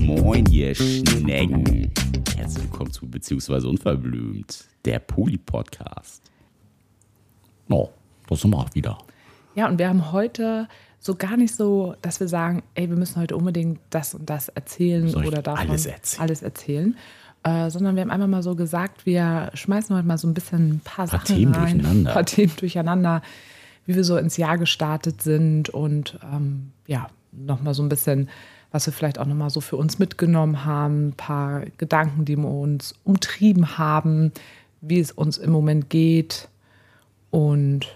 Moin, 0.00 0.44
ihr 0.50 0.74
Schnecken. 0.74 1.92
Herzlich 2.36 2.64
willkommen 2.64 2.90
zu 2.90 3.08
Beziehungsweise 3.08 3.68
Unverblümt, 3.68 4.64
der 4.84 4.98
Poli-Podcast. 4.98 6.32
Oh, 7.68 7.90
da 8.26 8.34
sind 8.34 8.50
wir 8.50 8.58
auch 8.58 8.74
wieder. 8.74 8.98
Ja, 9.54 9.68
und 9.68 9.78
wir 9.78 9.88
haben 9.88 10.10
heute 10.10 10.66
so 10.98 11.14
gar 11.14 11.36
nicht 11.36 11.54
so, 11.54 11.94
dass 12.02 12.18
wir 12.18 12.26
sagen, 12.26 12.64
ey, 12.74 12.88
wir 12.90 12.96
müssen 12.96 13.20
heute 13.20 13.36
unbedingt 13.36 13.78
das 13.90 14.14
und 14.14 14.28
das 14.28 14.48
erzählen 14.48 15.14
oder 15.14 15.42
davon 15.42 15.68
alles 15.68 15.86
erzählen? 15.86 16.22
alles 16.22 16.42
erzählen. 16.42 16.96
Äh, 17.44 17.70
sondern 17.70 17.94
wir 17.94 18.02
haben 18.02 18.10
einfach 18.10 18.26
mal 18.26 18.42
so 18.42 18.56
gesagt, 18.56 19.06
wir 19.06 19.52
schmeißen 19.54 19.94
heute 19.94 20.08
mal 20.08 20.18
so 20.18 20.26
ein 20.26 20.34
bisschen 20.34 20.70
ein 20.70 20.80
paar, 20.80 21.06
Paar 21.06 21.20
Sachen 21.20 21.36
Themen 21.36 21.54
rein, 21.54 21.78
durcheinander. 21.78 22.10
ein 22.10 22.14
paar 22.14 22.26
Themen 22.26 22.52
durcheinander, 22.56 23.22
wie 23.86 23.94
wir 23.94 24.04
so 24.04 24.16
ins 24.16 24.36
Jahr 24.36 24.58
gestartet 24.58 25.22
sind 25.22 25.68
und 25.68 26.18
ähm, 26.22 26.72
ja, 26.86 27.08
nochmal 27.32 27.74
so 27.74 27.82
ein 27.82 27.88
bisschen, 27.88 28.28
was 28.70 28.86
wir 28.86 28.92
vielleicht 28.92 29.18
auch 29.18 29.26
nochmal 29.26 29.50
so 29.50 29.60
für 29.60 29.76
uns 29.76 29.98
mitgenommen 29.98 30.64
haben, 30.64 31.08
ein 31.08 31.12
paar 31.12 31.62
Gedanken, 31.78 32.24
die 32.24 32.36
uns 32.36 32.94
umtrieben 33.04 33.78
haben, 33.78 34.32
wie 34.80 35.00
es 35.00 35.12
uns 35.12 35.38
im 35.38 35.50
Moment 35.50 35.90
geht 35.90 36.48
und 37.30 37.86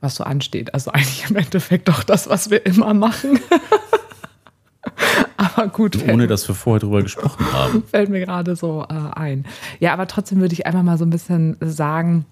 was 0.00 0.16
so 0.16 0.24
ansteht. 0.24 0.74
Also 0.74 0.92
eigentlich 0.92 1.30
im 1.30 1.36
Endeffekt 1.36 1.88
doch 1.88 2.04
das, 2.04 2.28
was 2.28 2.50
wir 2.50 2.64
immer 2.66 2.94
machen. 2.94 3.40
aber 5.36 5.68
gut, 5.68 6.02
Ohne 6.08 6.26
dass 6.26 6.46
wir 6.46 6.54
vorher 6.54 6.80
drüber 6.80 7.02
gesprochen 7.02 7.52
haben. 7.52 7.82
fällt 7.90 8.10
mir 8.10 8.20
gerade 8.20 8.54
so 8.56 8.84
äh, 8.88 8.94
ein. 9.14 9.46
Ja, 9.80 9.92
aber 9.92 10.06
trotzdem 10.06 10.40
würde 10.40 10.52
ich 10.52 10.66
einfach 10.66 10.82
mal 10.82 10.98
so 10.98 11.04
ein 11.04 11.10
bisschen 11.10 11.56
sagen, 11.60 12.26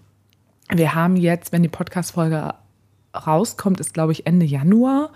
wir 0.70 0.94
haben 0.94 1.16
jetzt, 1.16 1.52
wenn 1.52 1.62
die 1.62 1.68
Podcast-Folge 1.68 2.54
rauskommt, 3.14 3.80
ist 3.80 3.94
glaube 3.94 4.12
ich 4.12 4.26
Ende 4.26 4.46
Januar. 4.46 5.10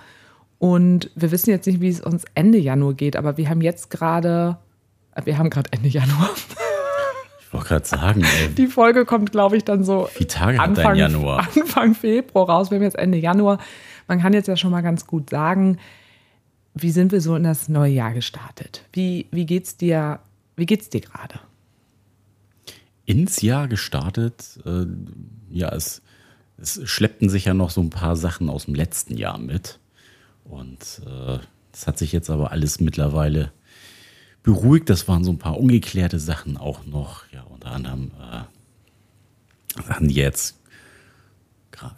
Und 0.58 1.10
wir 1.14 1.30
wissen 1.32 1.50
jetzt 1.50 1.66
nicht, 1.66 1.80
wie 1.80 1.88
es 1.88 2.00
uns 2.00 2.24
Ende 2.34 2.58
Januar 2.58 2.94
geht, 2.94 3.16
aber 3.16 3.36
wir 3.36 3.50
haben 3.50 3.60
jetzt 3.60 3.90
gerade, 3.90 4.56
äh, 5.14 5.26
wir 5.26 5.38
haben 5.38 5.50
gerade 5.50 5.72
Ende 5.72 5.88
Januar. 5.88 6.30
Ich 7.48 7.52
wollte 7.52 7.68
gerade 7.68 7.86
sagen, 7.86 8.24
ey, 8.24 8.48
Die 8.56 8.66
Folge 8.66 9.04
kommt, 9.04 9.30
glaube 9.30 9.56
ich, 9.56 9.64
dann 9.64 9.84
so 9.84 10.08
wie 10.18 10.24
Tage 10.24 10.58
hat 10.58 10.70
Anfang, 10.70 10.84
dein 10.84 10.96
Januar? 10.96 11.38
Anfang 11.56 11.94
Februar 11.94 12.50
raus. 12.50 12.72
Wir 12.72 12.76
haben 12.76 12.82
jetzt 12.82 12.98
Ende 12.98 13.18
Januar. 13.18 13.58
Man 14.08 14.20
kann 14.20 14.32
jetzt 14.32 14.48
ja 14.48 14.56
schon 14.56 14.72
mal 14.72 14.82
ganz 14.82 15.06
gut 15.06 15.30
sagen, 15.30 15.78
wie 16.74 16.90
sind 16.90 17.12
wir 17.12 17.20
so 17.20 17.36
in 17.36 17.44
das 17.44 17.68
neue 17.68 17.92
Jahr 17.92 18.12
gestartet? 18.14 18.82
Wie, 18.92 19.28
wie 19.30 19.46
geht's 19.46 19.76
dir, 19.76 20.18
wie 20.56 20.66
geht's 20.66 20.90
dir 20.90 21.00
gerade? 21.00 21.38
ins 23.06 23.40
Jahr 23.40 23.68
gestartet. 23.68 24.58
Äh, 24.66 24.86
ja, 25.50 25.70
es, 25.70 26.02
es 26.58 26.80
schleppten 26.84 27.28
sich 27.28 27.44
ja 27.46 27.54
noch 27.54 27.70
so 27.70 27.80
ein 27.80 27.90
paar 27.90 28.16
Sachen 28.16 28.48
aus 28.48 28.64
dem 28.64 28.74
letzten 28.74 29.16
Jahr 29.16 29.38
mit. 29.38 29.78
Und 30.44 31.02
äh, 31.06 31.38
das 31.72 31.86
hat 31.86 31.98
sich 31.98 32.12
jetzt 32.12 32.30
aber 32.30 32.52
alles 32.52 32.80
mittlerweile 32.80 33.52
beruhigt. 34.42 34.88
Das 34.88 35.08
waren 35.08 35.24
so 35.24 35.32
ein 35.32 35.38
paar 35.38 35.58
ungeklärte 35.58 36.18
Sachen 36.18 36.56
auch 36.56 36.86
noch. 36.86 37.30
Ja, 37.32 37.42
unter 37.42 37.72
anderem 37.72 38.12
äh, 38.20 39.82
Sachen, 39.82 40.08
die 40.08 40.14
jetzt. 40.14 40.60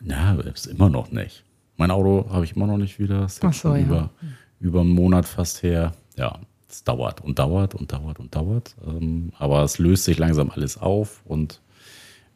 Na, 0.00 0.34
ist 0.40 0.66
immer 0.66 0.90
noch 0.90 1.12
nicht. 1.12 1.44
Mein 1.76 1.92
Auto 1.92 2.28
habe 2.30 2.44
ich 2.44 2.56
immer 2.56 2.66
noch 2.66 2.78
nicht 2.78 2.98
wieder. 2.98 3.26
Ist 3.26 3.44
Ach 3.44 3.52
so, 3.52 3.60
schon 3.60 3.76
ja. 3.76 3.82
über, 3.86 4.10
über 4.58 4.80
einen 4.80 4.90
Monat 4.90 5.26
fast 5.26 5.62
her. 5.62 5.94
Ja, 6.16 6.40
es 6.68 6.82
dauert 6.82 7.20
und 7.20 7.38
dauert 7.38 7.76
und 7.76 7.92
dauert 7.92 8.18
und 8.18 8.34
dauert. 8.34 8.74
Ähm, 8.84 9.32
aber 9.38 9.62
es 9.62 9.78
löst 9.78 10.04
sich 10.04 10.18
langsam 10.18 10.50
alles 10.50 10.78
auf 10.78 11.22
und 11.24 11.60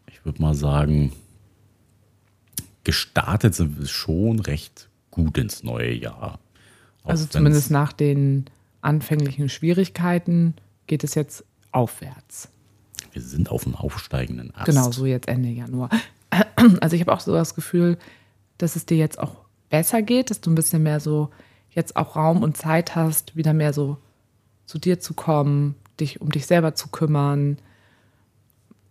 ich 0.07 0.25
würde 0.25 0.41
mal 0.41 0.55
sagen, 0.55 1.13
gestartet 2.85 3.55
sind 3.55 3.79
wir 3.79 3.87
schon 3.87 4.41
recht 4.41 4.89
gut 5.11 5.39
ins 5.39 5.63
neue 5.63 5.93
Jahr. 5.93 6.39
Auch 7.05 7.11
Also 7.11 7.27
zumindest 7.27 7.71
nach 7.71 7.93
den 7.93 8.47
anfänglichen 8.81 9.49
Schwierigkeiten 9.49 10.55
geht 10.87 11.05
es 11.05 11.15
jetzt 11.15 11.45
aufwärts. 11.71 12.49
Wir 13.13 13.23
sind 13.23 13.51
auf 13.51 13.65
dem 13.65 13.75
aufsteigenden 13.75 14.55
Ast. 14.55 14.67
Genau, 14.67 14.91
so 14.91 15.07
jetzt 15.07 15.29
Ende 15.29 15.49
Januar. 15.49 15.91
Also 16.81 16.97
ich 16.97 17.03
habe 17.03 17.13
auch 17.13 17.21
so 17.21 17.33
das 17.35 17.55
Gefühl, 17.55 17.99
dass 18.57 18.75
es 18.75 18.87
dir 18.87 18.97
jetzt 18.97 19.19
auch 19.19 19.37
besser 19.69 20.01
geht, 20.01 20.31
dass 20.31 20.41
du 20.41 20.51
ein 20.51 20.55
bisschen 20.55 20.83
mehr 20.83 20.99
so 20.99 21.31
jetzt 21.71 21.97
auch 21.97 22.17
Raum 22.17 22.43
und 22.43 22.57
Zeit 22.57 22.97
hast, 22.97 23.37
wieder 23.37 23.53
mehr 23.53 23.73
so 23.73 23.99
zu 24.65 24.79
dir 24.79 24.99
zu 24.99 25.13
kommen, 25.15 25.75
dich 26.01 26.21
um 26.21 26.31
dich 26.31 26.47
selber 26.47 26.75
zu 26.75 26.89
kümmern 26.89 27.59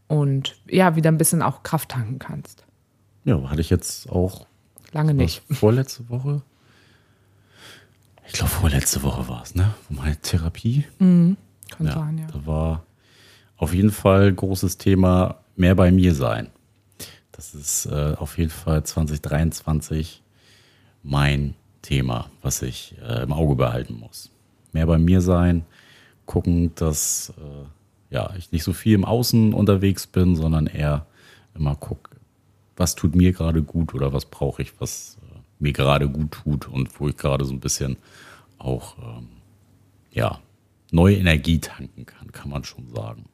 und 0.08 0.62
ja, 0.68 0.96
wieder 0.96 1.10
ein 1.12 1.18
bisschen 1.18 1.42
auch 1.42 1.64
Kraft 1.64 1.90
tanken 1.90 2.20
kannst. 2.20 2.64
Ja, 3.26 3.50
hatte 3.50 3.62
ich 3.62 3.70
jetzt 3.70 4.10
auch 4.10 4.46
Lange 4.94 5.14
nicht. 5.14 5.42
vorletzte 5.52 6.10
Woche. 6.10 6.42
Ich 8.28 8.34
glaube, 8.34 8.50
vorletzte 8.52 9.04
Woche 9.04 9.28
war 9.28 9.44
es, 9.44 9.56
ne? 9.56 9.74
Meine 9.90 10.16
Therapie. 10.18 10.86
Kann 11.00 11.38
Ja, 11.80 11.92
sein, 11.94 12.18
ja. 12.18 12.28
Da 12.28 12.46
war 12.46 12.84
auf 13.58 13.74
jeden 13.74 13.92
Fall 13.92 14.32
großes 14.34 14.78
Thema 14.78 15.40
mehr 15.56 15.76
bei 15.76 15.92
mir 15.92 16.14
sein. 16.16 16.50
Das 17.32 17.54
ist 17.54 17.86
äh, 17.88 18.16
auf 18.18 18.38
jeden 18.38 18.50
Fall 18.50 18.84
2023 18.84 20.22
mein 21.04 21.56
Thema, 21.82 22.30
was 22.42 22.62
ich 22.62 22.96
äh, 23.02 23.24
im 23.24 23.34
Auge 23.34 23.56
behalten 23.56 23.96
muss. 24.00 24.30
Mehr 24.72 24.86
bei 24.86 24.98
mir 24.98 25.22
sein, 25.22 25.66
gucken, 26.26 26.74
dass 26.76 27.34
äh, 27.38 28.14
ja, 28.14 28.34
ich 28.38 28.52
nicht 28.52 28.64
so 28.64 28.74
viel 28.74 28.94
im 28.96 29.06
Außen 29.06 29.54
unterwegs 29.54 30.06
bin, 30.08 30.36
sondern 30.36 30.68
eher 30.68 31.06
immer 31.56 31.76
gucke, 31.76 32.11
was 32.82 32.96
tut 32.96 33.16
mir 33.16 33.32
gerade 33.32 33.62
gut 33.62 33.94
oder 33.94 34.12
was 34.12 34.26
brauche 34.26 34.64
ich, 34.64 34.74
was 34.82 35.18
äh, 35.22 35.40
mir 35.60 35.72
gerade 35.72 36.10
gut 36.10 36.32
tut 36.32 36.68
und 36.68 37.00
wo 37.00 37.08
ich 37.08 37.16
gerade 37.16 37.46
so 37.46 37.54
ein 37.54 37.60
bisschen 37.60 37.96
auch 38.58 38.98
ähm, 38.98 39.28
ja, 40.12 40.40
neue 40.92 41.16
Energie 41.16 41.60
tanken 41.60 42.08
kann, 42.08 42.32
kann 42.32 42.50
man 42.50 42.64
schon 42.64 42.88
sagen. 42.90 43.26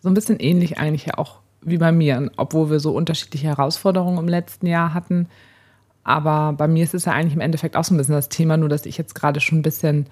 So 0.00 0.08
ein 0.08 0.14
bisschen 0.14 0.38
ähnlich 0.38 0.78
eigentlich 0.78 1.06
ja 1.06 1.18
auch 1.18 1.40
wie 1.62 1.78
bei 1.78 1.90
mir, 1.90 2.30
obwohl 2.36 2.70
wir 2.70 2.78
so 2.78 2.94
unterschiedliche 2.94 3.48
Herausforderungen 3.48 4.18
im 4.18 4.28
letzten 4.28 4.68
Jahr 4.68 4.94
hatten. 4.94 5.28
Aber 6.04 6.52
bei 6.52 6.68
mir 6.68 6.84
ist 6.84 6.94
es 6.94 7.06
ja 7.06 7.12
eigentlich 7.12 7.34
im 7.34 7.40
Endeffekt 7.40 7.76
auch 7.76 7.82
so 7.82 7.92
ein 7.92 7.96
bisschen 7.96 8.14
das 8.14 8.28
Thema, 8.28 8.56
nur 8.56 8.68
dass 8.68 8.86
ich 8.86 8.96
jetzt 8.98 9.16
gerade 9.16 9.40
schon 9.40 9.58
ein 9.58 9.62
bisschen, 9.62 10.06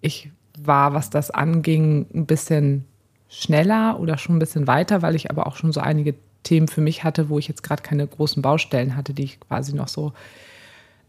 ich 0.00 0.32
war, 0.58 0.94
was 0.94 1.10
das 1.10 1.30
anging, 1.30 2.06
ein 2.12 2.26
bisschen 2.26 2.86
schneller 3.28 4.00
oder 4.00 4.18
schon 4.18 4.36
ein 4.36 4.40
bisschen 4.40 4.66
weiter, 4.66 5.02
weil 5.02 5.14
ich 5.14 5.30
aber 5.30 5.46
auch 5.46 5.54
schon 5.54 5.70
so 5.72 5.78
einige 5.78 6.16
Themen 6.42 6.68
für 6.68 6.80
mich 6.80 7.04
hatte, 7.04 7.28
wo 7.28 7.38
ich 7.38 7.48
jetzt 7.48 7.62
gerade 7.62 7.82
keine 7.82 8.06
großen 8.06 8.42
Baustellen 8.42 8.96
hatte, 8.96 9.12
die 9.12 9.24
ich 9.24 9.40
quasi 9.40 9.74
noch 9.74 9.88
so, 9.88 10.12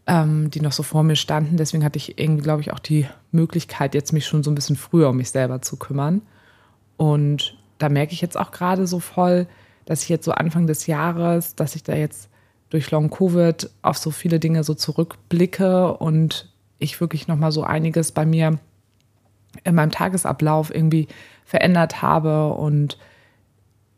ähm, 0.06 0.50
die 0.50 0.60
noch 0.60 0.72
so 0.72 0.82
vor 0.82 1.02
mir 1.02 1.16
standen. 1.16 1.56
Deswegen 1.56 1.84
hatte 1.84 1.96
ich 1.96 2.18
irgendwie, 2.18 2.42
glaube 2.42 2.60
ich, 2.60 2.72
auch 2.72 2.78
die 2.78 3.06
Möglichkeit, 3.30 3.94
jetzt 3.94 4.12
mich 4.12 4.26
schon 4.26 4.42
so 4.42 4.50
ein 4.50 4.54
bisschen 4.54 4.76
früher 4.76 5.10
um 5.10 5.16
mich 5.16 5.30
selber 5.30 5.62
zu 5.62 5.76
kümmern. 5.76 6.22
Und 6.96 7.56
da 7.78 7.88
merke 7.88 8.12
ich 8.12 8.20
jetzt 8.20 8.38
auch 8.38 8.50
gerade 8.50 8.86
so 8.86 9.00
voll, 9.00 9.46
dass 9.86 10.02
ich 10.02 10.08
jetzt 10.08 10.24
so 10.24 10.32
Anfang 10.32 10.66
des 10.66 10.86
Jahres, 10.86 11.56
dass 11.56 11.74
ich 11.74 11.82
da 11.82 11.94
jetzt 11.94 12.28
durch 12.70 12.90
Long 12.90 13.10
Covid 13.10 13.68
auf 13.82 13.98
so 13.98 14.10
viele 14.10 14.38
Dinge 14.38 14.64
so 14.64 14.74
zurückblicke 14.74 15.92
und 15.94 16.48
ich 16.78 17.00
wirklich 17.00 17.28
noch 17.28 17.36
mal 17.36 17.52
so 17.52 17.64
einiges 17.64 18.12
bei 18.12 18.24
mir 18.24 18.58
in 19.64 19.74
meinem 19.74 19.90
Tagesablauf 19.90 20.74
irgendwie 20.74 21.08
verändert 21.44 22.00
habe 22.02 22.52
und 22.54 22.98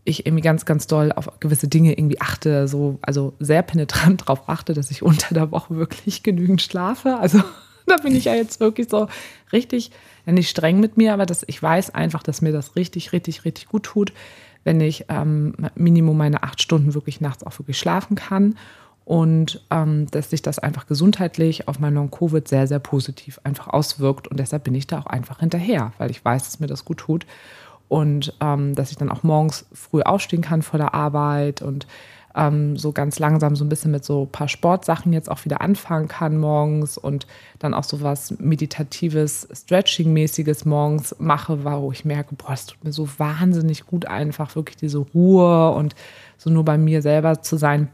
ich 0.05 0.27
irgendwie 0.27 0.43
ganz, 0.43 0.65
ganz 0.65 0.87
doll 0.87 1.13
auf 1.13 1.31
gewisse 1.41 1.69
Dinge 1.69 1.93
irgendwie 1.93 2.21
achte, 2.21 2.69
so, 2.69 2.99
also 3.03 3.33
sehr 3.39 3.63
penetrant 3.63 4.23
darauf 4.23 4.49
achte, 4.49 4.75
dass 4.75 4.91
ich 4.91 5.03
unter 5.03 5.35
der 5.35 5.51
Woche 5.51 5.77
wirklich 5.77 6.23
genügend 6.23 6.61
schlafe. 6.61 7.17
Also 7.17 7.43
da 7.87 7.97
bin 7.97 8.15
ich 8.15 8.27
ja 8.27 8.35
jetzt 8.35 8.61
wirklich 8.61 8.89
so 8.89 9.09
richtig, 9.53 9.91
ja 10.27 10.33
nicht 10.33 10.51
streng 10.51 10.81
mit 10.81 10.97
mir, 10.97 11.15
aber 11.15 11.27
dass 11.27 11.45
ich 11.47 11.63
weiß 11.63 11.91
einfach, 11.95 12.23
dass 12.23 12.43
mir 12.43 12.53
das 12.53 12.77
richtig, 12.77 13.13
richtig, 13.13 13.45
richtig 13.45 13.69
gut 13.69 13.85
tut, 13.85 14.13
wenn 14.63 14.81
ich 14.81 15.07
ähm, 15.09 15.55
Minimum 15.75 16.17
meine 16.17 16.43
acht 16.43 16.61
Stunden 16.61 16.95
wirklich 16.95 17.21
nachts 17.21 17.45
auch 17.45 17.59
wirklich 17.59 17.79
schlafen 17.79 18.17
kann. 18.17 18.57
Und 19.07 19.63
ähm, 19.71 20.07
dass 20.13 20.31
sich 20.31 20.41
das 20.41 20.59
einfach 20.59 20.87
gesundheitlich 20.87 21.69
auf 21.69 21.79
mein 21.79 21.93
Long-Covid 21.93 22.49
sehr, 22.49 22.67
sehr 22.67 22.79
positiv 22.79 23.39
einfach 23.45 23.69
auswirkt. 23.69 24.29
Und 24.29 24.41
deshalb 24.41 24.65
bin 24.65 24.75
ich 24.75 24.87
da 24.87 25.01
auch 25.01 25.07
einfach 25.07 25.41
hinterher, 25.41 25.93
weil 25.99 26.11
ich 26.11 26.25
weiß, 26.25 26.45
dass 26.45 26.59
mir 26.59 26.69
das 26.69 26.87
gut 26.87 26.99
tut. 26.99 27.27
Und 27.95 28.35
ähm, 28.41 28.75
dass 28.75 28.91
ich 28.91 28.97
dann 28.97 29.09
auch 29.09 29.23
morgens 29.23 29.67
früh 29.73 30.03
aufstehen 30.03 30.43
kann 30.43 30.63
vor 30.63 30.79
der 30.79 30.95
Arbeit 30.95 31.63
und 31.63 31.87
ähm, 32.35 32.77
so 32.77 32.91
ganz 32.91 33.21
langsam 33.21 33.55
so 33.55 33.65
ein 33.65 33.69
bisschen 33.69 33.93
mit 33.93 34.05
so 34.05 34.23
ein 34.23 34.33
paar 34.33 34.49
Sportsachen 34.49 35.13
jetzt 35.13 35.31
auch 35.31 35.45
wieder 35.45 35.61
anfangen 35.61 36.09
kann 36.09 36.37
morgens 36.37 36.99
und 36.99 37.29
dann 37.61 37.73
auch 37.73 37.85
so 37.85 38.03
was 38.03 38.37
meditatives, 38.41 39.47
Stretching-mäßiges 39.53 40.67
morgens 40.67 41.15
mache, 41.21 41.63
wo 41.63 41.93
ich 41.93 42.05
merke, 42.05 42.35
boah, 42.35 42.55
es 42.55 42.67
tut 42.67 42.83
mir 42.83 42.93
so 42.93 43.09
wahnsinnig 43.19 43.87
gut 43.87 44.07
einfach, 44.07 44.57
wirklich 44.57 44.77
diese 44.77 44.99
Ruhe 44.99 45.71
und 45.71 45.95
so 46.37 46.51
nur 46.51 46.65
bei 46.65 46.77
mir 46.77 47.01
selber 47.01 47.43
zu 47.43 47.57
sein. 47.57 47.91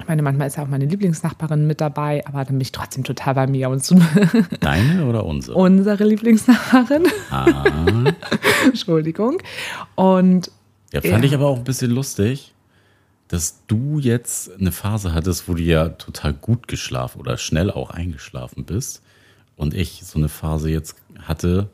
Ich 0.00 0.06
meine, 0.06 0.22
manchmal 0.22 0.46
ist 0.46 0.56
ja 0.56 0.62
auch 0.62 0.68
meine 0.68 0.86
Lieblingsnachbarin 0.86 1.66
mit 1.66 1.80
dabei, 1.80 2.24
aber 2.26 2.38
dann 2.44 2.54
bin 2.54 2.60
ich 2.60 2.72
trotzdem 2.72 3.04
total 3.04 3.34
bei 3.34 3.46
mir. 3.46 3.68
Und 3.68 3.84
so 3.84 3.96
Deine 4.60 5.04
oder 5.06 5.24
unsere? 5.26 5.56
unsere 5.56 6.04
Lieblingsnachbarin, 6.04 7.06
ah, 7.30 7.64
Entschuldigung. 8.64 9.38
Und 9.94 10.50
ja, 10.92 11.00
fand 11.00 11.12
Ja. 11.24 11.24
ich 11.24 11.34
aber 11.34 11.46
auch 11.46 11.58
ein 11.58 11.64
bisschen 11.64 11.90
lustig. 11.90 12.54
dass 13.30 13.66
du 13.66 13.98
jetzt 13.98 14.50
eine 14.58 14.72
Phase 14.72 15.12
hattest, 15.12 15.48
wo 15.50 15.54
du 15.54 15.62
ja 15.62 15.90
total 15.90 16.32
gut 16.32 16.66
geschlafen 16.66 17.20
oder 17.20 17.36
schnell 17.36 17.70
auch 17.70 17.90
eingeschlafen 17.90 18.64
bist 18.64 19.02
und 19.54 19.74
ich 19.74 20.00
so 20.02 20.18
eine 20.18 20.30
Phase 20.30 20.70
jetzt 20.70 20.96
hatte, 21.24 21.68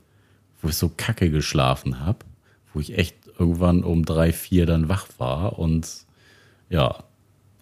wo 0.61 0.69
ich 0.69 0.75
so 0.77 0.91
kacke 0.97 1.31
geschlafen 1.31 2.01
habe, 2.01 2.19
wo 2.73 2.81
ich 2.81 2.99
echt 2.99 3.15
irgendwann 3.39 3.85
um 3.85 4.05
drei, 4.05 4.33
vier 4.33 4.67
dann 4.67 4.89
wach 4.89 5.07
war 5.19 5.57
und 5.61 5.87
ja, 6.71 7.05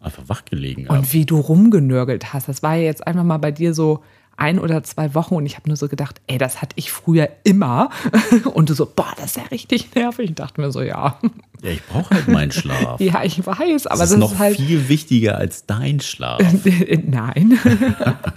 einfach 0.02 0.24
wach 0.26 0.44
gelegen 0.44 0.88
habe. 0.88 0.98
Und 0.98 1.12
wie 1.12 1.24
du 1.24 1.38
rumgenörgelt 1.38 2.32
hast, 2.32 2.48
das 2.48 2.62
war 2.62 2.74
ja 2.76 2.82
jetzt 2.82 3.06
einfach 3.06 3.24
mal 3.24 3.38
bei 3.38 3.50
dir 3.50 3.74
so 3.74 4.02
ein 4.36 4.58
oder 4.58 4.82
zwei 4.82 5.14
Wochen 5.14 5.34
und 5.34 5.46
ich 5.46 5.56
habe 5.56 5.68
nur 5.68 5.76
so 5.76 5.88
gedacht, 5.88 6.20
ey, 6.26 6.38
das 6.38 6.62
hatte 6.62 6.74
ich 6.76 6.90
früher 6.90 7.28
immer. 7.44 7.90
Und 8.54 8.70
du 8.70 8.74
so, 8.74 8.86
boah, 8.86 9.12
das 9.16 9.26
ist 9.26 9.36
ja 9.36 9.42
richtig 9.44 9.94
nervig. 9.94 10.30
Ich 10.30 10.34
dachte 10.34 10.60
mir 10.60 10.72
so, 10.72 10.80
ja. 10.80 11.18
Ja, 11.62 11.70
ich 11.70 11.84
brauche 11.84 12.14
halt 12.14 12.28
meinen 12.28 12.50
Schlaf. 12.50 13.00
ja, 13.00 13.22
ich 13.22 13.46
weiß, 13.46 13.86
aber 13.86 14.00
das, 14.00 14.08
das 14.08 14.10
ist 14.12 14.18
noch 14.18 14.32
ist 14.32 14.38
halt. 14.38 14.56
viel 14.56 14.88
wichtiger 14.88 15.36
als 15.36 15.66
dein 15.66 16.00
Schlaf. 16.00 16.40
Nein. 17.04 17.58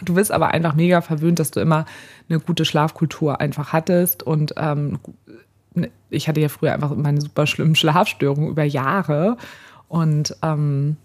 du 0.04 0.16
bist 0.16 0.32
aber 0.32 0.50
einfach 0.50 0.76
mega 0.76 1.02
verwöhnt, 1.02 1.40
dass 1.40 1.52
du 1.52 1.60
immer 1.60 1.86
eine 2.30 2.40
gute 2.40 2.66
Schlafkultur 2.66 3.40
einfach 3.40 3.74
hattest. 3.74 4.22
Und 4.22 4.54
ähm, 4.58 5.00
ich 6.10 6.28
hatte 6.28 6.42
ja 6.42 6.50
früher 6.50 6.74
einfach 6.74 6.94
meine 6.96 7.22
super 7.22 7.48
schlimmen 7.48 7.76
Schlafstörungen 7.76 8.50
über 8.50 8.64
Jahre. 8.64 9.38
Und 9.88 10.36
ähm, 10.44 10.98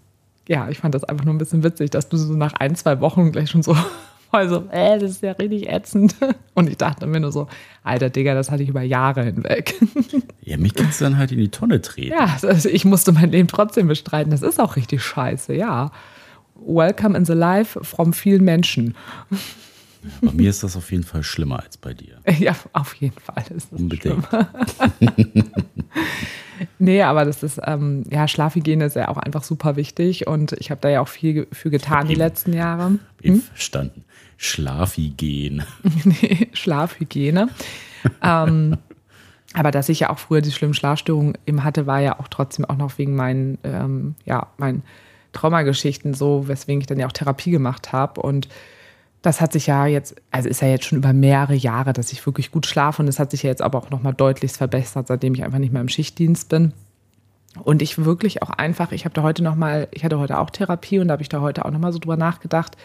ja, 0.51 0.67
ich 0.67 0.79
fand 0.79 0.93
das 0.93 1.05
einfach 1.05 1.23
nur 1.23 1.33
ein 1.33 1.37
bisschen 1.37 1.63
witzig, 1.63 1.91
dass 1.91 2.09
du 2.09 2.17
so 2.17 2.33
nach 2.33 2.51
ein, 2.55 2.75
zwei 2.75 2.99
Wochen 2.99 3.31
gleich 3.31 3.49
schon 3.49 3.63
so 3.63 3.73
also, 4.31 4.65
äh, 4.69 4.99
das 4.99 5.11
ist 5.11 5.23
ja 5.23 5.31
richtig 5.31 5.69
ätzend. 5.69 6.13
Und 6.55 6.69
ich 6.69 6.75
dachte 6.75 7.07
mir 7.07 7.21
nur 7.21 7.31
so, 7.31 7.47
alter 7.83 8.09
Digga, 8.09 8.33
das 8.33 8.51
hatte 8.51 8.61
ich 8.61 8.67
über 8.67 8.81
Jahre 8.81 9.23
hinweg. 9.23 9.75
Ja, 10.43 10.57
mich 10.57 10.73
kannst 10.73 10.99
du 10.99 11.05
dann 11.05 11.17
halt 11.17 11.31
in 11.31 11.37
die 11.37 11.49
Tonne 11.49 11.81
treten. 11.81 12.13
Ja, 12.13 12.37
also 12.41 12.67
ich 12.67 12.83
musste 12.83 13.11
mein 13.11 13.31
Leben 13.31 13.47
trotzdem 13.47 13.87
bestreiten. 13.87 14.31
Das 14.31 14.41
ist 14.41 14.59
auch 14.59 14.75
richtig 14.75 15.01
scheiße, 15.03 15.53
ja. 15.53 15.91
Welcome 16.55 17.15
in 17.15 17.25
the 17.25 17.33
life 17.33 17.81
from 17.83 18.11
vielen 18.11 18.43
Menschen. 18.43 18.95
Bei 20.21 20.31
mir 20.31 20.49
ist 20.49 20.63
das 20.63 20.75
auf 20.75 20.91
jeden 20.91 21.03
Fall 21.03 21.23
schlimmer 21.23 21.61
als 21.61 21.77
bei 21.77 21.93
dir. 21.93 22.19
Ja, 22.39 22.55
auf 22.73 22.93
jeden 22.95 23.19
Fall 23.19 23.43
ist 23.55 23.71
das 23.71 23.79
Unbedingt. 23.79 24.27
Nee, 26.77 27.01
aber 27.01 27.25
das 27.25 27.41
ist, 27.41 27.59
ähm, 27.65 28.03
ja, 28.11 28.27
Schlafhygiene 28.27 28.85
ist 28.85 28.95
ja 28.95 29.07
auch 29.07 29.17
einfach 29.17 29.43
super 29.43 29.75
wichtig 29.75 30.27
und 30.27 30.53
ich 30.53 30.69
habe 30.69 30.81
da 30.81 30.89
ja 30.89 31.01
auch 31.01 31.07
viel 31.07 31.47
für 31.51 31.71
getan 31.71 32.05
die 32.05 32.13
Eben. 32.13 32.19
letzten 32.19 32.53
Jahre. 32.53 32.99
Hm? 33.23 33.41
Verstanden. 33.41 34.03
Schlafhygiene. 34.37 35.65
nee, 36.03 36.49
Schlafhygiene. 36.53 37.49
ähm, 38.21 38.77
aber 39.53 39.71
dass 39.71 39.89
ich 39.89 40.01
ja 40.01 40.09
auch 40.09 40.19
früher 40.19 40.41
die 40.41 40.51
schlimmen 40.51 40.73
Schlafstörungen 40.73 41.37
eben 41.45 41.63
hatte, 41.63 41.87
war 41.87 41.99
ja 41.99 42.19
auch 42.19 42.27
trotzdem 42.27 42.65
auch 42.65 42.77
noch 42.77 42.97
wegen 42.97 43.15
meinen, 43.15 43.57
ähm, 43.63 44.15
ja, 44.25 44.47
meinen 44.57 44.83
Traumageschichten 45.33 46.13
so, 46.13 46.47
weswegen 46.47 46.81
ich 46.81 46.87
dann 46.87 46.99
ja 46.99 47.07
auch 47.07 47.11
Therapie 47.11 47.51
gemacht 47.51 47.91
habe. 47.91 48.21
Und 48.21 48.47
das 49.21 49.39
hat 49.39 49.53
sich 49.53 49.67
ja 49.67 49.85
jetzt, 49.85 50.15
also 50.31 50.49
ist 50.49 50.61
ja 50.61 50.67
jetzt 50.67 50.85
schon 50.85 50.97
über 50.97 51.13
mehrere 51.13 51.53
Jahre, 51.53 51.93
dass 51.93 52.11
ich 52.11 52.25
wirklich 52.25 52.51
gut 52.51 52.65
schlafe. 52.65 53.01
Und 53.01 53.05
das 53.05 53.19
hat 53.19 53.31
sich 53.31 53.43
ja 53.43 53.49
jetzt 53.49 53.61
aber 53.61 53.77
auch 53.77 53.89
nochmal 53.89 54.13
deutlichst 54.13 54.57
verbessert, 54.57 55.07
seitdem 55.07 55.35
ich 55.35 55.43
einfach 55.43 55.59
nicht 55.59 55.71
mehr 55.71 55.81
im 55.81 55.89
Schichtdienst 55.89 56.49
bin. 56.49 56.73
Und 57.63 57.81
ich 57.81 58.03
wirklich 58.03 58.41
auch 58.41 58.49
einfach, 58.49 58.91
ich 58.93 59.05
habe 59.05 59.13
da 59.13 59.23
heute 59.23 59.43
nochmal, 59.43 59.87
ich 59.91 60.03
hatte 60.03 60.17
heute 60.17 60.39
auch 60.39 60.49
Therapie 60.49 60.99
und 60.99 61.09
da 61.09 61.13
habe 61.13 61.21
ich 61.21 61.29
da 61.29 61.41
heute 61.41 61.65
auch 61.65 61.71
nochmal 61.71 61.91
so 61.91 61.99
drüber 61.99 62.17
nachgedacht, 62.17 62.77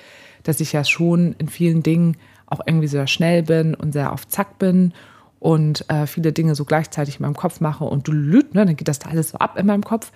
dass 0.43 0.61
ich 0.61 0.73
ja 0.73 0.85
schon 0.85 1.35
in 1.39 1.49
vielen 1.49 1.83
Dingen 1.83 2.17
auch 2.47 2.61
irgendwie 2.67 2.89
sehr 2.89 3.07
schnell 3.07 3.43
bin 3.43 3.75
und 3.75 3.93
sehr 3.93 4.13
auf 4.13 4.29
Zack 4.29 4.59
bin 4.59 4.93
und 5.39 5.89
äh, 5.89 6.07
viele 6.07 6.33
Dinge 6.33 6.55
so 6.55 6.65
gleichzeitig 6.65 7.21
in 7.21 7.23
meinem 7.23 7.37
Kopf 7.37 7.61
mache 7.61 7.85
und 7.85 8.09
du 8.09 8.13
lüt, 8.13 8.55
ne, 8.55 8.67
dann 8.67 8.77
geht 8.77 8.89
das 8.89 8.99
da 8.99 9.11
alles 9.11 9.31
so 9.31 9.39
ab 9.39 9.57
in 9.59 9.67
meinem 9.67 9.85
Kopf. 9.85 10.11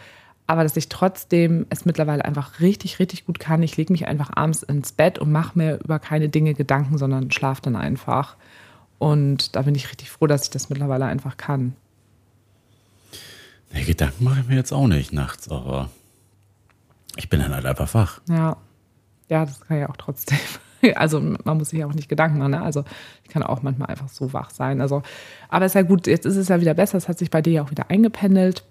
Aber 0.51 0.65
dass 0.65 0.77
ich 0.77 0.89
trotzdem 0.89 1.65
es 1.71 1.85
mittlerweile 1.85 2.25
einfach 2.25 2.59
richtig, 2.59 2.99
richtig 2.99 3.25
gut 3.25 3.39
kann. 3.39 3.63
Ich 3.63 3.77
lege 3.77 3.93
mich 3.93 4.09
einfach 4.09 4.31
abends 4.35 4.65
ins 4.65 4.91
Bett 4.91 5.21
und 5.21 5.31
mache 5.31 5.57
mir 5.57 5.79
über 5.79 6.01
keine 6.01 6.29
Dinge 6.29 6.55
Gedanken, 6.55 6.99
sondern 6.99 7.31
schlafe 7.31 7.63
dann 7.63 7.77
einfach. 7.77 8.35
Und 8.99 9.55
da 9.55 9.63
bin 9.63 9.77
ich 9.77 9.89
richtig 9.89 10.11
froh, 10.11 10.27
dass 10.27 10.43
ich 10.43 10.51
das 10.51 10.69
mittlerweile 10.69 11.05
einfach 11.05 11.37
kann. 11.37 11.77
Nee, 13.73 13.85
Gedanken 13.85 14.25
mache 14.25 14.41
ich 14.41 14.49
mir 14.49 14.57
jetzt 14.57 14.73
auch 14.73 14.89
nicht 14.89 15.13
nachts, 15.13 15.49
aber 15.49 15.89
ich 17.15 17.29
bin 17.29 17.39
dann 17.39 17.55
halt 17.55 17.65
einfach 17.65 17.95
wach. 17.95 18.21
Ja, 18.29 18.57
ja, 19.29 19.45
das 19.45 19.61
kann 19.61 19.79
ja 19.79 19.89
auch 19.89 19.97
trotzdem. 19.99 20.39
Also 20.95 21.21
man 21.21 21.59
muss 21.59 21.69
sich 21.69 21.79
ja 21.79 21.87
auch 21.87 21.93
nicht 21.93 22.09
Gedanken 22.09 22.39
machen. 22.39 22.53
Ne? 22.53 22.63
Also 22.63 22.85
ich 23.23 23.29
kann 23.29 23.43
auch 23.43 23.63
manchmal 23.63 23.91
einfach 23.91 24.09
so 24.09 24.33
wach 24.33 24.49
sein. 24.49 24.81
Also, 24.81 25.03
aber 25.51 25.67
ist 25.67 25.75
ja 25.75 25.83
gut, 25.83 26.07
jetzt 26.07 26.25
ist 26.25 26.37
es 26.37 26.49
ja 26.49 26.61
wieder 26.61 26.73
besser. 26.73 26.97
Es 26.97 27.07
hat 27.07 27.19
sich 27.19 27.31
bei 27.31 27.43
dir 27.43 27.53
ja 27.53 27.63
auch 27.63 27.71
wieder 27.71 27.91
eingependelt. 27.91 28.65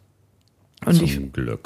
Und 0.85 0.95
Zum 0.95 1.05
ich 1.05 1.19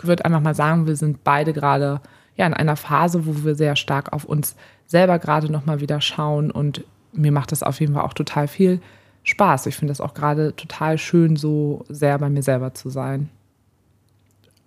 würde 0.07 0.25
einfach 0.25 0.41
mal 0.41 0.55
sagen, 0.55 0.87
wir 0.87 0.95
sind 0.95 1.23
beide 1.23 1.53
gerade 1.53 2.01
ja 2.35 2.47
in 2.47 2.53
einer 2.53 2.75
Phase, 2.75 3.25
wo 3.25 3.43
wir 3.43 3.55
sehr 3.55 3.75
stark 3.75 4.11
auf 4.11 4.25
uns 4.25 4.55
selber 4.87 5.19
gerade 5.19 5.51
noch 5.51 5.65
mal 5.65 5.81
wieder 5.81 6.01
schauen 6.01 6.51
und 6.51 6.83
mir 7.13 7.31
macht 7.31 7.51
das 7.51 7.63
auf 7.63 7.79
jeden 7.79 7.93
Fall 7.93 8.03
auch 8.03 8.13
total 8.13 8.47
viel 8.47 8.81
Spaß. 9.23 9.67
Ich 9.67 9.75
finde 9.75 9.91
das 9.91 10.01
auch 10.01 10.13
gerade 10.13 10.55
total 10.55 10.97
schön, 10.97 11.35
so 11.35 11.85
sehr 11.89 12.17
bei 12.17 12.29
mir 12.29 12.43
selber 12.43 12.73
zu 12.73 12.89
sein. 12.89 13.29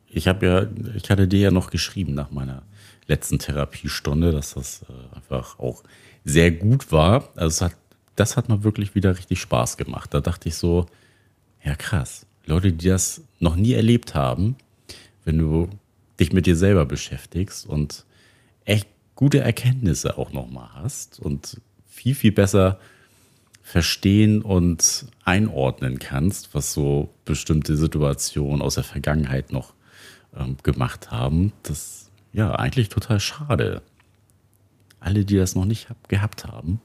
Ich 0.08 0.28
habe 0.28 0.46
ja, 0.46 0.66
ich 0.94 1.10
hatte 1.10 1.28
dir 1.28 1.40
ja 1.40 1.50
noch 1.50 1.70
geschrieben 1.70 2.14
nach 2.14 2.30
meiner 2.30 2.62
letzten 3.06 3.38
Therapiestunde, 3.38 4.32
dass 4.32 4.54
das 4.54 4.84
äh, 4.88 5.16
einfach 5.16 5.58
auch 5.58 5.82
sehr 6.24 6.50
gut 6.50 6.90
war. 6.90 7.28
Also 7.36 7.48
es 7.48 7.60
hat, 7.60 7.76
das 8.14 8.36
hat 8.36 8.48
mir 8.48 8.64
wirklich 8.64 8.94
wieder 8.94 9.16
richtig 9.16 9.40
Spaß 9.40 9.76
gemacht. 9.76 10.14
Da 10.14 10.20
dachte 10.20 10.48
ich 10.48 10.56
so, 10.56 10.86
ja 11.62 11.74
krass, 11.74 12.25
Leute, 12.46 12.72
die 12.72 12.88
das 12.88 13.22
noch 13.40 13.56
nie 13.56 13.72
erlebt 13.72 14.14
haben, 14.14 14.56
wenn 15.24 15.38
du 15.38 15.68
dich 16.18 16.32
mit 16.32 16.46
dir 16.46 16.56
selber 16.56 16.86
beschäftigst 16.86 17.66
und 17.66 18.04
echt 18.64 18.88
gute 19.14 19.40
Erkenntnisse 19.40 20.16
auch 20.16 20.32
nochmal 20.32 20.70
hast 20.74 21.20
und 21.20 21.60
viel, 21.86 22.14
viel 22.14 22.32
besser 22.32 22.78
verstehen 23.62 24.42
und 24.42 25.06
einordnen 25.24 25.98
kannst, 25.98 26.54
was 26.54 26.72
so 26.72 27.12
bestimmte 27.24 27.76
Situationen 27.76 28.62
aus 28.62 28.76
der 28.76 28.84
Vergangenheit 28.84 29.50
noch 29.50 29.74
ähm, 30.36 30.56
gemacht 30.62 31.10
haben. 31.10 31.52
Das 31.64 32.10
ja 32.32 32.54
eigentlich 32.54 32.90
total 32.90 33.18
schade. 33.18 33.82
Alle, 35.00 35.24
die 35.24 35.36
das 35.36 35.56
noch 35.56 35.64
nicht 35.64 35.88
hab, 35.88 36.08
gehabt 36.08 36.44
haben, 36.44 36.80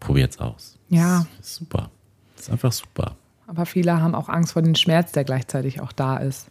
probiert's 0.00 0.38
aus. 0.38 0.76
Ja. 0.90 1.26
Ist 1.40 1.56
super. 1.56 1.90
Das 2.34 2.46
ist 2.46 2.50
einfach 2.50 2.72
super. 2.72 3.16
Aber 3.46 3.66
viele 3.66 4.00
haben 4.00 4.14
auch 4.14 4.28
Angst 4.28 4.52
vor 4.52 4.62
dem 4.62 4.74
Schmerz, 4.74 5.12
der 5.12 5.24
gleichzeitig 5.24 5.80
auch 5.80 5.92
da 5.92 6.16
ist. 6.16 6.48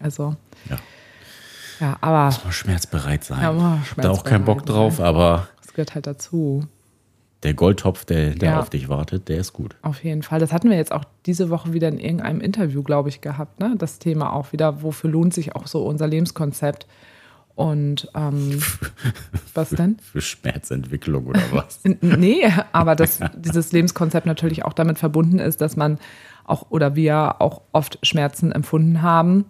Also, 0.00 0.34
Ja. 0.68 0.76
ja, 1.80 1.96
aber 2.00 2.34
Mal 2.44 2.52
schmerzbereit 2.52 3.22
sein. 3.24 3.40
Ja, 3.42 3.52
mal 3.52 3.78
da 3.96 4.10
auch 4.10 4.24
keinen 4.24 4.44
Bock 4.44 4.60
schmerzbereit 4.62 4.98
drauf, 4.98 5.00
aber 5.00 5.48
das 5.62 5.72
gehört 5.72 5.94
halt 5.94 6.06
dazu. 6.06 6.66
der 7.44 7.54
Goldtopf, 7.54 8.04
der, 8.04 8.30
der 8.30 8.50
Ja. 8.52 8.60
auf 8.60 8.70
dich 8.70 8.88
wartet, 8.88 9.28
der 9.28 9.38
ist 9.38 9.52
gut. 9.52 9.76
Auf 9.82 10.02
jeden 10.04 10.22
Fall. 10.22 10.38
Das 10.40 10.52
hatten 10.52 10.70
wir 10.70 10.76
jetzt 10.76 10.92
auch 10.92 11.04
diese 11.26 11.50
Woche 11.50 11.72
wieder 11.72 11.88
in 11.88 11.98
irgendeinem 11.98 12.40
Interview, 12.40 12.82
glaube 12.84 13.08
ich, 13.08 13.20
gehabt. 13.20 13.58
Ne? 13.60 13.74
Das 13.78 13.98
Thema 13.98 14.32
auch 14.32 14.52
wieder, 14.52 14.82
wofür 14.82 15.10
lohnt 15.10 15.34
sich 15.34 15.54
auch 15.56 15.66
so 15.66 15.84
unser 15.86 16.06
Lebenskonzept? 16.06 16.86
Und 17.54 18.08
ähm, 18.14 18.60
was 19.54 19.70
denn? 19.70 19.98
Für 19.98 20.20
Schmerzentwicklung 20.20 21.26
oder 21.26 21.40
was? 21.52 21.80
Nee, 22.00 22.48
aber 22.72 22.96
dass 22.96 23.20
dieses 23.36 23.72
Lebenskonzept 23.72 24.24
natürlich 24.26 24.64
auch 24.64 24.72
damit 24.72 24.98
verbunden 24.98 25.38
ist, 25.38 25.60
dass 25.60 25.76
man 25.76 25.98
auch 26.44 26.66
oder 26.70 26.96
wir 26.96 27.40
auch 27.40 27.62
oft 27.72 27.98
Schmerzen 28.02 28.52
empfunden 28.52 29.02
haben. 29.02 29.44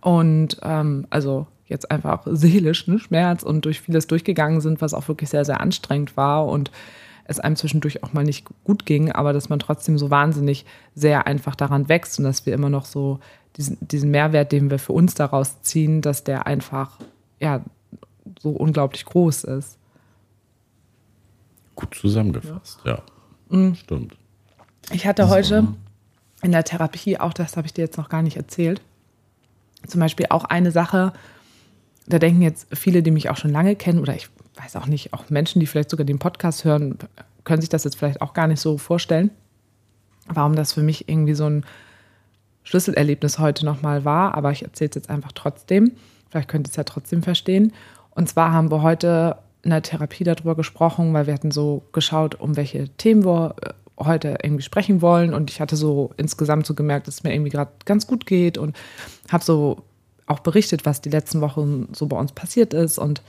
Und 0.00 0.58
ähm, 0.62 1.06
also 1.10 1.46
jetzt 1.66 1.90
einfach 1.90 2.22
seelisch 2.26 2.86
ne, 2.86 2.98
Schmerz 2.98 3.42
und 3.42 3.64
durch 3.64 3.80
vieles 3.80 4.06
durchgegangen 4.06 4.60
sind, 4.60 4.80
was 4.80 4.94
auch 4.94 5.08
wirklich 5.08 5.30
sehr, 5.30 5.44
sehr 5.44 5.60
anstrengend 5.60 6.16
war 6.16 6.46
und 6.46 6.70
es 7.26 7.40
einem 7.40 7.56
zwischendurch 7.56 8.02
auch 8.02 8.12
mal 8.12 8.24
nicht 8.24 8.46
gut 8.64 8.84
ging, 8.84 9.10
aber 9.10 9.32
dass 9.32 9.48
man 9.48 9.58
trotzdem 9.58 9.96
so 9.96 10.10
wahnsinnig 10.10 10.66
sehr 10.94 11.26
einfach 11.26 11.54
daran 11.54 11.88
wächst 11.88 12.18
und 12.18 12.24
dass 12.24 12.44
wir 12.44 12.52
immer 12.52 12.68
noch 12.68 12.84
so 12.84 13.18
diesen, 13.56 13.78
diesen 13.80 14.10
Mehrwert, 14.10 14.52
den 14.52 14.70
wir 14.70 14.78
für 14.78 14.92
uns 14.92 15.14
daraus 15.14 15.62
ziehen, 15.62 16.02
dass 16.02 16.24
der 16.24 16.46
einfach 16.46 16.98
ja 17.40 17.62
so 18.40 18.50
unglaublich 18.50 19.04
groß 19.06 19.44
ist. 19.44 19.78
Gut 21.76 21.94
zusammengefasst, 21.94 22.80
ja. 22.84 23.02
Mhm. 23.48 23.74
Stimmt. 23.74 24.16
Ich 24.92 25.06
hatte 25.06 25.28
heute 25.28 25.68
in 26.44 26.52
der 26.52 26.64
Therapie, 26.64 27.18
auch 27.18 27.32
das 27.32 27.56
habe 27.56 27.66
ich 27.66 27.72
dir 27.72 27.82
jetzt 27.82 27.96
noch 27.96 28.08
gar 28.08 28.22
nicht 28.22 28.36
erzählt, 28.36 28.80
zum 29.86 30.00
Beispiel 30.00 30.26
auch 30.28 30.44
eine 30.44 30.70
Sache, 30.70 31.12
da 32.06 32.18
denken 32.18 32.42
jetzt 32.42 32.66
viele, 32.74 33.02
die 33.02 33.10
mich 33.10 33.30
auch 33.30 33.36
schon 33.36 33.50
lange 33.50 33.76
kennen, 33.76 33.98
oder 33.98 34.14
ich 34.14 34.28
weiß 34.56 34.76
auch 34.76 34.86
nicht, 34.86 35.12
auch 35.12 35.30
Menschen, 35.30 35.60
die 35.60 35.66
vielleicht 35.66 35.90
sogar 35.90 36.04
den 36.04 36.18
Podcast 36.18 36.64
hören, 36.64 36.98
können 37.44 37.62
sich 37.62 37.70
das 37.70 37.84
jetzt 37.84 37.96
vielleicht 37.96 38.20
auch 38.20 38.34
gar 38.34 38.46
nicht 38.46 38.60
so 38.60 38.78
vorstellen, 38.78 39.30
warum 40.28 40.54
das 40.54 40.74
für 40.74 40.82
mich 40.82 41.08
irgendwie 41.08 41.34
so 41.34 41.46
ein 41.46 41.64
Schlüsselerlebnis 42.62 43.38
heute 43.38 43.64
nochmal 43.64 44.04
war, 44.04 44.34
aber 44.34 44.50
ich 44.50 44.62
erzähle 44.62 44.90
es 44.90 44.94
jetzt 44.96 45.10
einfach 45.10 45.32
trotzdem. 45.32 45.92
Vielleicht 46.30 46.48
könnt 46.48 46.66
ihr 46.66 46.70
es 46.70 46.76
ja 46.76 46.84
trotzdem 46.84 47.22
verstehen. 47.22 47.72
Und 48.10 48.28
zwar 48.28 48.52
haben 48.52 48.70
wir 48.70 48.82
heute 48.82 49.38
in 49.62 49.70
der 49.70 49.82
Therapie 49.82 50.24
darüber 50.24 50.54
gesprochen, 50.54 51.12
weil 51.14 51.26
wir 51.26 51.34
hatten 51.34 51.50
so 51.50 51.82
geschaut, 51.92 52.34
um 52.34 52.56
welche 52.56 52.88
Themen 52.96 53.24
wir 53.24 53.54
äh, 53.62 53.72
heute 53.98 54.38
irgendwie 54.42 54.62
sprechen 54.62 55.02
wollen. 55.02 55.34
Und 55.34 55.50
ich 55.50 55.60
hatte 55.60 55.76
so 55.76 56.10
insgesamt 56.16 56.66
so 56.66 56.74
gemerkt, 56.74 57.06
dass 57.06 57.16
es 57.16 57.22
mir 57.24 57.32
irgendwie 57.32 57.50
gerade 57.50 57.70
ganz 57.84 58.06
gut 58.06 58.26
geht 58.26 58.58
und 58.58 58.76
habe 59.30 59.44
so 59.44 59.82
auch 60.26 60.40
berichtet, 60.40 60.86
was 60.86 61.00
die 61.00 61.10
letzten 61.10 61.40
Wochen 61.40 61.88
so 61.92 62.06
bei 62.06 62.18
uns 62.18 62.32
passiert 62.32 62.72
ist 62.72 62.98
und 62.98 63.22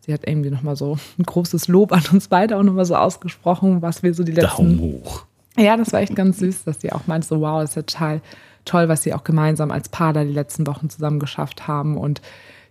sie 0.00 0.12
hat 0.12 0.26
irgendwie 0.26 0.50
nochmal 0.50 0.76
so 0.76 0.98
ein 1.18 1.22
großes 1.24 1.68
Lob 1.68 1.92
an 1.92 2.02
uns 2.12 2.28
beide 2.28 2.58
auch 2.58 2.62
nochmal 2.62 2.84
so 2.84 2.94
ausgesprochen, 2.94 3.80
was 3.82 4.02
wir 4.02 4.12
so 4.14 4.22
die 4.22 4.32
letzten... 4.32 4.76
Daumen 4.76 4.80
hoch. 4.80 5.24
Ja, 5.56 5.76
das 5.76 5.92
war 5.92 6.00
echt 6.00 6.16
ganz 6.16 6.38
süß, 6.38 6.64
dass 6.64 6.80
sie 6.80 6.92
auch 6.92 7.06
meinte, 7.06 7.26
so 7.26 7.40
wow, 7.40 7.62
ist 7.62 7.76
ja 7.76 7.82
total 7.82 8.20
toll, 8.64 8.88
was 8.88 9.02
sie 9.02 9.14
auch 9.14 9.24
gemeinsam 9.24 9.70
als 9.70 9.88
Paar 9.88 10.12
da 10.12 10.24
die 10.24 10.32
letzten 10.32 10.66
Wochen 10.66 10.90
zusammen 10.90 11.20
geschafft 11.20 11.66
haben 11.66 11.96
und 11.96 12.20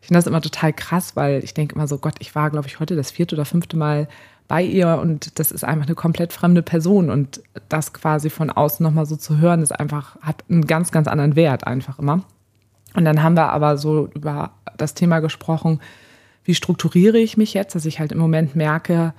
ich 0.01 0.07
finde 0.07 0.17
das 0.17 0.27
immer 0.27 0.41
total 0.41 0.73
krass, 0.73 1.15
weil 1.15 1.43
ich 1.43 1.53
denke 1.53 1.75
immer 1.75 1.87
so, 1.87 1.99
Gott, 1.99 2.15
ich 2.19 2.33
war, 2.33 2.49
glaube 2.49 2.67
ich, 2.67 2.79
heute 2.79 2.95
das 2.95 3.11
vierte 3.11 3.35
oder 3.35 3.45
fünfte 3.45 3.77
Mal 3.77 4.07
bei 4.51 4.63
ihr 4.63 4.99
und 5.01 5.39
das 5.39 5.49
ist 5.53 5.63
einfach 5.63 5.85
eine 5.85 5.95
komplett 5.95 6.33
fremde 6.33 6.61
Person 6.61 7.09
und 7.09 7.41
das 7.69 7.93
quasi 7.93 8.29
von 8.29 8.49
außen 8.49 8.83
nochmal 8.83 9.05
so 9.05 9.15
zu 9.15 9.37
hören, 9.37 9.61
ist 9.61 9.71
einfach, 9.71 10.17
hat 10.21 10.43
einen 10.49 10.67
ganz, 10.67 10.91
ganz 10.91 11.07
anderen 11.07 11.37
Wert 11.37 11.65
einfach 11.65 11.99
immer. 11.99 12.25
Und 12.93 13.05
dann 13.05 13.23
haben 13.23 13.37
wir 13.37 13.53
aber 13.53 13.77
so 13.77 14.09
über 14.13 14.51
das 14.75 14.93
Thema 14.93 15.21
gesprochen, 15.21 15.79
wie 16.43 16.53
strukturiere 16.53 17.17
ich 17.17 17.37
mich 17.37 17.53
jetzt, 17.53 17.75
dass 17.75 17.85
ich 17.85 18.01
halt 18.01 18.11
im 18.11 18.17
Moment 18.17 18.53
merke, 18.53 19.13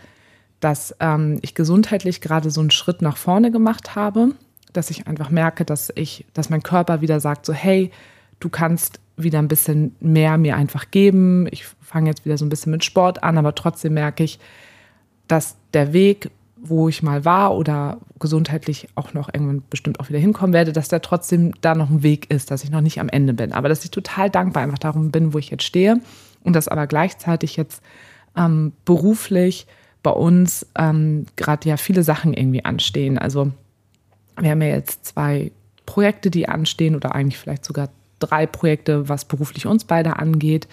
dass 0.60 0.94
ähm, 1.00 1.38
ich 1.40 1.54
gesundheitlich 1.54 2.20
gerade 2.20 2.50
so 2.50 2.60
einen 2.60 2.70
Schritt 2.70 3.00
nach 3.00 3.16
vorne 3.16 3.50
gemacht 3.50 3.96
habe, 3.96 4.32
dass 4.74 4.90
ich 4.90 5.06
einfach 5.06 5.30
merke, 5.30 5.64
dass 5.64 5.90
ich, 5.94 6.26
dass 6.34 6.50
mein 6.50 6.62
Körper 6.62 7.00
wieder 7.00 7.20
sagt, 7.20 7.46
so 7.46 7.54
hey, 7.54 7.90
du 8.38 8.50
kannst 8.50 9.00
wieder 9.16 9.38
ein 9.38 9.48
bisschen 9.48 9.96
mehr 9.98 10.36
mir 10.36 10.56
einfach 10.56 10.90
geben. 10.90 11.48
Ich 11.50 11.64
fange 11.80 12.10
jetzt 12.10 12.26
wieder 12.26 12.36
so 12.36 12.44
ein 12.44 12.50
bisschen 12.50 12.72
mit 12.72 12.84
Sport 12.84 13.22
an, 13.22 13.38
aber 13.38 13.54
trotzdem 13.54 13.94
merke 13.94 14.24
ich, 14.24 14.38
dass 15.28 15.56
der 15.72 15.92
Weg, 15.92 16.30
wo 16.56 16.88
ich 16.88 17.02
mal 17.02 17.24
war 17.24 17.56
oder 17.56 17.98
gesundheitlich 18.18 18.88
auch 18.94 19.14
noch 19.14 19.32
irgendwann 19.32 19.62
bestimmt 19.68 19.98
auch 19.98 20.08
wieder 20.08 20.18
hinkommen 20.18 20.52
werde, 20.52 20.72
dass 20.72 20.88
der 20.88 21.02
trotzdem 21.02 21.52
da 21.60 21.74
noch 21.74 21.90
ein 21.90 22.02
Weg 22.02 22.30
ist, 22.30 22.50
dass 22.50 22.62
ich 22.64 22.70
noch 22.70 22.80
nicht 22.80 23.00
am 23.00 23.08
Ende 23.08 23.34
bin. 23.34 23.52
Aber 23.52 23.68
dass 23.68 23.84
ich 23.84 23.90
total 23.90 24.30
dankbar 24.30 24.62
einfach 24.62 24.78
darum 24.78 25.10
bin, 25.10 25.34
wo 25.34 25.38
ich 25.38 25.50
jetzt 25.50 25.64
stehe 25.64 26.00
und 26.44 26.54
dass 26.54 26.68
aber 26.68 26.86
gleichzeitig 26.86 27.56
jetzt 27.56 27.82
ähm, 28.36 28.72
beruflich 28.84 29.66
bei 30.02 30.10
uns 30.10 30.66
ähm, 30.76 31.26
gerade 31.36 31.68
ja 31.68 31.76
viele 31.76 32.02
Sachen 32.02 32.34
irgendwie 32.34 32.64
anstehen. 32.64 33.18
Also 33.18 33.52
wir 34.38 34.50
haben 34.50 34.62
ja 34.62 34.68
jetzt 34.68 35.06
zwei 35.06 35.52
Projekte, 35.86 36.30
die 36.30 36.48
anstehen 36.48 36.96
oder 36.96 37.14
eigentlich 37.14 37.38
vielleicht 37.38 37.64
sogar 37.64 37.88
drei 38.18 38.46
Projekte, 38.46 39.08
was 39.08 39.24
beruflich 39.24 39.66
uns 39.66 39.84
beide 39.84 40.16
angeht. 40.18 40.68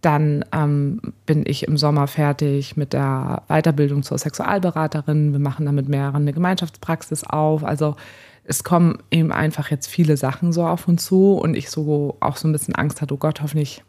Dann 0.00 0.44
ähm, 0.52 1.00
bin 1.26 1.44
ich 1.46 1.66
im 1.66 1.76
Sommer 1.76 2.06
fertig 2.06 2.76
mit 2.76 2.92
der 2.92 3.42
Weiterbildung 3.48 4.02
zur 4.02 4.18
Sexualberaterin. 4.18 5.32
Wir 5.32 5.40
machen 5.40 5.66
da 5.66 5.72
mit 5.72 5.88
mehreren 5.88 6.22
eine 6.22 6.32
Gemeinschaftspraxis 6.32 7.24
auf. 7.24 7.64
Also 7.64 7.96
es 8.44 8.64
kommen 8.64 8.98
eben 9.10 9.32
einfach 9.32 9.70
jetzt 9.70 9.88
viele 9.88 10.16
Sachen 10.16 10.52
so 10.52 10.64
auf 10.66 10.88
uns 10.88 11.04
zu 11.04 11.34
und 11.34 11.54
ich 11.54 11.68
so 11.68 12.16
auch 12.20 12.36
so 12.36 12.48
ein 12.48 12.52
bisschen 12.52 12.74
Angst 12.74 13.00
hatte, 13.00 13.14
oh 13.14 13.18
Gott, 13.18 13.42
hoffentlich 13.42 13.82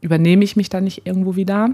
übernehme 0.00 0.44
ich 0.44 0.56
mich 0.56 0.68
da 0.68 0.80
nicht 0.80 1.06
irgendwo 1.06 1.36
wieder. 1.36 1.70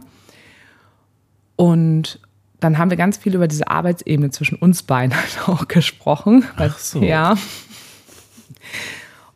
Und 1.56 2.18
dann 2.60 2.78
haben 2.78 2.90
wir 2.90 2.96
ganz 2.96 3.18
viel 3.18 3.34
über 3.34 3.48
diese 3.48 3.68
Arbeitsebene 3.68 4.30
zwischen 4.30 4.56
uns 4.56 4.82
beiden 4.82 5.16
halt 5.16 5.48
auch 5.48 5.68
gesprochen. 5.68 6.44
Ach 6.56 6.78
so. 6.78 7.02
Ja. 7.02 7.36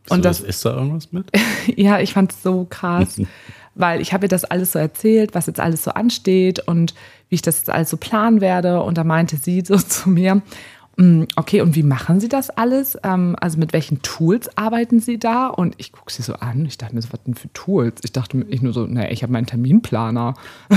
Und 0.09 0.19
so, 0.19 0.23
das 0.23 0.41
ist 0.41 0.65
da 0.65 0.75
irgendwas 0.75 1.13
mit? 1.13 1.31
ja, 1.77 2.01
ich 2.01 2.13
fand 2.13 2.33
es 2.33 2.43
so 2.43 2.67
krass, 2.69 3.21
weil 3.77 4.01
ich 4.01 4.13
habe 4.13 4.27
ihr 4.27 4.29
das 4.29 4.45
alles 4.45 4.73
so 4.73 4.79
erzählt, 4.79 5.35
was 5.35 5.47
jetzt 5.47 5.61
alles 5.61 5.85
so 5.85 5.93
ansteht 5.93 6.61
und 6.61 6.95
wie 7.29 7.37
ich 7.37 7.43
das 7.43 7.59
jetzt 7.59 7.71
alles 7.71 7.91
so 7.91 7.97
planen 7.97 8.41
werde. 8.41 8.83
Und 8.83 8.99
da 8.99 9.05
meinte 9.05 9.37
sie 9.37 9.63
so 9.65 9.77
zu 9.77 10.11
mir, 10.11 10.43
mm, 10.97 11.25
okay, 11.37 11.61
und 11.61 11.77
wie 11.77 11.83
machen 11.83 12.19
Sie 12.19 12.29
das 12.29 12.51
alles? 12.51 12.99
Ähm, 13.05 13.37
also 13.41 13.59
mit 13.59 13.73
welchen 13.73 14.03
Tools 14.03 14.57
arbeiten 14.57 15.01
Sie 15.01 15.19
da? 15.19 15.47
Und 15.49 15.75
ich 15.79 15.93
gucke 15.93 16.13
sie 16.13 16.23
so 16.23 16.35
an. 16.35 16.67
Ich 16.67 16.79
dachte 16.79 16.95
mir 16.95 17.03
so, 17.03 17.13
was 17.13 17.23
denn 17.23 17.35
für 17.35 17.53
Tools? 17.53 18.01
Ich 18.03 18.13
dachte 18.13 18.39
mir 18.39 18.47
ich 18.49 18.63
nur 18.63 18.73
so, 18.73 18.87
naja, 18.87 19.11
ich 19.11 19.23
habe 19.23 19.33
meinen 19.33 19.47
Terminplaner. 19.47 20.35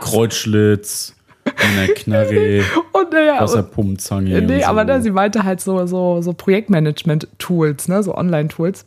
Kreuzschlitz. 0.00 1.14
Eine 1.44 1.88
Knarre, 1.88 2.62
und, 2.92 3.12
naja, 3.12 3.40
Wasserpumpenzange. 3.40 4.40
Nee, 4.40 4.60
so. 4.60 4.66
aber 4.66 4.84
ne, 4.84 5.02
sie 5.02 5.10
meinte 5.10 5.44
halt 5.44 5.60
so, 5.60 5.84
so, 5.86 6.22
so 6.22 6.32
Projektmanagement-Tools, 6.32 7.88
ne, 7.88 8.02
so 8.02 8.14
Online-Tools. 8.14 8.86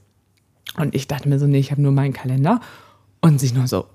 Und 0.77 0.95
ich 0.95 1.07
dachte 1.07 1.29
mir 1.29 1.37
so, 1.37 1.45
nee, 1.45 1.59
ich 1.59 1.69
habe 1.69 1.81
nur 1.81 1.91
meinen 1.91 2.13
Kalender. 2.13 2.59
Und 3.21 3.39
sie 3.39 3.51
nur 3.51 3.67
so, 3.67 3.87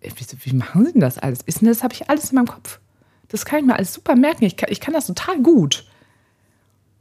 wie, 0.00 0.12
wie 0.44 0.52
machen 0.56 0.86
sie 0.86 0.92
denn 0.92 1.00
das 1.00 1.18
alles? 1.18 1.40
Ist 1.42 1.60
denn 1.60 1.68
das 1.68 1.82
habe 1.82 1.94
ich 1.94 2.08
alles 2.08 2.30
in 2.30 2.36
meinem 2.36 2.46
Kopf. 2.46 2.80
Das 3.28 3.44
kann 3.44 3.60
ich 3.60 3.66
mir 3.66 3.76
alles 3.76 3.94
super 3.94 4.16
merken. 4.16 4.44
Ich 4.44 4.56
kann, 4.56 4.70
ich 4.70 4.80
kann 4.80 4.94
das 4.94 5.06
total 5.06 5.42
gut. 5.42 5.86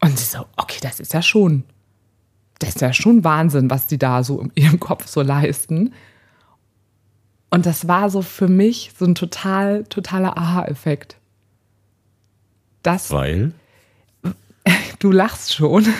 Und 0.01 0.17
sie 0.19 0.25
so, 0.25 0.45
okay, 0.57 0.79
das 0.81 0.99
ist 0.99 1.13
ja 1.13 1.21
schon, 1.21 1.63
das 2.59 2.69
ist 2.69 2.81
ja 2.81 2.93
schon 2.93 3.23
Wahnsinn, 3.23 3.69
was 3.69 3.87
die 3.87 3.97
da 3.97 4.23
so 4.23 4.41
in 4.41 4.51
ihrem 4.55 4.79
Kopf 4.79 5.07
so 5.07 5.21
leisten. 5.21 5.93
Und 7.49 7.65
das 7.65 7.87
war 7.87 8.09
so 8.09 8.21
für 8.21 8.47
mich 8.47 8.91
so 8.97 9.05
ein 9.05 9.15
total, 9.15 9.85
totaler 9.85 10.37
Aha-Effekt. 10.37 11.17
Das. 12.83 13.11
Weil? 13.11 13.53
Du 14.99 15.11
lachst 15.11 15.53
schon. 15.53 15.87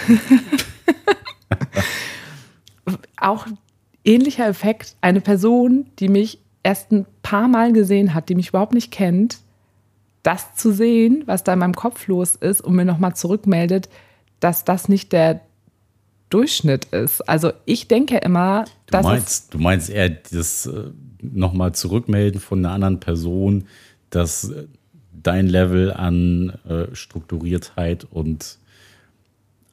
Auch 3.17 3.45
ähnlicher 4.07 4.47
Effekt. 4.47 4.95
Eine 5.01 5.21
Person, 5.21 5.85
die 5.99 6.09
mich 6.09 6.39
erst 6.63 6.91
ein 6.91 7.05
paar 7.21 7.47
Mal 7.47 7.73
gesehen 7.73 8.13
hat, 8.13 8.29
die 8.29 8.35
mich 8.35 8.49
überhaupt 8.49 8.73
nicht 8.73 8.91
kennt, 8.91 9.39
das 10.23 10.55
zu 10.55 10.71
sehen, 10.71 11.23
was 11.25 11.43
da 11.43 11.53
in 11.53 11.59
meinem 11.59 11.75
Kopf 11.75 12.07
los 12.07 12.35
ist 12.35 12.61
und 12.61 12.75
mir 12.75 12.85
nochmal 12.85 13.15
zurückmeldet, 13.15 13.89
dass 14.39 14.65
das 14.65 14.89
nicht 14.89 15.13
der 15.13 15.41
Durchschnitt 16.29 16.85
ist. 16.85 17.21
Also 17.29 17.53
ich 17.65 17.87
denke 17.87 18.17
immer, 18.17 18.65
du 18.87 18.99
meinst, 18.99 19.53
du 19.53 19.59
meinst 19.59 19.89
eher 19.89 20.09
das 20.09 20.65
äh, 20.65 20.91
nochmal 21.21 21.73
zurückmelden 21.73 22.41
von 22.41 22.59
einer 22.59 22.73
anderen 22.73 22.99
Person, 22.99 23.65
dass 24.09 24.51
dein 25.13 25.47
Level 25.47 25.93
an 25.93 26.53
äh, 26.67 26.93
Strukturiertheit 26.93 28.05
und 28.09 28.57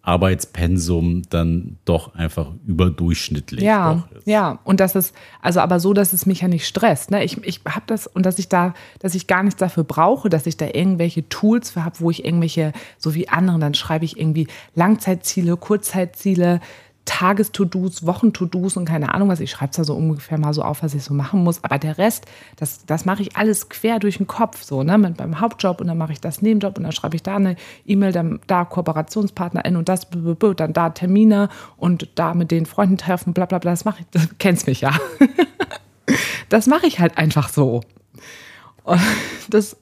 Arbeitspensum 0.04 1.22
dann 1.30 1.78
doch 1.86 2.14
einfach 2.14 2.48
überdurchschnittlich 2.66 3.62
ja, 3.62 4.04
ist. 4.14 4.26
Ja, 4.26 4.58
und 4.64 4.80
das 4.80 4.94
ist, 4.94 5.14
also 5.40 5.60
aber 5.60 5.80
so, 5.80 5.94
dass 5.94 6.12
es 6.12 6.26
mich 6.26 6.42
ja 6.42 6.48
nicht 6.48 6.66
stresst. 6.66 7.10
Ne? 7.10 7.24
Ich, 7.24 7.42
ich 7.42 7.62
habe 7.66 7.84
das 7.86 8.06
und 8.06 8.26
dass 8.26 8.38
ich 8.38 8.50
da, 8.50 8.74
dass 8.98 9.14
ich 9.14 9.26
gar 9.26 9.42
nichts 9.42 9.58
dafür 9.58 9.84
brauche, 9.84 10.28
dass 10.28 10.46
ich 10.46 10.58
da 10.58 10.66
irgendwelche 10.66 11.26
Tools 11.30 11.70
für 11.70 11.86
habe, 11.86 12.00
wo 12.00 12.10
ich 12.10 12.22
irgendwelche, 12.22 12.72
so 12.98 13.14
wie 13.14 13.30
anderen, 13.30 13.62
dann 13.62 13.72
schreibe 13.72 14.04
ich 14.04 14.18
irgendwie 14.18 14.46
Langzeitziele, 14.74 15.56
Kurzzeitziele, 15.56 16.60
Tages-To-Dos, 17.04 18.06
Wochen-To-Dos 18.06 18.76
und 18.76 18.86
keine 18.86 19.14
Ahnung 19.14 19.28
was. 19.28 19.40
Ich 19.40 19.50
schreibe 19.50 19.70
es 19.70 19.76
da 19.76 19.84
so 19.84 19.94
ungefähr 19.94 20.38
mal 20.38 20.54
so 20.54 20.62
auf, 20.62 20.82
was 20.82 20.94
ich 20.94 21.04
so 21.04 21.12
machen 21.12 21.44
muss. 21.44 21.62
Aber 21.62 21.78
der 21.78 21.98
Rest, 21.98 22.24
das, 22.56 22.86
das 22.86 23.04
mache 23.04 23.22
ich 23.22 23.36
alles 23.36 23.68
quer 23.68 23.98
durch 23.98 24.16
den 24.16 24.26
Kopf, 24.26 24.62
so, 24.62 24.82
ne? 24.82 24.96
Mit 24.96 25.18
meinem 25.18 25.40
Hauptjob 25.40 25.80
und 25.80 25.88
dann 25.88 25.98
mache 25.98 26.12
ich 26.12 26.20
das 26.20 26.40
Nebenjob 26.40 26.78
und 26.78 26.84
dann 26.84 26.92
schreibe 26.92 27.16
ich 27.16 27.22
da 27.22 27.36
eine 27.36 27.56
E-Mail, 27.86 28.12
dann 28.12 28.40
da 28.46 28.64
KooperationspartnerInnen 28.64 29.78
und 29.78 29.88
das, 29.88 30.06
dann 30.56 30.72
da 30.72 30.90
Termine 30.90 31.48
und 31.76 32.08
da 32.14 32.34
mit 32.34 32.50
den 32.50 32.66
Freunden 32.66 32.96
treffen, 32.96 33.34
bla 33.34 33.46
bla 33.46 33.58
bla. 33.58 33.72
Das 33.72 33.84
mache 33.84 34.00
ich, 34.00 34.06
du 34.10 34.26
kennst 34.38 34.66
mich 34.66 34.80
ja. 34.80 34.92
das 36.48 36.66
mache 36.66 36.86
ich 36.86 37.00
halt 37.00 37.18
einfach 37.18 37.48
so. 37.48 37.82
Und 38.84 39.00
das 39.50 39.76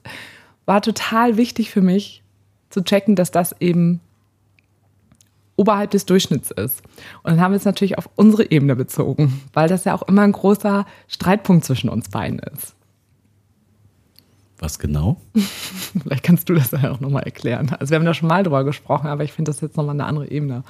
war 0.65 0.81
total 0.81 1.37
wichtig 1.37 1.69
für 1.71 1.81
mich 1.81 2.23
zu 2.69 2.83
checken, 2.83 3.15
dass 3.15 3.31
das 3.31 3.55
eben 3.61 4.01
oberhalb 5.55 5.91
des 5.91 6.05
Durchschnitts 6.05 6.51
ist. 6.51 6.81
Und 7.23 7.31
dann 7.31 7.41
haben 7.41 7.51
wir 7.51 7.57
es 7.57 7.65
natürlich 7.65 7.97
auf 7.97 8.09
unsere 8.15 8.49
Ebene 8.49 8.75
bezogen, 8.75 9.41
weil 9.53 9.69
das 9.69 9.85
ja 9.85 9.93
auch 9.93 10.03
immer 10.03 10.23
ein 10.23 10.31
großer 10.31 10.85
Streitpunkt 11.07 11.65
zwischen 11.65 11.89
uns 11.89 12.09
beiden 12.09 12.39
ist. 12.39 12.75
Was 14.59 14.79
genau? 14.79 15.19
Vielleicht 16.03 16.23
kannst 16.23 16.47
du 16.49 16.53
das 16.53 16.71
ja 16.71 16.91
auch 16.91 16.99
nochmal 16.99 17.23
erklären. 17.23 17.75
Also 17.79 17.91
wir 17.91 17.97
haben 17.97 18.05
da 18.05 18.13
schon 18.13 18.29
mal 18.29 18.43
drüber 18.43 18.63
gesprochen, 18.63 19.07
aber 19.07 19.23
ich 19.23 19.33
finde 19.33 19.49
das 19.49 19.61
jetzt 19.61 19.75
nochmal 19.75 19.95
eine 19.95 20.05
andere 20.05 20.31
Ebene. 20.31 20.63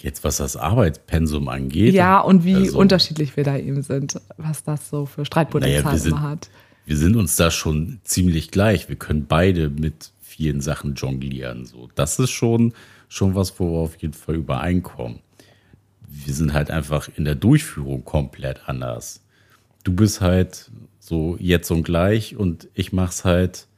Jetzt, 0.00 0.22
was 0.24 0.36
das 0.36 0.56
Arbeitspensum 0.56 1.48
angeht. 1.48 1.94
Ja, 1.94 2.20
und 2.20 2.44
wie 2.44 2.56
also, 2.56 2.78
unterschiedlich 2.78 3.36
wir 3.36 3.44
da 3.44 3.56
eben 3.56 3.82
sind, 3.82 4.20
was 4.36 4.64
das 4.64 4.90
so 4.90 5.06
für 5.06 5.24
Streitpotenzial 5.24 5.82
naja, 5.96 6.20
hat. 6.20 6.50
Wir 6.84 6.98
sind 6.98 7.16
uns 7.16 7.36
da 7.36 7.50
schon 7.50 8.00
ziemlich 8.04 8.50
gleich. 8.50 8.90
Wir 8.90 8.96
können 8.96 9.24
beide 9.26 9.70
mit 9.70 10.10
vielen 10.34 10.60
Sachen 10.60 10.94
jonglieren. 10.94 11.64
So, 11.64 11.88
das 11.94 12.18
ist 12.18 12.30
schon, 12.30 12.74
schon 13.08 13.34
was, 13.34 13.58
wo 13.60 13.72
wir 13.72 13.78
auf 13.78 13.96
jeden 13.96 14.14
Fall 14.14 14.34
übereinkommen. 14.34 15.20
Wir 16.08 16.34
sind 16.34 16.52
halt 16.52 16.70
einfach 16.70 17.08
in 17.16 17.24
der 17.24 17.36
Durchführung 17.36 18.04
komplett 18.04 18.68
anders. 18.68 19.24
Du 19.84 19.94
bist 19.94 20.20
halt 20.20 20.70
so 20.98 21.36
jetzt 21.38 21.70
und 21.70 21.84
gleich 21.84 22.36
und 22.36 22.68
ich 22.74 22.92
mach's 22.92 23.24
halt, 23.24 23.68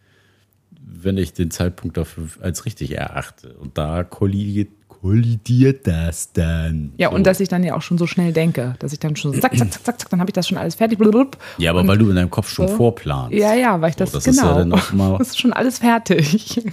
wenn 0.71 1.19
ich 1.19 1.35
den 1.35 1.51
Zeitpunkt 1.51 1.97
dafür 1.97 2.29
als 2.41 2.65
richtig 2.65 2.97
erachte. 2.97 3.55
Und 3.55 3.77
da 3.77 4.03
kollidiert, 4.03 4.71
kollidiert 5.07 5.87
das 5.87 6.33
dann. 6.33 6.93
Ja, 6.97 7.11
so. 7.11 7.15
und 7.15 7.29
dass 7.29 7.39
ich 7.39 7.49
dann 7.49 7.63
ja 7.63 7.77
auch 7.77 7.83
schon 7.83 7.97
so 7.97 8.09
schnell 8.09 8.33
denke, 8.33 8.75
dass 8.81 8.93
ich 8.93 8.99
dann 8.99 9.15
schon 9.15 9.33
so 9.33 9.41
zack, 9.41 9.57
zack, 9.57 9.73
zack, 9.73 9.85
zack, 9.85 10.01
zack 10.01 10.11
dann 10.11 10.19
habe 10.19 10.31
ich 10.31 10.35
das 10.35 10.49
schon 10.49 10.59
alles 10.59 10.75
fertig. 10.75 10.99
Blub, 10.99 11.37
ja, 11.59 11.71
aber 11.71 11.87
weil 11.87 11.97
du 11.97 12.11
in 12.11 12.17
deinem 12.17 12.31
Kopf 12.31 12.49
schon 12.49 12.67
so. 12.67 12.75
vorplanst. 12.75 13.33
Ja, 13.33 13.55
ja, 13.55 13.81
weil 13.81 13.91
ich 13.91 13.97
das, 13.97 14.11
so, 14.11 14.19
das 14.19 14.25
genau. 14.25 14.59
Ist 14.59 14.91
ja 14.91 14.97
mal, 14.97 15.19
das 15.19 15.29
ist 15.29 15.39
schon 15.41 15.53
alles 15.53 15.79
fertig. 15.79 16.61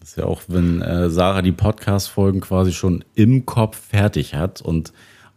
Das 0.00 0.10
ist 0.10 0.18
ja 0.18 0.24
auch, 0.24 0.42
wenn 0.48 0.82
äh, 0.82 1.08
Sarah 1.08 1.42
die 1.42 1.52
Podcast-Folgen 1.52 2.40
quasi 2.40 2.72
schon 2.72 3.04
im 3.14 3.46
Kopf 3.46 3.78
fertig 3.78 4.34
hat 4.34 4.60
und 4.60 4.92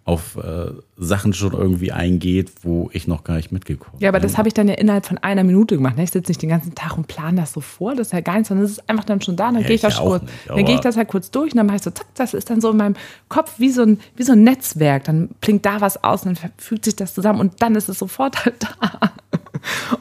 auf 0.08 0.36
äh, 0.38 0.72
Sachen 0.98 1.34
schon 1.34 1.54
irgendwie 1.54 1.92
eingeht, 1.92 2.52
wo 2.62 2.92
ich 2.94 3.08
noch 3.08 3.24
gar 3.24 3.38
nicht 3.38 3.52
mitgekommen 3.52 3.94
bin. 3.94 4.02
Ja, 4.04 4.10
aber 4.10 4.20
das 4.20 4.38
habe 4.38 4.48
ich 4.48 4.54
dann 4.54 4.68
ja 4.68 4.76
innerhalb 4.76 5.08
von 5.08 5.18
einer 5.18 5.44
Minute 5.44 5.78
gemacht. 5.78 5.98
ne? 5.98 6.04
Ich 6.04 6.12
sitze 6.12 6.30
nicht 6.30 6.44
den 6.44 6.50
ganzen 6.50 6.76
Tag 6.76 6.96
und 6.96 7.08
plane 7.08 7.42
das 7.42 7.54
so 7.54 7.60
vor, 7.60 7.96
das 7.96 8.08
ist 8.08 8.14
ja 8.14 8.22
gar 8.22 8.36
nichts, 8.36 8.50
sondern 8.50 8.66
es 8.66 8.74
ist 8.74 8.88
einfach 8.88 9.04
dann 9.04 9.20
schon 9.22 9.36
da. 9.36 9.46
Dann 9.46 9.62
Ja, 9.62 9.68
gehe 9.68 9.76
ich, 9.76 9.82
das 9.82 9.98
kurz, 9.98 10.22
nicht, 10.22 10.34
dann 10.48 10.64
gehe 10.64 10.76
ich 10.76 10.82
das 10.82 10.96
halt 10.96 11.08
kurz 11.08 11.32
durch 11.32 11.54
und 11.54 11.58
dann 11.58 11.66
mache 11.66 11.78
ich 11.78 11.82
so, 11.82 11.90
zack, 11.90 12.06
das 12.14 12.36
ist 12.36 12.52
dann 12.52 12.62
so 12.62 12.70
in 12.70 12.78
meinem 12.78 12.96
Kopf 13.30 13.56
wie 13.58 13.72
so 13.72 13.82
ein, 13.82 14.00
wie 14.16 14.22
so 14.22 14.34
ein 14.34 14.44
Netzwerk. 14.44 15.06
Dann 15.06 15.30
blinkt 15.42 15.66
da 15.66 15.82
was 15.82 16.04
aus 16.04 16.24
und 16.24 16.40
dann 16.40 16.52
fügt 16.58 16.86
sich 16.86 16.96
das 16.96 17.16
zusammen 17.16 17.40
und 17.40 17.64
dann 17.64 17.74
ist 17.74 17.90
es 17.90 17.98
sofort 17.98 18.46
halt 18.46 18.56
da. 18.62 19.00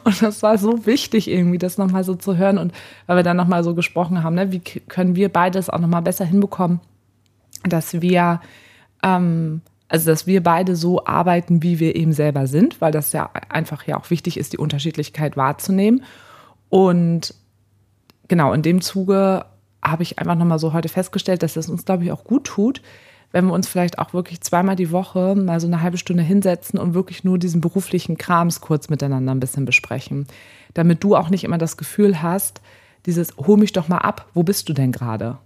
Und 0.03 0.21
das 0.21 0.43
war 0.43 0.57
so 0.59 0.85
wichtig 0.85 1.27
irgendwie, 1.27 1.57
das 1.57 1.79
nochmal 1.79 2.03
so 2.03 2.13
zu 2.13 2.37
hören 2.37 2.57
und 2.59 2.73
weil 3.07 3.15
wir 3.15 3.23
dann 3.23 3.37
nochmal 3.37 3.63
so 3.63 3.73
gesprochen 3.73 4.21
haben, 4.21 4.35
ne, 4.35 4.51
wie 4.51 4.59
können 4.59 5.15
wir 5.15 5.29
beides 5.29 5.69
auch 5.71 5.79
nochmal 5.79 6.03
besser 6.03 6.25
hinbekommen, 6.25 6.81
dass 7.63 7.99
wir, 8.01 8.41
ähm, 9.01 9.61
also 9.87 10.09
dass 10.09 10.25
wir 10.25 10.41
beide 10.41 10.75
so 10.75 11.05
arbeiten, 11.05 11.61
wie 11.61 11.79
wir 11.79 11.95
eben 11.95 12.13
selber 12.13 12.47
sind, 12.47 12.81
weil 12.81 12.91
das 12.91 13.13
ja 13.13 13.29
einfach 13.49 13.85
ja 13.85 13.97
auch 13.97 14.09
wichtig 14.09 14.37
ist, 14.37 14.53
die 14.53 14.57
Unterschiedlichkeit 14.57 15.37
wahrzunehmen. 15.37 16.03
Und 16.69 17.35
genau, 18.27 18.53
in 18.53 18.63
dem 18.63 18.81
Zuge 18.81 19.45
habe 19.83 20.03
ich 20.03 20.17
einfach 20.17 20.35
nochmal 20.35 20.59
so 20.59 20.73
heute 20.73 20.89
festgestellt, 20.89 21.43
dass 21.43 21.55
es 21.55 21.69
uns, 21.69 21.85
glaube 21.85 22.03
ich, 22.03 22.11
auch 22.11 22.23
gut 22.23 22.45
tut, 22.45 22.81
wenn 23.31 23.45
wir 23.45 23.53
uns 23.53 23.67
vielleicht 23.67 23.99
auch 23.99 24.13
wirklich 24.13 24.41
zweimal 24.41 24.75
die 24.75 24.91
Woche 24.91 25.35
mal 25.35 25.59
so 25.59 25.67
eine 25.67 25.81
halbe 25.81 25.97
Stunde 25.97 26.23
hinsetzen 26.23 26.79
und 26.79 26.93
wirklich 26.93 27.23
nur 27.23 27.37
diesen 27.37 27.61
beruflichen 27.61 28.17
Krams 28.17 28.61
kurz 28.61 28.89
miteinander 28.89 29.33
ein 29.33 29.39
bisschen 29.39 29.65
besprechen. 29.65 30.25
Damit 30.73 31.03
du 31.03 31.15
auch 31.15 31.29
nicht 31.29 31.43
immer 31.43 31.57
das 31.57 31.77
Gefühl 31.77 32.21
hast, 32.21 32.61
dieses, 33.05 33.35
hol 33.37 33.57
mich 33.57 33.73
doch 33.73 33.87
mal 33.87 33.99
ab, 33.99 34.27
wo 34.33 34.43
bist 34.43 34.67
du 34.69 34.73
denn 34.73 34.91
gerade? 34.91 35.37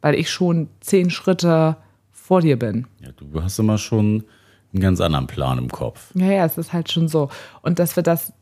Weil 0.00 0.14
ich 0.14 0.30
schon 0.30 0.68
zehn 0.80 1.10
Schritte 1.10 1.76
vor 2.22 2.40
dir 2.40 2.58
bin. 2.58 2.86
Ja, 3.00 3.10
du 3.12 3.42
hast 3.42 3.58
immer 3.58 3.78
schon 3.78 4.24
einen 4.72 4.80
ganz 4.80 5.00
anderen 5.00 5.26
Plan 5.26 5.58
im 5.58 5.68
Kopf. 5.68 6.12
Ja, 6.14 6.30
ja, 6.30 6.44
es 6.44 6.56
ist 6.56 6.72
halt 6.72 6.90
schon 6.90 7.08
so. 7.08 7.28
Und 7.62 7.78
dass 7.78 7.96
wir 7.96 8.02
das 8.02 8.32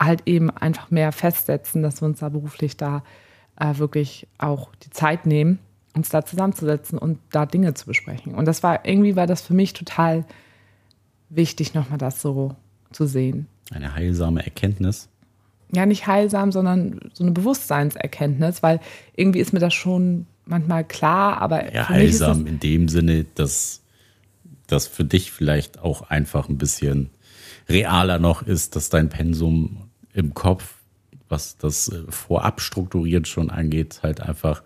halt 0.00 0.22
eben 0.26 0.50
einfach 0.50 0.90
mehr 0.90 1.12
festsetzen, 1.12 1.82
dass 1.82 2.00
wir 2.00 2.06
uns 2.06 2.20
da 2.20 2.30
beruflich 2.30 2.76
da 2.76 3.04
äh, 3.60 3.76
wirklich 3.76 4.26
auch 4.38 4.74
die 4.76 4.90
Zeit 4.90 5.26
nehmen, 5.26 5.58
uns 5.94 6.08
da 6.08 6.24
zusammenzusetzen 6.24 6.98
und 6.98 7.18
da 7.30 7.44
Dinge 7.44 7.74
zu 7.74 7.86
besprechen. 7.86 8.34
Und 8.34 8.46
das 8.46 8.62
war 8.62 8.86
irgendwie 8.86 9.14
war 9.14 9.26
das 9.26 9.42
für 9.42 9.54
mich 9.54 9.74
total 9.74 10.24
wichtig, 11.28 11.74
nochmal 11.74 11.98
das 11.98 12.22
so 12.22 12.56
zu 12.92 13.06
sehen. 13.06 13.46
Eine 13.70 13.94
heilsame 13.94 14.42
Erkenntnis. 14.44 15.10
Ja, 15.70 15.84
nicht 15.84 16.06
heilsam, 16.06 16.50
sondern 16.50 17.10
so 17.12 17.22
eine 17.22 17.32
Bewusstseinserkenntnis, 17.32 18.62
weil 18.62 18.80
irgendwie 19.14 19.40
ist 19.40 19.52
mir 19.52 19.58
das 19.58 19.74
schon 19.74 20.26
manchmal 20.48 20.84
klar, 20.84 21.40
aber 21.40 21.72
Ja, 21.74 21.84
für 21.84 21.94
mich 21.94 22.10
ist 22.10 22.20
das, 22.20 22.28
heilsam 22.28 22.46
in 22.46 22.60
dem 22.60 22.88
Sinne, 22.88 23.24
dass 23.34 23.82
das 24.66 24.86
für 24.86 25.04
dich 25.04 25.32
vielleicht 25.32 25.78
auch 25.78 26.02
einfach 26.02 26.48
ein 26.48 26.58
bisschen 26.58 27.10
realer 27.68 28.18
noch 28.18 28.42
ist, 28.42 28.76
dass 28.76 28.88
dein 28.88 29.08
Pensum 29.08 29.88
im 30.12 30.34
Kopf, 30.34 30.74
was 31.28 31.56
das 31.58 31.88
äh, 31.88 32.10
vorab 32.10 32.60
strukturiert 32.60 33.28
schon 33.28 33.50
angeht, 33.50 34.00
halt 34.02 34.20
einfach 34.20 34.62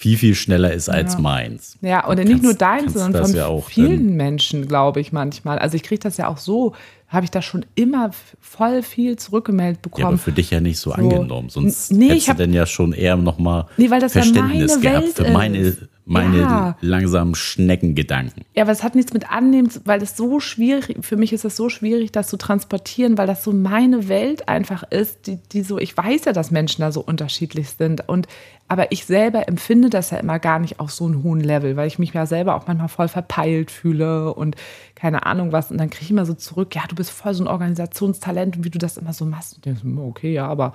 viel, 0.00 0.16
viel 0.16 0.36
schneller 0.36 0.72
ist 0.72 0.88
als 0.88 1.14
Ja. 1.14 1.20
meins. 1.20 1.76
Ja, 1.80 2.06
oder 2.06 2.18
Kannst- 2.18 2.32
nicht 2.32 2.42
nur 2.44 2.54
deins, 2.54 2.92
sondern 2.94 3.26
von 3.26 3.34
ja 3.34 3.46
auch 3.48 3.68
vielen 3.68 4.14
Menschen, 4.16 4.68
glaube 4.68 5.00
ich, 5.00 5.10
manchmal. 5.10 5.58
Also 5.58 5.74
ich 5.74 5.82
kriege 5.82 5.98
das 6.00 6.16
ja 6.18 6.28
auch 6.28 6.38
so, 6.38 6.72
habe 7.08 7.24
ich 7.24 7.32
da 7.32 7.42
schon 7.42 7.66
immer 7.74 8.12
voll 8.40 8.82
viel 8.84 9.16
zurückgemeldet 9.16 9.80
Ja, 9.84 9.90
aber 9.90 9.96
bekommen. 9.96 10.18
für 10.18 10.30
dich 10.30 10.50
ja 10.50 10.60
nicht 10.60 10.78
so, 10.78 10.92
angenommen. 10.92 11.48
Sonst 11.48 11.90
nee, 11.90 12.04
hättest 12.10 12.18
ich 12.22 12.28
hab- 12.28 12.36
du 12.36 12.44
denn 12.44 12.52
ja 12.52 12.64
schon 12.66 12.92
eher 12.92 13.16
nochmal 13.16 13.66
Nee, 13.76 13.90
weil 13.90 13.98
das 14.00 14.14
ja 14.14 14.22
Verständnis 14.22 14.70
meine 14.76 14.80
gehabt 14.82 15.04
Welt 15.18 15.26
für 15.26 15.32
meine, 15.32 15.58
ist. 15.58 15.78
Meine 16.08 16.38
Ja. 16.38 16.76
langsamen 16.80 17.34
Schneckengedanken. 17.34 18.44
Ja, 18.54 18.62
aber 18.62 18.72
es 18.72 18.82
hat 18.82 18.94
nichts 18.94 19.12
mit 19.12 19.30
annehmen, 19.30 19.68
zu- 19.70 19.80
weil 19.84 20.00
das 20.00 20.16
so 20.16 20.40
schwierig, 20.40 20.96
für 21.04 21.16
mich 21.16 21.32
ist 21.34 21.44
es 21.44 21.54
so 21.54 21.68
schwierig, 21.68 22.12
das 22.12 22.28
zu 22.28 22.36
transportieren, 22.38 23.18
weil 23.18 23.26
das 23.26 23.44
so 23.44 23.52
meine 23.52 24.08
Welt 24.08 24.48
einfach 24.48 24.84
ist, 24.90 25.26
die, 25.26 25.36
die 25.52 25.60
so, 25.62 25.78
ich 25.78 25.94
weiß 25.96 26.24
ja, 26.24 26.32
dass 26.32 26.50
Menschen 26.50 26.80
da 26.80 26.92
so 26.92 27.00
unterschiedlich 27.02 27.68
sind 27.70 28.08
und, 28.08 28.26
aber 28.68 28.90
ich 28.90 29.04
selber 29.04 29.48
empfinde 29.48 29.90
das 29.90 30.10
ja 30.10 30.18
immer 30.18 30.38
gar 30.38 30.58
nicht 30.58 30.80
auf 30.80 30.90
so 30.90 31.04
einem 31.06 31.22
hohen 31.22 31.40
Level, 31.40 31.76
weil 31.76 31.86
ich 31.88 31.98
mich 31.98 32.14
ja 32.14 32.24
selber 32.26 32.54
auch 32.54 32.66
manchmal 32.66 32.88
voll 32.88 33.08
verpeilt 33.08 33.70
fühle 33.70 34.32
und 34.34 34.56
keine 34.94 35.26
Ahnung 35.26 35.52
was 35.52 35.70
und 35.70 35.78
dann 35.78 35.90
kriege 35.90 36.04
ich 36.06 36.10
immer 36.10 36.24
so 36.26 36.34
zurück, 36.34 36.74
ja, 36.74 36.82
du 36.88 36.94
bist 36.94 37.10
voll 37.10 37.34
so 37.34 37.44
ein 37.44 37.48
Organisationstalent 37.48 38.56
und 38.56 38.64
wie 38.64 38.70
du 38.70 38.78
das 38.78 38.96
immer 38.96 39.12
so 39.12 39.24
machst 39.26 39.56
und 39.56 39.64
denkst, 39.66 39.82
hm, 39.82 39.98
okay, 39.98 40.32
ja, 40.32 40.46
aber 40.48 40.72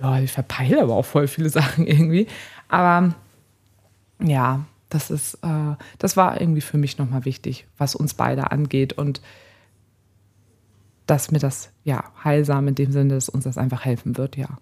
ja, 0.00 0.18
ich 0.20 0.32
verpeile 0.32 0.80
aber 0.82 0.94
auch 0.94 1.04
voll 1.04 1.26
viele 1.28 1.48
Sachen 1.50 1.86
irgendwie, 1.86 2.26
aber 2.68 3.14
ja, 4.22 4.64
das 4.88 5.10
ist, 5.10 5.34
äh, 5.42 5.74
das 5.98 6.16
war 6.16 6.40
irgendwie 6.40 6.60
für 6.60 6.78
mich 6.78 6.98
nochmal 6.98 7.24
wichtig, 7.24 7.66
was 7.78 7.94
uns 7.94 8.14
beide 8.14 8.50
angeht 8.50 8.92
und 8.92 9.20
dass 11.06 11.30
mir 11.30 11.38
das 11.38 11.70
ja 11.84 12.04
heilsam 12.22 12.68
in 12.68 12.74
dem 12.74 12.92
Sinne, 12.92 13.14
dass 13.14 13.28
uns 13.28 13.44
das 13.44 13.58
einfach 13.58 13.84
helfen 13.84 14.16
wird, 14.16 14.36
ja. 14.36 14.58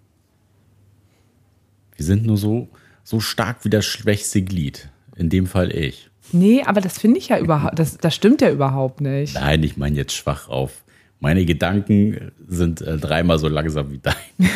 Wir 1.96 2.04
sind 2.04 2.24
nur 2.24 2.36
so, 2.36 2.68
so 3.04 3.20
stark 3.20 3.64
wie 3.64 3.70
das 3.70 3.84
schwächste 3.84 4.42
Glied. 4.42 4.90
In 5.16 5.30
dem 5.30 5.46
Fall 5.46 5.74
ich. 5.74 6.10
Nee, 6.30 6.62
aber 6.62 6.80
das 6.80 6.96
finde 6.96 7.18
ich 7.18 7.28
ja 7.28 7.38
überhaupt, 7.38 7.76
das, 7.76 7.98
das 7.98 8.14
stimmt 8.14 8.40
ja 8.40 8.50
überhaupt 8.50 9.00
nicht. 9.00 9.34
Nein, 9.34 9.64
ich 9.64 9.76
meine 9.76 9.96
jetzt 9.96 10.12
schwach 10.12 10.48
auf. 10.48 10.84
Meine 11.20 11.44
Gedanken 11.44 12.30
sind 12.46 12.80
äh, 12.80 12.96
dreimal 12.96 13.38
so 13.40 13.48
langsam 13.48 13.90
wie 13.90 13.98
dein. 13.98 14.14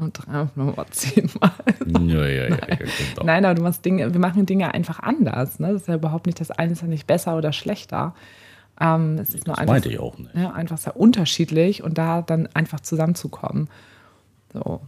Und 0.00 0.14
drei, 0.14 0.48
nochmal 0.56 0.86
zehnmal. 0.90 1.52
ja, 1.86 2.26
ja, 2.26 2.26
ja, 2.26 2.48
ja, 2.48 2.56
genau. 2.76 3.24
Nein, 3.24 3.44
aber 3.44 3.54
du 3.54 3.62
machst 3.62 3.84
Dinge, 3.84 4.12
wir 4.12 4.20
machen 4.20 4.46
Dinge 4.46 4.74
einfach 4.74 4.98
anders. 4.98 5.60
Ne? 5.60 5.72
Das 5.72 5.82
ist 5.82 5.88
ja 5.88 5.94
überhaupt 5.94 6.26
nicht, 6.26 6.40
das 6.40 6.50
eine 6.50 6.72
ist 6.72 6.82
ja 6.82 6.88
nicht 6.88 7.06
besser 7.06 7.36
oder 7.36 7.52
schlechter. 7.52 8.14
Ähm, 8.80 9.18
es 9.18 9.30
ist 9.30 9.46
nur 9.46 9.54
Das 9.54 9.60
einfach, 9.62 9.74
meinte 9.74 9.88
ich 9.88 9.98
auch 10.00 10.18
nicht. 10.18 10.34
ja, 10.34 10.52
einfach 10.52 10.76
sehr 10.76 10.96
unterschiedlich 10.96 11.82
und 11.84 11.96
da 11.98 12.22
dann 12.22 12.48
einfach 12.52 12.80
zusammenzukommen. 12.80 13.68
So. 14.52 14.80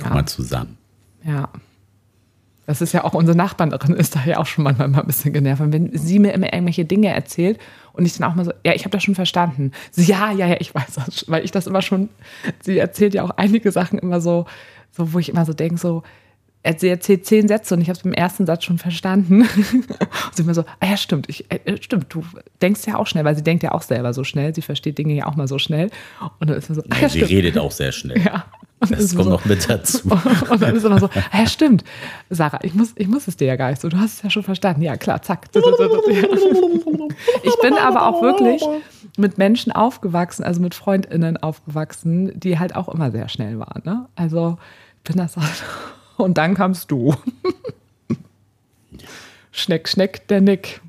Komm 0.00 0.12
mal 0.12 0.26
zusammen. 0.26 0.78
Ja. 1.24 1.48
Das 2.66 2.80
ist 2.80 2.92
ja 2.92 3.04
auch 3.04 3.12
unsere 3.12 3.36
Nachbarin 3.36 3.94
ist 3.94 4.16
da 4.16 4.24
ja 4.24 4.38
auch 4.38 4.46
schon 4.46 4.64
manchmal 4.64 4.88
mal 4.88 5.00
ein 5.00 5.06
bisschen 5.06 5.32
genervt. 5.32 5.60
Und 5.60 5.72
wenn 5.72 5.96
sie 5.96 6.18
mir 6.18 6.32
immer 6.32 6.52
irgendwelche 6.52 6.84
Dinge 6.84 7.08
erzählt 7.08 7.58
und 7.94 8.04
ich 8.04 8.16
dann 8.16 8.30
auch 8.30 8.34
mal 8.34 8.44
so, 8.44 8.52
ja, 8.64 8.74
ich 8.74 8.84
habe 8.84 8.90
das 8.90 9.02
schon 9.02 9.14
verstanden. 9.14 9.72
Sie, 9.90 10.04
ja, 10.04 10.32
ja, 10.32 10.46
ja, 10.46 10.56
ich 10.60 10.74
weiß 10.74 10.94
das, 10.96 11.24
weil 11.28 11.44
ich 11.44 11.50
das 11.50 11.66
immer 11.66 11.82
schon, 11.82 12.08
sie 12.60 12.78
erzählt 12.78 13.14
ja 13.14 13.22
auch 13.22 13.30
einige 13.30 13.72
Sachen 13.72 13.98
immer 13.98 14.20
so, 14.20 14.46
so 14.90 15.12
wo 15.12 15.18
ich 15.18 15.28
immer 15.28 15.44
so 15.44 15.52
denke, 15.52 15.78
so, 15.78 16.02
sie 16.78 16.88
erzählt 16.88 17.26
zehn 17.26 17.46
Sätze 17.46 17.74
und 17.74 17.80
ich 17.80 17.88
habe 17.88 17.98
es 17.98 18.04
im 18.04 18.12
ersten 18.12 18.46
Satz 18.46 18.64
schon 18.64 18.78
verstanden. 18.78 19.42
und 19.72 20.34
sie 20.34 20.42
immer 20.42 20.54
so, 20.54 20.64
ah 20.80 20.86
ja, 20.86 20.96
stimmt, 20.96 21.28
ich, 21.28 21.50
äh, 21.50 21.76
stimmt, 21.80 22.06
du 22.08 22.24
denkst 22.62 22.82
ja 22.86 22.96
auch 22.98 23.06
schnell, 23.06 23.24
weil 23.24 23.36
sie 23.36 23.44
denkt 23.44 23.62
ja 23.62 23.72
auch 23.72 23.82
selber 23.82 24.12
so 24.12 24.24
schnell, 24.24 24.54
sie 24.54 24.62
versteht 24.62 24.98
Dinge 24.98 25.14
ja 25.14 25.26
auch 25.26 25.36
mal 25.36 25.48
so 25.48 25.58
schnell. 25.58 25.90
Und 26.40 26.50
dann 26.50 26.56
ist 26.56 26.68
man 26.68 26.76
so, 26.76 26.82
ah 26.90 26.96
ja, 27.00 27.08
Sie 27.08 27.18
stimmt. 27.18 27.30
redet 27.30 27.58
auch 27.58 27.72
sehr 27.72 27.92
schnell. 27.92 28.20
Ja. 28.24 28.44
Das 28.90 29.14
kommt 29.14 29.24
so, 29.24 29.30
noch 29.30 29.44
mit 29.44 29.68
dazu. 29.68 30.00
und 30.50 30.62
dann 30.62 30.76
ist 30.76 30.84
immer 30.84 30.98
so, 30.98 31.08
ja 31.32 31.46
stimmt, 31.46 31.84
Sarah, 32.30 32.58
ich 32.62 32.74
muss, 32.74 32.92
ich 32.96 33.08
muss 33.08 33.28
es 33.28 33.36
dir 33.36 33.46
ja 33.46 33.56
gar 33.56 33.70
nicht 33.70 33.80
so, 33.80 33.88
du 33.88 33.98
hast 33.98 34.14
es 34.14 34.22
ja 34.22 34.30
schon 34.30 34.42
verstanden. 34.42 34.82
Ja, 34.82 34.96
klar, 34.96 35.22
zack. 35.22 35.46
Ich 37.42 37.60
bin 37.60 37.74
aber 37.74 38.06
auch 38.06 38.22
wirklich 38.22 38.62
mit 39.16 39.38
Menschen 39.38 39.72
aufgewachsen, 39.72 40.44
also 40.44 40.60
mit 40.60 40.74
FreundInnen 40.74 41.36
aufgewachsen, 41.36 42.38
die 42.38 42.58
halt 42.58 42.74
auch 42.74 42.88
immer 42.88 43.10
sehr 43.10 43.28
schnell 43.28 43.58
waren. 43.58 43.82
Ne? 43.84 44.06
Also 44.16 44.58
bin 45.04 45.16
das 45.16 45.36
halt. 45.36 45.62
Und 46.16 46.38
dann 46.38 46.54
kamst 46.54 46.90
du. 46.90 47.14
Schneck, 49.52 49.88
Schneck, 49.88 50.26
der 50.28 50.40
Nick. 50.40 50.80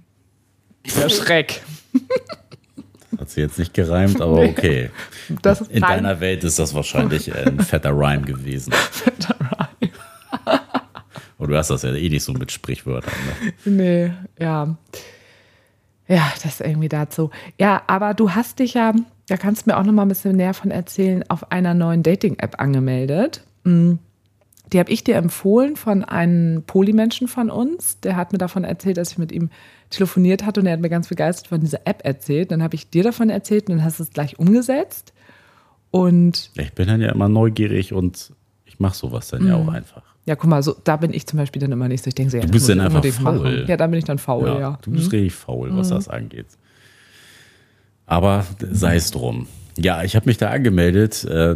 Der 0.96 1.10
Schreck. 1.10 1.62
Hat 3.20 3.30
sie 3.30 3.42
jetzt 3.42 3.58
nicht 3.60 3.74
gereimt, 3.74 4.22
aber 4.22 4.40
okay. 4.44 4.90
Das 5.42 5.62
In 5.62 5.84
rein- 5.84 6.04
deiner 6.04 6.20
Welt 6.20 6.44
ist 6.44 6.60
das 6.60 6.74
wahrscheinlich 6.74 7.34
ein 7.36 7.60
fetter 7.60 7.92
Rhyme 7.92 8.22
gewesen. 8.24 8.74
Und 11.38 11.50
du 11.50 11.58
hast 11.58 11.70
das 11.70 11.84
ja 11.84 11.94
eh 11.94 12.10
nicht 12.10 12.24
so 12.24 12.34
mit 12.34 12.52
Sprichwörtern. 12.52 13.14
Ne? 13.66 13.72
Nee, 13.72 14.12
ja. 14.44 14.76
Ja, 16.08 16.32
das 16.44 16.62
irgendwie 16.62 16.88
dazu. 16.90 17.30
Ja, 17.60 17.82
aber 17.88 18.14
du 18.14 18.32
hast 18.32 18.60
dich 18.60 18.74
ja, 18.76 18.94
da 19.28 19.38
kannst 19.38 19.66
du 19.66 19.70
mir 19.72 19.78
auch 19.78 19.84
noch 19.84 19.92
mal 19.92 20.04
ein 20.04 20.08
bisschen 20.08 20.36
näher 20.38 20.54
von 20.54 20.72
erzählen, 20.72 21.24
auf 21.30 21.52
einer 21.52 21.74
neuen 21.74 22.04
Dating-App 22.04 22.60
angemeldet. 22.60 23.44
Mm, 23.64 23.94
Die 24.74 24.80
habe 24.80 24.92
ich 24.92 25.04
dir 25.04 25.16
empfohlen 25.16 25.76
von 25.76 26.04
einem 26.04 26.64
Polymenschen 26.64 27.28
von 27.28 27.50
uns. 27.50 28.00
Der 28.02 28.16
hat 28.16 28.32
mir 28.32 28.38
davon 28.40 28.64
erzählt, 28.64 28.98
dass 28.98 29.12
ich 29.12 29.18
mit 29.18 29.32
ihm 29.32 29.50
telefoniert 29.90 30.46
hatte 30.46 30.60
und 30.60 30.66
er 30.66 30.74
hat 30.74 30.80
mir 30.82 30.90
ganz 30.90 31.08
begeistert 31.08 31.48
von 31.48 31.62
dieser 31.62 31.82
App 31.86 32.02
erzählt. 32.04 32.52
Dann 32.52 32.64
habe 32.64 32.76
ich 32.76 32.90
dir 32.90 33.04
davon 33.04 33.30
erzählt 33.30 33.70
und 33.70 33.76
dann 33.78 33.86
hast 33.86 34.00
du 34.00 34.04
es 34.04 34.10
gleich 34.10 34.40
umgesetzt. 34.40 35.14
Und 35.92 36.50
Ich 36.56 36.74
bin 36.74 36.88
dann 36.88 37.00
ja 37.02 37.12
immer 37.12 37.30
neugierig 37.30 37.94
und 37.94 38.34
ich 38.66 38.80
mache 38.80 38.96
sowas 38.98 39.28
dann 39.30 39.48
ja 39.48 39.56
auch 39.56 39.68
einfach. 39.70 40.02
ja, 40.26 40.36
guck 40.36 40.50
mal, 40.50 40.62
so, 40.64 40.76
da 40.84 40.98
bin 40.98 41.14
ich 41.14 41.28
zum 41.28 41.38
Beispiel 41.38 41.62
dann 41.62 41.72
immer 41.72 41.88
nicht 41.88 42.04
so. 42.04 42.08
Ich 42.10 42.16
denke 42.16 42.32
so, 42.32 42.38
ja, 42.38 42.44
Du 42.44 42.52
bist 42.52 42.68
dann 42.68 42.80
einfach 42.82 43.06
faul. 43.06 43.40
machen. 43.40 43.66
Ja, 43.68 43.78
da 43.78 43.88
bin 43.88 44.00
ich 44.00 44.06
dann 44.06 44.18
faul, 44.18 44.48
ja. 44.48 44.60
Ja, 44.60 44.80
du 44.82 44.92
bist 44.92 45.12
richtig 45.14 45.34
faul, 45.36 45.70
was 45.78 45.90
Mhm. 45.92 45.94
das 45.94 46.10
angeht. 46.10 46.48
Aber 48.06 48.46
sei 48.60 48.96
es 48.98 49.12
drum. 49.12 49.48
Ja, 49.78 50.04
ich 50.04 50.16
habe 50.16 50.26
mich 50.26 50.38
da 50.38 50.50
angemeldet. 50.50 51.24
Äh, 51.26 51.56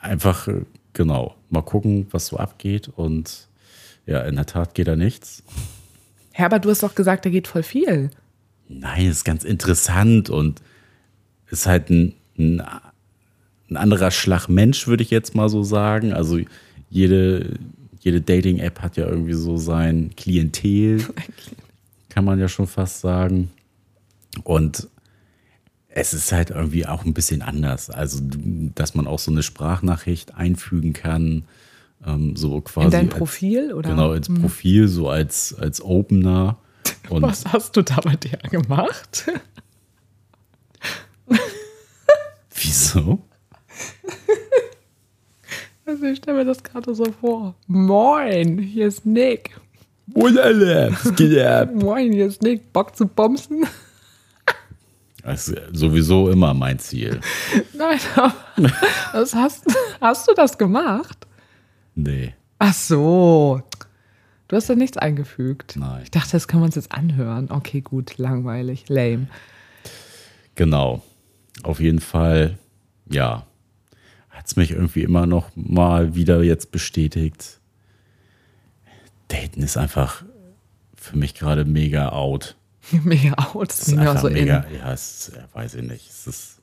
einfach, 0.00 0.48
äh, 0.48 0.62
genau, 0.94 1.34
mal 1.50 1.62
gucken, 1.62 2.06
was 2.10 2.26
so 2.28 2.38
abgeht. 2.38 2.88
Und 2.88 3.48
ja, 4.06 4.22
in 4.22 4.36
der 4.36 4.46
Tat 4.46 4.74
geht 4.74 4.88
da 4.88 4.96
nichts. 4.96 5.42
Herbert, 6.32 6.64
du 6.64 6.70
hast 6.70 6.82
doch 6.82 6.94
gesagt, 6.94 7.26
da 7.26 7.30
geht 7.30 7.46
voll 7.46 7.62
viel. 7.62 8.10
Nein, 8.68 9.06
ist 9.06 9.24
ganz 9.24 9.44
interessant 9.44 10.30
und 10.30 10.62
ist 11.50 11.66
halt 11.66 11.90
ein, 11.90 12.14
ein, 12.38 12.62
ein 13.70 13.76
anderer 13.76 14.10
Schlag 14.10 14.48
Mensch, 14.48 14.86
würde 14.86 15.02
ich 15.02 15.10
jetzt 15.10 15.34
mal 15.34 15.48
so 15.48 15.62
sagen. 15.62 16.12
Also 16.12 16.40
jede, 16.90 17.58
jede 18.00 18.20
Dating-App 18.20 18.80
hat 18.80 18.96
ja 18.96 19.06
irgendwie 19.06 19.34
so 19.34 19.56
sein 19.56 20.10
Klientel, 20.16 21.04
kann 22.08 22.24
man 22.24 22.40
ja 22.40 22.48
schon 22.48 22.66
fast 22.66 23.00
sagen. 23.00 23.50
Und 24.42 24.88
es 25.96 26.12
ist 26.12 26.32
halt 26.32 26.50
irgendwie 26.50 26.86
auch 26.86 27.04
ein 27.04 27.14
bisschen 27.14 27.40
anders. 27.40 27.88
Also, 27.88 28.18
dass 28.74 28.94
man 28.96 29.06
auch 29.06 29.20
so 29.20 29.30
eine 29.30 29.42
Sprachnachricht 29.44 30.34
einfügen 30.34 30.92
kann. 30.92 31.44
Ähm, 32.04 32.34
so 32.36 32.60
quasi 32.60 32.86
In 32.86 32.90
dein 32.90 33.08
als- 33.08 33.16
Profil 33.18 33.72
oder? 33.72 33.90
Genau, 33.90 34.12
ins 34.12 34.26
Hm. 34.28 34.40
Profil, 34.40 34.88
so 34.88 35.08
als, 35.08 35.54
als 35.54 35.80
Opener. 35.80 36.58
Und 37.08 37.22
Was 37.22 37.44
hast 37.46 37.76
du 37.76 37.82
da 37.82 37.96
bei 38.02 38.16
dir 38.16 38.38
gemacht? 38.50 39.26
wieso? 42.54 43.20
Also 45.86 46.06
ich 46.06 46.16
stelle 46.16 46.38
mir 46.38 46.44
das 46.46 46.62
gerade 46.62 46.94
so 46.94 47.04
vor. 47.20 47.54
Moin, 47.66 48.56
hier 48.56 48.86
ist 48.86 49.04
Nick. 49.04 49.50
Und 50.14 50.38
alle, 50.38 50.90
was 51.04 51.14
geht 51.14 51.38
ab? 51.38 51.74
Moin, 51.74 52.10
hier 52.10 52.26
ist 52.26 52.40
Nick. 52.42 52.72
Bock 52.72 52.96
zu 52.96 53.06
bomsen? 53.06 53.66
Das 55.24 55.48
ist 55.48 55.58
sowieso 55.72 56.30
immer 56.30 56.52
mein 56.54 56.78
Ziel. 56.78 57.20
Nein, 57.72 57.98
aber 58.14 58.34
was 59.12 59.34
hast, 59.34 59.64
hast 60.00 60.28
du 60.28 60.34
das 60.34 60.58
gemacht? 60.58 61.26
Nee, 61.94 62.34
Ach 62.66 62.72
so. 62.72 63.62
Du 64.48 64.56
hast 64.56 64.70
da 64.70 64.74
nichts 64.74 64.96
eingefügt. 64.96 65.76
Nein. 65.76 66.02
Ich 66.04 66.10
dachte, 66.10 66.32
das 66.32 66.48
können 66.48 66.62
wir 66.62 66.66
uns 66.66 66.76
jetzt 66.76 66.92
anhören. 66.92 67.50
Okay, 67.50 67.82
gut, 67.82 68.16
langweilig, 68.16 68.88
lame. 68.88 69.26
genau. 70.54 71.02
Auf 71.62 71.78
jeden 71.80 72.00
Fall, 72.00 72.58
ja, 73.10 73.46
hat 74.30 74.46
es 74.46 74.56
mich 74.56 74.70
irgendwie 74.72 75.02
immer 75.02 75.26
noch 75.26 75.50
mal 75.54 76.14
wieder 76.14 76.42
jetzt 76.42 76.72
bestätigt. 76.72 77.60
Daten 79.28 79.62
ist 79.62 79.76
einfach 79.76 80.24
für 80.96 81.16
mich 81.18 81.34
gerade 81.34 81.64
mega 81.66 82.08
out. 82.08 82.56
Mega 83.04 83.34
out. 83.34 83.70
Das 83.70 83.88
ist 83.88 83.96
einfach 83.96 84.20
so 84.20 84.30
mega, 84.30 84.58
in. 84.58 84.76
ja, 84.76 84.92
es 84.92 85.32
ja, 85.34 85.44
weiß 85.52 85.74
ich 85.74 85.82
nicht. 85.82 86.08
Es 86.08 86.26
ist, 86.26 86.58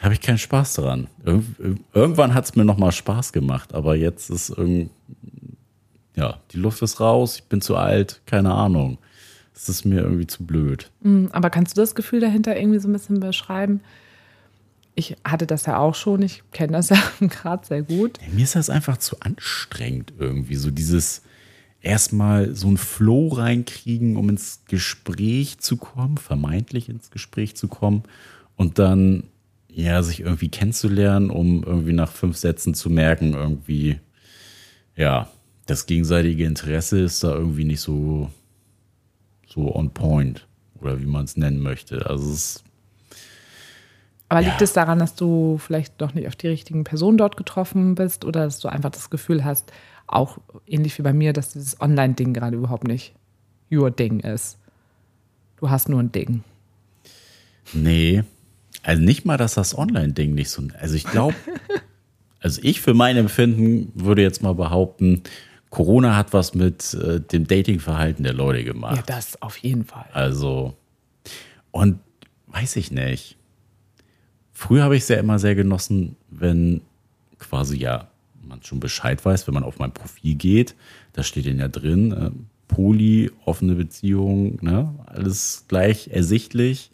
habe 0.00 0.14
ich 0.14 0.20
keinen 0.20 0.38
Spaß. 0.38 0.78
Irg 0.78 1.42
irgendwann 1.94 2.34
hat 2.34 2.44
es 2.44 2.54
mir 2.54 2.64
noch 2.64 2.78
mal 2.78 2.92
Spaß 2.92 3.32
gemacht, 3.32 3.74
aber 3.74 3.96
jetzt 3.96 4.30
ist 4.30 4.50
irgend, 4.50 4.90
ja, 6.14 6.40
die 6.52 6.58
Luft 6.58 6.82
ist 6.82 7.00
raus, 7.00 7.36
ich 7.36 7.44
bin 7.44 7.60
zu 7.60 7.76
alt, 7.76 8.20
keine 8.26 8.52
Ahnung. 8.52 8.98
Es 9.54 9.70
ist 9.70 9.86
mir 9.86 10.02
irgendwie 10.02 10.26
zu 10.26 10.44
blöd. 10.44 10.90
Hm, 11.02 11.30
Aber 11.32 11.48
kannst 11.48 11.76
du 11.76 11.80
das 11.80 11.94
Gefühl 11.94 12.20
dahinter 12.20 12.56
irgendwie 12.56 12.78
so 12.78 12.88
ein 12.88 12.92
bisschen 12.92 13.20
beschreiben? 13.20 13.80
Ich 14.94 15.16
hatte 15.24 15.46
das 15.46 15.64
ja 15.64 15.78
auch 15.78 15.94
schon. 15.94 16.20
Ich 16.22 16.42
kenne 16.52 16.72
das 16.72 16.88
ja 16.90 16.98
gerade 17.20 17.66
sehr 17.66 17.82
gut. 17.82 18.18
Mir 18.32 18.44
ist 18.44 18.54
das 18.54 18.68
einfach 18.68 18.98
zu 18.98 19.18
anstrengend 19.20 20.12
irgendwie, 20.18 20.56
so 20.56 20.70
dieses 20.70 21.22
erstmal 21.86 22.54
so 22.54 22.68
ein 22.68 22.76
Flow 22.76 23.28
reinkriegen, 23.28 24.16
um 24.16 24.28
ins 24.28 24.62
Gespräch 24.66 25.58
zu 25.58 25.76
kommen, 25.76 26.18
vermeintlich 26.18 26.88
ins 26.88 27.10
Gespräch 27.10 27.56
zu 27.56 27.68
kommen 27.68 28.02
und 28.56 28.78
dann 28.78 29.24
ja 29.68 30.02
sich 30.02 30.20
irgendwie 30.20 30.48
kennenzulernen, 30.48 31.30
um 31.30 31.62
irgendwie 31.64 31.92
nach 31.92 32.10
fünf 32.10 32.36
Sätzen 32.36 32.74
zu 32.74 32.90
merken, 32.90 33.34
irgendwie 33.34 34.00
ja, 34.96 35.28
das 35.66 35.86
gegenseitige 35.86 36.44
Interesse 36.44 37.00
ist 37.00 37.22
da 37.22 37.34
irgendwie 37.34 37.64
nicht 37.64 37.80
so 37.80 38.30
so 39.46 39.74
on 39.74 39.90
point 39.90 40.46
oder 40.80 41.00
wie 41.00 41.06
man 41.06 41.24
es 41.24 41.36
nennen 41.36 41.60
möchte. 41.60 42.06
Also 42.08 42.32
es 42.32 42.62
Aber 44.28 44.40
Ja. 44.40 44.48
liegt 44.48 44.62
es 44.62 44.72
daran, 44.72 44.98
dass 44.98 45.14
du 45.14 45.58
vielleicht 45.58 46.00
noch 46.00 46.14
nicht 46.14 46.26
auf 46.28 46.36
die 46.36 46.48
richtigen 46.48 46.84
Personen 46.84 47.18
dort 47.18 47.36
getroffen 47.36 47.94
bist 47.94 48.24
oder 48.24 48.44
dass 48.44 48.58
du 48.58 48.68
einfach 48.68 48.90
das 48.90 49.08
Gefühl 49.10 49.44
hast, 49.44 49.70
auch 50.06 50.38
ähnlich 50.66 50.98
wie 50.98 51.02
bei 51.02 51.12
mir, 51.12 51.32
dass 51.32 51.52
dieses 51.52 51.80
Online-Ding 51.80 52.32
gerade 52.34 52.56
überhaupt 52.56 52.84
nicht 52.86 53.14
your 53.70 53.90
Ding 53.90 54.20
ist? 54.20 54.58
Du 55.56 55.70
hast 55.70 55.88
nur 55.88 56.00
ein 56.00 56.12
Ding. 56.12 56.44
Nee, 57.72 58.22
also 58.82 59.02
nicht 59.02 59.24
mal, 59.24 59.36
dass 59.36 59.54
das 59.54 59.76
Online-Ding 59.76 60.34
nicht 60.34 60.50
so. 60.50 60.62
Also 60.78 60.94
ich 60.94 61.04
glaube, 61.04 61.34
also 62.40 62.60
ich 62.62 62.80
für 62.80 62.94
mein 62.94 63.16
Empfinden 63.16 63.90
würde 63.94 64.22
jetzt 64.22 64.42
mal 64.42 64.54
behaupten, 64.54 65.22
Corona 65.70 66.16
hat 66.16 66.32
was 66.32 66.54
mit 66.54 66.94
äh, 66.94 67.20
dem 67.20 67.46
Datingverhalten 67.46 68.22
der 68.22 68.32
Leute 68.34 68.60
Ja, 68.60 68.64
gemacht. 68.72 69.02
das 69.06 69.40
auf 69.42 69.56
jeden 69.58 69.84
Fall. 69.84 70.06
Also, 70.12 70.74
und 71.72 71.98
weiß 72.46 72.76
ich 72.76 72.90
nicht. 72.92 73.36
Früher 74.52 74.84
habe 74.84 74.96
ich 74.96 75.02
es 75.02 75.08
ja 75.08 75.16
immer 75.16 75.38
sehr 75.38 75.54
genossen, 75.54 76.16
wenn 76.30 76.80
quasi 77.38 77.76
ja 77.76 78.08
man 78.56 78.64
schon 78.64 78.80
Bescheid 78.80 79.24
weiß, 79.24 79.46
wenn 79.46 79.54
man 79.54 79.64
auf 79.64 79.78
mein 79.78 79.92
Profil 79.92 80.34
geht. 80.34 80.74
Da 81.12 81.22
steht 81.22 81.46
denn 81.46 81.58
ja 81.58 81.68
drin, 81.68 82.12
äh, 82.12 82.30
Poly, 82.68 83.30
offene 83.44 83.74
Beziehung, 83.74 84.58
ne? 84.62 84.94
alles 85.06 85.64
gleich 85.68 86.08
ersichtlich. 86.08 86.90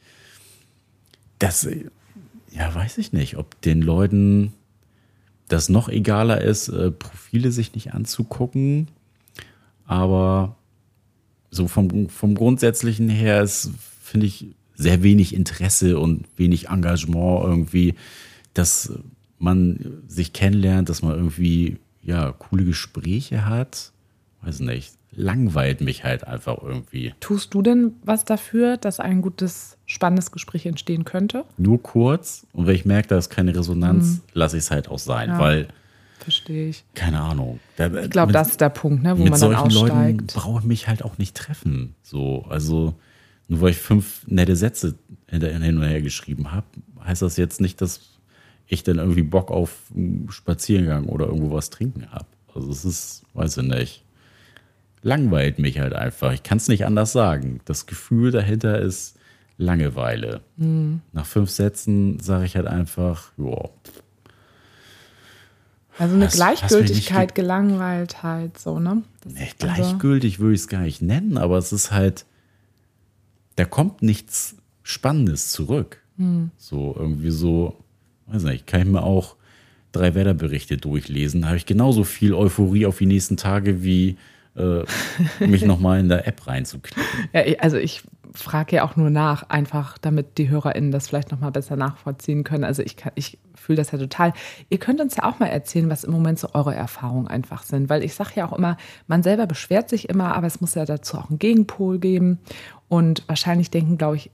Das, 1.38 1.64
äh, 1.64 1.86
ja, 2.50 2.74
weiß 2.74 2.98
ich 2.98 3.12
nicht, 3.12 3.36
ob 3.36 3.60
den 3.62 3.82
Leuten 3.82 4.52
das 5.48 5.68
noch 5.68 5.88
egaler 5.88 6.40
ist, 6.40 6.68
äh, 6.68 6.90
Profile 6.90 7.52
sich 7.52 7.74
nicht 7.74 7.94
anzugucken. 7.94 8.88
Aber 9.84 10.56
so 11.50 11.68
vom, 11.68 12.08
vom 12.08 12.34
Grundsätzlichen 12.34 13.08
her 13.08 13.42
ist, 13.42 13.70
finde 14.02 14.26
ich, 14.26 14.54
sehr 14.74 15.02
wenig 15.02 15.34
Interesse 15.34 15.98
und 15.98 16.26
wenig 16.36 16.68
Engagement 16.68 17.44
irgendwie, 17.44 17.94
dass 18.54 18.92
man 19.42 20.02
sich 20.06 20.32
kennenlernt, 20.32 20.88
dass 20.88 21.02
man 21.02 21.14
irgendwie, 21.16 21.78
ja, 22.02 22.32
coole 22.32 22.64
Gespräche 22.64 23.46
hat. 23.46 23.92
Weiß 24.42 24.60
nicht, 24.60 24.92
langweilt 25.12 25.80
mich 25.80 26.04
halt 26.04 26.26
einfach 26.26 26.58
irgendwie. 26.62 27.14
Tust 27.20 27.52
du 27.54 27.62
denn 27.62 27.92
was 28.04 28.24
dafür, 28.24 28.76
dass 28.76 28.98
ein 29.00 29.20
gutes, 29.22 29.76
spannendes 29.86 30.30
Gespräch 30.32 30.66
entstehen 30.66 31.04
könnte? 31.04 31.44
Nur 31.58 31.82
kurz 31.82 32.46
und 32.52 32.66
wenn 32.66 32.74
ich 32.74 32.84
merke, 32.84 33.08
da 33.08 33.18
ist 33.18 33.30
keine 33.30 33.54
Resonanz, 33.54 34.20
lasse 34.32 34.56
ich 34.56 34.64
es 34.64 34.70
halt 34.70 34.88
auch 34.88 34.98
sein, 34.98 35.30
Ja. 35.30 35.38
weil, 35.38 35.68
Verstehe 36.18 36.68
ich. 36.68 36.84
keine 36.94 37.20
Ahnung. 37.20 37.58
Da, 37.76 37.86
Ich 38.02 38.10
glaube, 38.10 38.32
das 38.32 38.50
ist 38.50 38.60
der 38.60 38.68
Punkt, 38.68 39.02
ne, 39.02 39.18
wo 39.18 39.22
mit 39.22 39.30
man 39.32 39.40
dann 39.40 39.50
solchen 39.54 39.70
Leuten 39.74 39.90
aussteigt. 39.96 40.34
brauche 40.34 40.60
ich 40.60 40.66
mich 40.66 40.86
halt 40.88 41.04
auch 41.04 41.18
nicht 41.18 41.36
treffen. 41.36 41.94
So, 42.02 42.44
also 42.48 42.94
nur 43.48 43.60
weil 43.60 43.70
ich 43.70 43.78
fünf 43.78 44.24
nette 44.28 44.54
Sätze 44.56 44.94
hin 45.28 45.76
und 45.78 45.82
her 45.82 46.00
geschrieben 46.00 46.52
habe, 46.52 46.66
heißt 47.04 47.22
das 47.22 47.36
jetzt 47.36 47.60
nicht, 47.60 47.80
dass 47.80 48.11
ich 48.66 48.82
dann 48.82 48.98
irgendwie 48.98 49.22
Bock 49.22 49.50
auf 49.50 49.76
einen 49.94 50.28
Spaziergang 50.30 51.06
oder 51.06 51.26
irgendwo 51.26 51.52
was 51.54 51.70
trinken 51.70 52.10
habe. 52.10 52.26
Also 52.54 52.70
es 52.70 52.84
ist, 52.84 53.22
weiß 53.34 53.58
ich 53.58 53.64
nicht, 53.64 54.04
langweilt 55.02 55.58
mich 55.58 55.78
halt 55.80 55.92
einfach. 55.94 56.32
Ich 56.32 56.42
kann 56.42 56.58
es 56.58 56.68
nicht 56.68 56.86
anders 56.86 57.12
sagen. 57.12 57.60
Das 57.64 57.86
Gefühl 57.86 58.30
dahinter 58.30 58.78
ist 58.80 59.16
Langeweile. 59.58 60.40
Hm. 60.58 61.00
Nach 61.12 61.26
fünf 61.26 61.50
Sätzen 61.50 62.18
sage 62.20 62.46
ich 62.46 62.56
halt 62.56 62.66
einfach, 62.66 63.30
ja, 63.36 63.68
Also 65.98 66.14
eine 66.14 66.24
Was- 66.26 66.38
was 66.38 66.48
mich 66.48 66.50
nicht 66.50 66.58
Gleichgültigkeit, 66.70 67.34
Gelangweiltheit, 67.34 68.58
so, 68.58 68.78
ne? 68.80 69.02
Nee, 69.26 69.40
also- 69.40 69.54
gleichgültig 69.58 70.38
würde 70.40 70.54
ich 70.54 70.60
es 70.62 70.68
gar 70.68 70.80
nicht 70.80 71.02
nennen, 71.02 71.36
aber 71.36 71.58
es 71.58 71.72
ist 71.72 71.90
halt, 71.92 72.24
da 73.56 73.64
kommt 73.66 74.02
nichts 74.02 74.56
Spannendes 74.82 75.50
zurück. 75.50 75.98
So 76.56 76.94
irgendwie 76.96 77.30
so, 77.30 77.76
weiß 78.26 78.44
nicht, 78.44 78.66
kann 78.66 78.82
ich 78.82 78.86
mir 78.88 79.02
auch 79.02 79.36
drei 79.92 80.14
Wetterberichte 80.14 80.76
durchlesen, 80.78 81.42
da 81.42 81.48
habe 81.48 81.56
ich 81.58 81.66
genauso 81.66 82.04
viel 82.04 82.34
Euphorie 82.34 82.86
auf 82.86 82.98
die 82.98 83.06
nächsten 83.06 83.36
Tage 83.36 83.82
wie 83.82 84.16
äh, 84.56 84.84
mich 85.40 85.64
nochmal 85.64 86.00
in 86.00 86.08
der 86.08 86.26
App 86.26 86.46
reinzuklicken. 86.46 87.02
Ja, 87.32 87.42
also 87.58 87.76
ich 87.76 88.02
frage 88.34 88.76
ja 88.76 88.84
auch 88.84 88.96
nur 88.96 89.10
nach, 89.10 89.48
einfach 89.50 89.98
damit 89.98 90.38
die 90.38 90.48
HörerInnen 90.48 90.90
das 90.90 91.08
vielleicht 91.08 91.30
nochmal 91.30 91.52
besser 91.52 91.76
nachvollziehen 91.76 92.44
können. 92.44 92.64
Also 92.64 92.82
ich, 92.82 92.96
ich 93.14 93.38
fühle 93.54 93.76
das 93.76 93.90
ja 93.90 93.98
total. 93.98 94.32
Ihr 94.70 94.78
könnt 94.78 95.00
uns 95.00 95.16
ja 95.16 95.24
auch 95.24 95.38
mal 95.38 95.46
erzählen, 95.46 95.90
was 95.90 96.04
im 96.04 96.12
Moment 96.12 96.38
so 96.38 96.48
eure 96.54 96.74
Erfahrungen 96.74 97.28
einfach 97.28 97.62
sind. 97.62 97.88
Weil 97.88 98.02
ich 98.02 98.14
sage 98.14 98.32
ja 98.36 98.48
auch 98.48 98.56
immer, 98.56 98.76
man 99.06 99.22
selber 99.22 99.46
beschwert 99.46 99.88
sich 99.88 100.08
immer, 100.08 100.34
aber 100.34 100.46
es 100.46 100.60
muss 100.60 100.74
ja 100.74 100.84
dazu 100.84 101.18
auch 101.18 101.28
einen 101.28 101.38
Gegenpol 101.38 101.98
geben. 101.98 102.38
Und 102.88 103.22
wahrscheinlich 103.26 103.70
denken, 103.70 103.98
glaube 103.98 104.16
ich, 104.16 104.30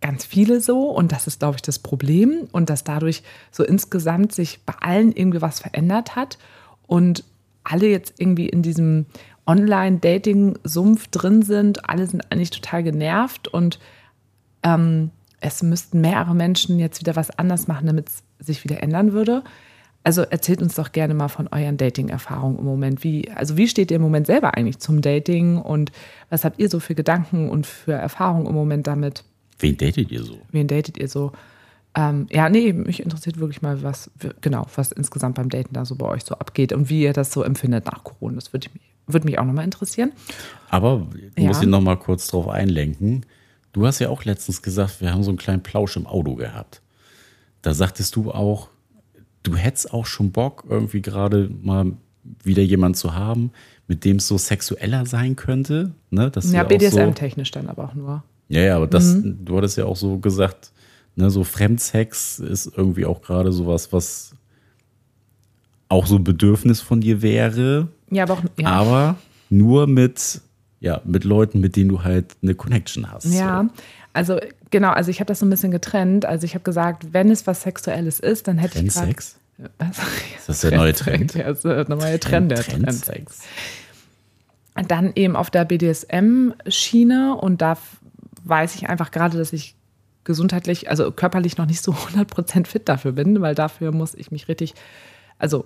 ganz 0.00 0.24
viele 0.24 0.60
so. 0.60 0.90
Und 0.90 1.12
das 1.12 1.26
ist, 1.26 1.40
glaube 1.40 1.56
ich, 1.56 1.62
das 1.62 1.78
Problem. 1.78 2.48
Und 2.52 2.70
dass 2.70 2.84
dadurch 2.84 3.22
so 3.50 3.64
insgesamt 3.64 4.32
sich 4.32 4.60
bei 4.64 4.74
allen 4.80 5.12
irgendwie 5.12 5.42
was 5.42 5.60
verändert 5.60 6.16
hat. 6.16 6.38
Und 6.86 7.24
alle 7.64 7.86
jetzt 7.88 8.14
irgendwie 8.18 8.48
in 8.48 8.62
diesem 8.62 9.06
Online-Dating-Sumpf 9.46 11.08
drin 11.08 11.42
sind. 11.42 11.88
Alle 11.88 12.06
sind 12.06 12.30
eigentlich 12.30 12.50
total 12.50 12.82
genervt 12.82 13.48
und 13.48 13.78
ähm, 14.62 15.10
es 15.40 15.62
müssten 15.62 16.00
mehrere 16.00 16.34
Menschen 16.34 16.78
jetzt 16.78 17.00
wieder 17.00 17.16
was 17.16 17.30
anders 17.38 17.66
machen, 17.66 17.86
damit 17.86 18.08
es 18.08 18.22
sich 18.46 18.64
wieder 18.64 18.82
ändern 18.82 19.12
würde. 19.12 19.42
also 20.04 20.22
erzählt 20.22 20.62
uns 20.62 20.74
doch 20.74 20.92
gerne 20.92 21.12
mal 21.12 21.28
von 21.28 21.48
euren 21.48 21.76
Dating-Erfahrungen 21.76 22.58
im 22.58 22.64
Moment. 22.64 23.04
Wie, 23.04 23.30
also 23.30 23.56
wie 23.56 23.68
steht 23.68 23.90
ihr 23.90 23.96
im 23.96 24.02
Moment 24.02 24.26
selber 24.26 24.54
eigentlich 24.54 24.78
zum 24.78 25.02
Dating 25.02 25.58
und 25.58 25.92
was 26.30 26.44
habt 26.44 26.58
ihr 26.58 26.70
so 26.70 26.80
für 26.80 26.94
Gedanken 26.94 27.50
und 27.50 27.66
für 27.66 27.92
Erfahrungen 27.92 28.46
im 28.46 28.54
Moment 28.54 28.86
damit? 28.86 29.24
Wen 29.58 29.76
datet 29.76 30.10
ihr 30.10 30.22
so? 30.22 30.38
Wen 30.52 30.68
datet 30.68 30.98
ihr 30.98 31.08
so? 31.08 31.32
Ähm, 31.94 32.26
ja, 32.30 32.48
nee, 32.48 32.72
mich 32.72 33.02
interessiert 33.02 33.38
wirklich 33.38 33.62
mal, 33.62 33.82
was 33.82 34.10
genau, 34.40 34.66
was 34.76 34.92
insgesamt 34.92 35.36
beim 35.36 35.48
Daten 35.48 35.72
da 35.74 35.84
so 35.84 35.96
bei 35.96 36.06
euch 36.06 36.22
so 36.24 36.34
abgeht 36.34 36.72
und 36.72 36.88
wie 36.90 37.02
ihr 37.02 37.12
das 37.12 37.32
so 37.32 37.42
empfindet 37.42 37.86
nach 37.86 38.04
Corona. 38.04 38.36
Das 38.36 38.52
würde 38.52 38.68
mich, 38.74 38.82
würd 39.06 39.24
mich 39.24 39.38
auch 39.38 39.44
nochmal 39.44 39.64
interessieren. 39.64 40.12
Aber 40.68 41.06
ich 41.34 41.42
Ja. 41.42 41.48
muss 41.48 41.62
ihn 41.62 41.70
noch 41.70 41.80
mal 41.80 41.96
kurz 41.96 42.26
drauf 42.28 42.46
einlenken. 42.48 43.24
Du 43.72 43.86
hast 43.86 43.98
ja 43.98 44.10
auch 44.10 44.24
letztens 44.24 44.62
gesagt, 44.62 45.00
wir 45.00 45.12
haben 45.12 45.22
so 45.24 45.30
einen 45.30 45.38
kleinen 45.38 45.62
Plausch 45.62 45.96
im 45.96 46.06
Auto 46.06 46.34
gehabt. 46.34 46.82
Da 47.62 47.74
sagtest 47.74 48.14
du 48.16 48.30
auch, 48.30 48.68
du 49.42 49.56
hättest 49.56 49.92
auch 49.92 50.06
schon 50.06 50.30
Bock, 50.30 50.64
irgendwie 50.68 51.02
gerade 51.02 51.50
mal 51.62 51.92
wieder 52.44 52.62
jemanden 52.62 52.94
zu 52.96 53.14
haben, 53.14 53.50
mit 53.88 54.04
dem 54.04 54.16
es 54.18 54.28
so 54.28 54.36
sexueller 54.38 55.06
sein 55.06 55.34
könnte. 55.36 55.92
Ne? 56.10 56.30
Dass 56.30 56.52
Ja, 56.52 56.64
auch 56.64 56.70
so, 56.70 56.76
BDSM-technisch 56.76 57.50
dann 57.50 57.68
aber 57.68 57.84
auch 57.86 57.94
nur. 57.94 58.22
Ja, 58.48 58.60
ja, 58.62 58.76
aber 58.76 58.86
das, 58.86 59.14
Mhm. 59.14 59.44
du 59.44 59.56
hattest 59.56 59.76
ja 59.76 59.84
auch 59.84 59.96
so 59.96 60.18
gesagt, 60.18 60.72
ne, 61.16 61.30
so 61.30 61.44
Fremdsex 61.44 62.38
ist 62.38 62.70
irgendwie 62.76 63.04
auch 63.06 63.20
gerade 63.22 63.52
sowas, 63.52 63.92
was 63.92 64.32
auch 65.88 66.06
so 66.06 66.16
ein 66.16 66.24
Bedürfnis 66.24 66.80
von 66.80 67.00
dir 67.00 67.22
wäre, 67.22 67.88
Ja, 68.10 68.24
aber 68.24 68.34
auch. 68.34 68.42
Ja. 68.58 68.66
aber 68.68 69.16
nur 69.50 69.86
mit, 69.86 70.40
ja, 70.80 71.00
mit 71.04 71.24
Leuten, 71.24 71.60
mit 71.60 71.76
denen 71.76 71.88
du 71.88 72.02
halt 72.04 72.36
eine 72.42 72.54
Connection 72.54 73.10
hast. 73.10 73.26
Ja, 73.26 73.64
So. 73.64 73.82
also 74.12 74.38
genau, 74.70 74.90
also 74.90 75.10
ich 75.10 75.20
habe 75.20 75.28
das 75.28 75.38
so 75.40 75.46
ein 75.46 75.50
bisschen 75.50 75.70
getrennt. 75.70 76.24
Also 76.26 76.44
ich 76.44 76.54
habe 76.54 76.62
gesagt, 76.64 77.12
wenn 77.12 77.30
es 77.30 77.46
was 77.46 77.62
Sexuelles 77.62 78.20
ist, 78.20 78.48
dann 78.48 78.58
hätte 78.58 78.78
ich 78.78 78.88
gerade. 78.92 79.06
Trendsex? 79.12 79.38
Was? 79.78 79.98
Ist 80.38 80.48
das 80.48 80.60
der 80.60 80.76
neue 80.76 80.92
Trend? 80.92 81.34
Ja, 81.34 81.44
das 81.48 81.58
ist 81.58 81.64
der 81.64 81.88
neue 81.88 82.20
Trend, 82.20 82.50
der 82.50 82.60
Trendsex. 82.62 83.04
Trendsex. 83.06 83.38
Dann 84.86 85.12
eben 85.16 85.34
auf 85.34 85.50
der 85.50 85.64
BDSM-Schiene 85.64 87.34
und 87.34 87.60
da 87.62 87.76
weiß 88.48 88.74
ich 88.74 88.88
einfach 88.88 89.10
gerade, 89.10 89.38
dass 89.38 89.52
ich 89.52 89.74
gesundheitlich, 90.24 90.90
also 90.90 91.10
körperlich 91.10 91.56
noch 91.56 91.66
nicht 91.66 91.82
so 91.82 91.92
100% 92.14 92.66
fit 92.66 92.88
dafür 92.88 93.12
bin, 93.12 93.40
weil 93.40 93.54
dafür 93.54 93.92
muss 93.92 94.14
ich 94.14 94.30
mich 94.30 94.48
richtig, 94.48 94.74
also 95.38 95.64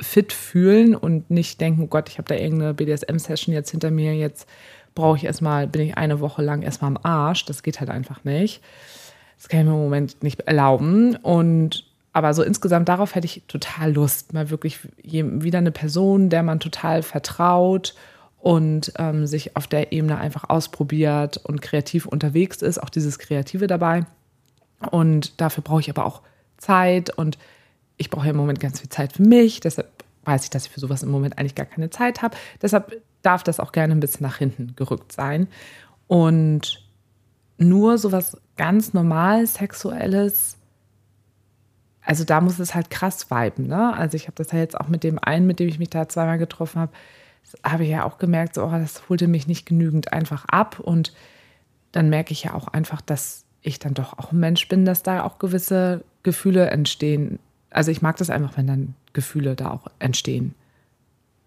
fit 0.00 0.32
fühlen 0.32 0.94
und 0.94 1.30
nicht 1.30 1.60
denken, 1.60 1.82
oh 1.82 1.86
Gott, 1.86 2.08
ich 2.08 2.18
habe 2.18 2.28
da 2.28 2.34
irgendeine 2.34 2.74
BDSM-Session 2.74 3.54
jetzt 3.54 3.70
hinter 3.70 3.90
mir, 3.90 4.14
jetzt 4.14 4.48
brauche 4.94 5.16
ich 5.16 5.24
erstmal, 5.24 5.66
bin 5.66 5.82
ich 5.82 5.96
eine 5.96 6.20
Woche 6.20 6.42
lang 6.42 6.62
erstmal 6.62 6.90
am 6.90 6.98
Arsch. 7.02 7.44
Das 7.44 7.62
geht 7.62 7.80
halt 7.80 7.90
einfach 7.90 8.24
nicht. 8.24 8.62
Das 9.36 9.48
kann 9.48 9.60
ich 9.60 9.66
mir 9.66 9.72
im 9.72 9.78
Moment 9.78 10.22
nicht 10.22 10.40
erlauben. 10.40 11.16
Und 11.16 11.86
aber 12.12 12.34
so 12.34 12.42
insgesamt 12.42 12.88
darauf 12.88 13.14
hätte 13.14 13.24
ich 13.24 13.42
total 13.48 13.92
Lust. 13.92 14.34
Mal 14.34 14.50
wirklich 14.50 14.78
wieder 15.02 15.58
eine 15.58 15.72
Person, 15.72 16.28
der 16.28 16.42
man 16.42 16.60
total 16.60 17.02
vertraut 17.02 17.94
und 18.42 18.92
ähm, 18.98 19.28
sich 19.28 19.56
auf 19.56 19.68
der 19.68 19.92
Ebene 19.92 20.18
einfach 20.18 20.50
ausprobiert 20.50 21.36
und 21.36 21.62
kreativ 21.62 22.06
unterwegs 22.06 22.60
ist. 22.60 22.82
Auch 22.82 22.90
dieses 22.90 23.20
Kreative 23.20 23.68
dabei. 23.68 24.04
Und 24.90 25.40
dafür 25.40 25.62
brauche 25.62 25.80
ich 25.80 25.88
aber 25.88 26.04
auch 26.04 26.22
Zeit 26.58 27.16
und 27.16 27.38
ich 27.98 28.10
brauche 28.10 28.24
ja 28.26 28.32
im 28.32 28.36
Moment 28.36 28.58
ganz 28.58 28.80
viel 28.80 28.88
Zeit 28.88 29.12
für 29.12 29.22
mich. 29.22 29.60
Deshalb 29.60 29.88
weiß 30.24 30.42
ich, 30.42 30.50
dass 30.50 30.66
ich 30.66 30.72
für 30.72 30.80
sowas 30.80 31.04
im 31.04 31.10
Moment 31.12 31.38
eigentlich 31.38 31.54
gar 31.54 31.66
keine 31.66 31.90
Zeit 31.90 32.20
habe. 32.20 32.36
Deshalb 32.60 33.00
darf 33.22 33.44
das 33.44 33.60
auch 33.60 33.70
gerne 33.70 33.94
ein 33.94 34.00
bisschen 34.00 34.26
nach 34.26 34.38
hinten 34.38 34.74
gerückt 34.74 35.12
sein. 35.12 35.46
Und 36.08 36.84
nur 37.58 37.96
sowas 37.96 38.36
ganz 38.56 38.92
normal 38.92 39.46
Sexuelles, 39.46 40.56
also 42.04 42.24
da 42.24 42.40
muss 42.40 42.58
es 42.58 42.74
halt 42.74 42.90
krass 42.90 43.30
viben. 43.30 43.68
Ne? 43.68 43.94
Also 43.96 44.16
ich 44.16 44.26
habe 44.26 44.34
das 44.34 44.50
ja 44.50 44.58
jetzt 44.58 44.80
auch 44.80 44.88
mit 44.88 45.04
dem 45.04 45.20
einen, 45.20 45.46
mit 45.46 45.60
dem 45.60 45.68
ich 45.68 45.78
mich 45.78 45.90
da 45.90 46.08
zweimal 46.08 46.38
getroffen 46.38 46.80
habe, 46.80 46.92
habe 47.64 47.84
ich 47.84 47.90
ja 47.90 48.04
auch 48.04 48.18
gemerkt, 48.18 48.54
so, 48.54 48.64
oh, 48.64 48.70
das 48.70 49.08
holte 49.08 49.28
mich 49.28 49.46
nicht 49.46 49.66
genügend 49.66 50.12
einfach 50.12 50.44
ab. 50.46 50.80
Und 50.80 51.12
dann 51.92 52.08
merke 52.08 52.32
ich 52.32 52.44
ja 52.44 52.54
auch 52.54 52.68
einfach, 52.68 53.00
dass 53.00 53.44
ich 53.60 53.78
dann 53.78 53.94
doch 53.94 54.18
auch 54.18 54.32
ein 54.32 54.40
Mensch 54.40 54.68
bin, 54.68 54.84
dass 54.84 55.02
da 55.02 55.22
auch 55.22 55.38
gewisse 55.38 56.04
Gefühle 56.22 56.70
entstehen. 56.70 57.38
Also 57.70 57.90
ich 57.90 58.02
mag 58.02 58.16
das 58.16 58.30
einfach, 58.30 58.56
wenn 58.56 58.66
dann 58.66 58.94
Gefühle 59.12 59.54
da 59.54 59.70
auch 59.70 59.86
entstehen. 59.98 60.54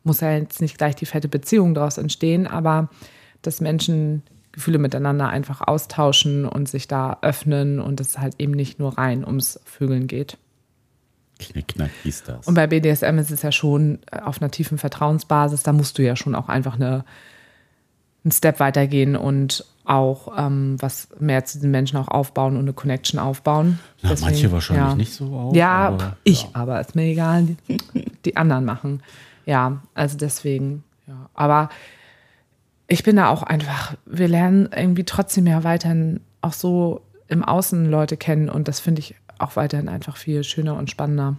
Muss 0.03 0.21
ja 0.21 0.31
jetzt 0.31 0.61
nicht 0.61 0.77
gleich 0.77 0.95
die 0.95 1.05
fette 1.05 1.27
Beziehung 1.27 1.73
daraus 1.73 1.97
entstehen, 1.97 2.47
aber 2.47 2.89
dass 3.41 3.61
Menschen 3.61 4.23
Gefühle 4.51 4.77
miteinander 4.77 5.27
einfach 5.27 5.61
austauschen 5.61 6.45
und 6.45 6.69
sich 6.69 6.87
da 6.87 7.17
öffnen 7.21 7.79
und 7.79 7.99
es 7.99 8.17
halt 8.17 8.35
eben 8.37 8.53
nicht 8.53 8.79
nur 8.79 8.97
rein 8.97 9.25
ums 9.25 9.59
Vögeln 9.65 10.07
geht. 10.07 10.37
Knick, 11.39 11.69
knack, 11.69 11.91
hieß 12.03 12.23
das. 12.23 12.47
Und 12.47 12.55
bei 12.55 12.67
BDSM 12.67 13.17
ist 13.17 13.31
es 13.31 13.41
ja 13.41 13.51
schon 13.51 13.99
äh, 14.11 14.19
auf 14.19 14.41
einer 14.41 14.51
tiefen 14.51 14.77
Vertrauensbasis, 14.77 15.63
da 15.63 15.73
musst 15.73 15.97
du 15.97 16.03
ja 16.03 16.15
schon 16.15 16.35
auch 16.35 16.49
einfach 16.49 16.75
eine, 16.75 17.03
einen 18.23 18.31
Step 18.31 18.59
weitergehen 18.59 19.15
und 19.15 19.65
auch 19.83 20.33
ähm, 20.37 20.77
was 20.79 21.09
mehr 21.19 21.45
zu 21.45 21.59
den 21.59 21.71
Menschen 21.71 21.97
auch 21.97 22.07
aufbauen 22.07 22.55
und 22.55 22.63
eine 22.63 22.73
Connection 22.73 23.19
aufbauen. 23.19 23.79
Na, 24.01 24.09
Deswegen, 24.09 24.31
manche 24.31 24.51
wahrscheinlich 24.51 24.87
ja. 24.87 24.95
nicht 24.95 25.13
so 25.13 25.25
auch. 25.35 25.55
Ja, 25.55 25.87
aber, 25.87 26.17
ich 26.23 26.43
ja. 26.43 26.49
aber, 26.53 26.81
ist 26.81 26.95
mir 26.95 27.03
egal. 27.03 27.43
Die, 27.67 27.77
die 28.25 28.37
anderen 28.37 28.65
machen. 28.65 29.03
Ja, 29.45 29.81
also 29.93 30.17
deswegen, 30.17 30.83
ja. 31.07 31.29
Aber 31.35 31.69
ich 32.87 33.03
bin 33.03 33.15
da 33.15 33.29
auch 33.29 33.43
einfach, 33.43 33.95
wir 34.05 34.27
lernen 34.27 34.69
irgendwie 34.75 35.03
trotzdem 35.03 35.47
ja 35.47 35.63
weiterhin 35.63 36.21
auch 36.41 36.53
so 36.53 37.01
im 37.27 37.43
Außen 37.43 37.89
Leute 37.89 38.17
kennen 38.17 38.49
und 38.49 38.67
das 38.67 38.79
finde 38.79 38.99
ich 38.99 39.15
auch 39.39 39.55
weiterhin 39.55 39.89
einfach 39.89 40.17
viel 40.17 40.43
schöner 40.43 40.75
und 40.77 40.89
spannender. 40.89 41.37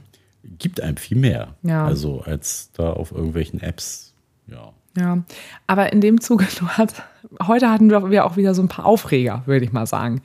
Gibt 0.59 0.81
einem 0.81 0.97
viel 0.97 1.17
mehr. 1.17 1.55
Ja. 1.63 1.87
Also 1.87 2.21
als 2.21 2.71
da 2.73 2.93
auf 2.93 3.13
irgendwelchen 3.13 3.61
Apps. 3.61 4.15
Ja. 4.47 4.73
Ja, 4.97 5.23
aber 5.67 5.93
in 5.93 6.01
dem 6.01 6.21
Zuge, 6.21 6.47
hast, 6.69 7.03
heute 7.47 7.71
hatten 7.71 7.91
wir 7.91 8.25
auch 8.25 8.37
wieder 8.37 8.55
so 8.55 8.63
ein 8.63 8.69
paar 8.69 8.87
Aufreger, 8.87 9.43
würde 9.47 9.65
ich 9.65 9.73
mal 9.73 9.87
sagen. 9.87 10.23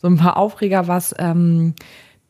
So 0.00 0.08
ein 0.08 0.16
paar 0.16 0.36
Aufreger, 0.36 0.88
was 0.88 1.14
ähm, 1.18 1.74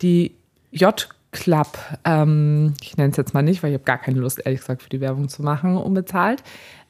die 0.03 0.37
J-Club, 0.71 1.79
ähm, 2.05 2.75
ich 2.81 2.97
nenne 2.97 3.11
es 3.11 3.17
jetzt 3.17 3.35
mal 3.35 3.43
nicht, 3.43 3.63
weil 3.63 3.71
ich 3.71 3.75
habe 3.75 3.85
gar 3.85 3.99
keine 3.99 4.21
Lust, 4.21 4.41
ehrlich 4.45 4.61
gesagt, 4.61 4.83
für 4.83 4.89
die 4.89 5.01
Werbung 5.01 5.29
zu 5.29 5.43
machen, 5.43 5.77
unbezahlt. 5.77 6.43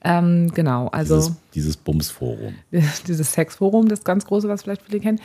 Ähm, 0.02 0.50
genau, 0.54 0.88
also 0.88 1.16
Dieses, 1.16 1.36
dieses 1.54 1.76
Bumsforum. 1.76 2.54
dieses 3.06 3.32
Sexforum, 3.32 3.88
das 3.88 4.04
ganz 4.04 4.26
große, 4.26 4.48
was 4.48 4.62
vielleicht 4.62 4.82
viele 4.82 5.00
kennen. 5.00 5.20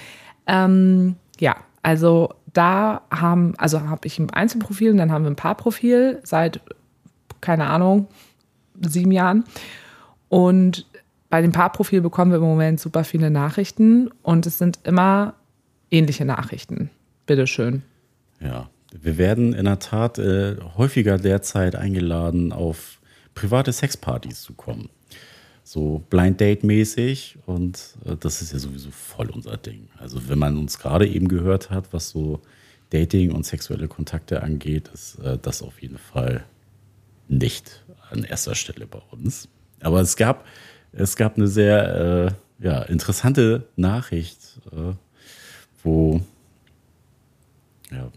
Ähm, 0.47 1.15
ja, 1.39 1.55
also 1.81 2.33
da 2.55 3.01
haben, 3.11 3.53
also 3.57 3.81
habe 3.81 4.07
ich 4.07 4.17
ein 4.17 4.29
Einzelprofil 4.31 4.91
und 4.91 4.97
dann 4.97 5.11
haben 5.11 5.23
wir 5.23 5.31
ein 5.31 5.35
Paarprofil 5.35 6.19
seit, 6.23 6.61
keine 7.41 7.67
Ahnung, 7.67 8.07
sieben 8.81 9.11
Jahren. 9.11 9.43
Und 10.29 10.85
bei 11.29 11.41
dem 11.41 11.51
Paarprofil 11.51 12.01
bekommen 12.01 12.31
wir 12.31 12.37
im 12.37 12.43
Moment 12.43 12.79
super 12.79 13.03
viele 13.03 13.29
Nachrichten 13.29 14.09
und 14.21 14.45
es 14.45 14.57
sind 14.57 14.79
immer 14.83 15.35
ähnliche 15.91 16.25
Nachrichten. 16.25 16.89
Bitteschön. 17.25 17.83
Ja, 18.39 18.69
wir 18.91 19.17
werden 19.17 19.53
in 19.53 19.65
der 19.65 19.79
Tat 19.79 20.17
äh, 20.17 20.55
häufiger 20.77 21.17
derzeit 21.17 21.75
eingeladen, 21.75 22.53
auf 22.53 22.99
private 23.33 23.73
Sexpartys 23.73 24.41
zu 24.41 24.53
kommen. 24.53 24.89
So 25.67 26.03
Blind 26.11 26.39
Date 26.39 26.63
mäßig 26.63 27.39
und 27.47 27.95
äh, 28.05 28.15
das 28.19 28.43
ist 28.43 28.53
ja 28.53 28.59
sowieso 28.59 28.91
voll 28.91 29.31
unser 29.31 29.57
Ding. 29.57 29.87
Also 29.97 30.29
wenn 30.29 30.37
man 30.37 30.59
uns 30.59 30.77
gerade 30.77 31.07
eben 31.07 31.27
gehört 31.27 31.71
hat, 31.71 31.91
was 31.91 32.11
so 32.11 32.39
Dating 32.91 33.31
und 33.31 33.47
sexuelle 33.47 33.87
Kontakte 33.87 34.43
angeht, 34.43 34.91
ist 34.93 35.15
äh, 35.15 35.39
das 35.41 35.63
auf 35.63 35.81
jeden 35.81 35.97
Fall 35.97 36.45
nicht 37.27 37.83
an 38.11 38.23
erster 38.23 38.53
Stelle 38.53 38.85
bei 38.85 39.01
uns. 39.09 39.49
Aber 39.79 40.01
es 40.01 40.15
gab, 40.15 40.45
es 40.91 41.15
gab 41.15 41.35
eine 41.35 41.47
sehr 41.47 42.35
äh, 42.61 42.63
ja, 42.63 42.83
interessante 42.83 43.67
Nachricht, 43.75 44.61
äh, 44.71 44.93
wo 45.81 46.21
ja, 47.89 48.11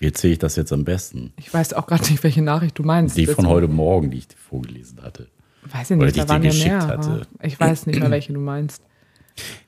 wie 0.00 0.06
erzähle 0.06 0.32
ich 0.32 0.38
das 0.40 0.56
jetzt 0.56 0.72
am 0.72 0.84
besten? 0.84 1.32
Ich 1.36 1.54
weiß 1.54 1.74
auch 1.74 1.86
gerade 1.86 2.10
nicht, 2.10 2.24
welche 2.24 2.42
Nachricht 2.42 2.76
du 2.76 2.82
meinst. 2.82 3.16
Die 3.16 3.26
von 3.26 3.46
heute 3.46 3.68
Morgen, 3.68 4.10
die 4.10 4.18
ich 4.18 4.26
dir 4.26 4.36
vorgelesen 4.36 5.00
hatte. 5.02 5.28
Weiß 5.72 5.90
ich 5.90 5.96
oder 5.96 6.06
nicht, 6.06 6.16
die 6.16 6.20
da 6.20 6.24
ich 6.24 6.26
dir 6.26 6.28
waren 6.28 6.42
ja 6.42 6.50
geschickt 6.50 6.68
mehr. 6.70 6.86
hatte. 6.86 7.26
Ich 7.42 7.58
weiß 7.60 7.86
nicht 7.86 8.00
mehr, 8.00 8.10
welche 8.16 8.32
du 8.32 8.40
meinst. 8.40 8.82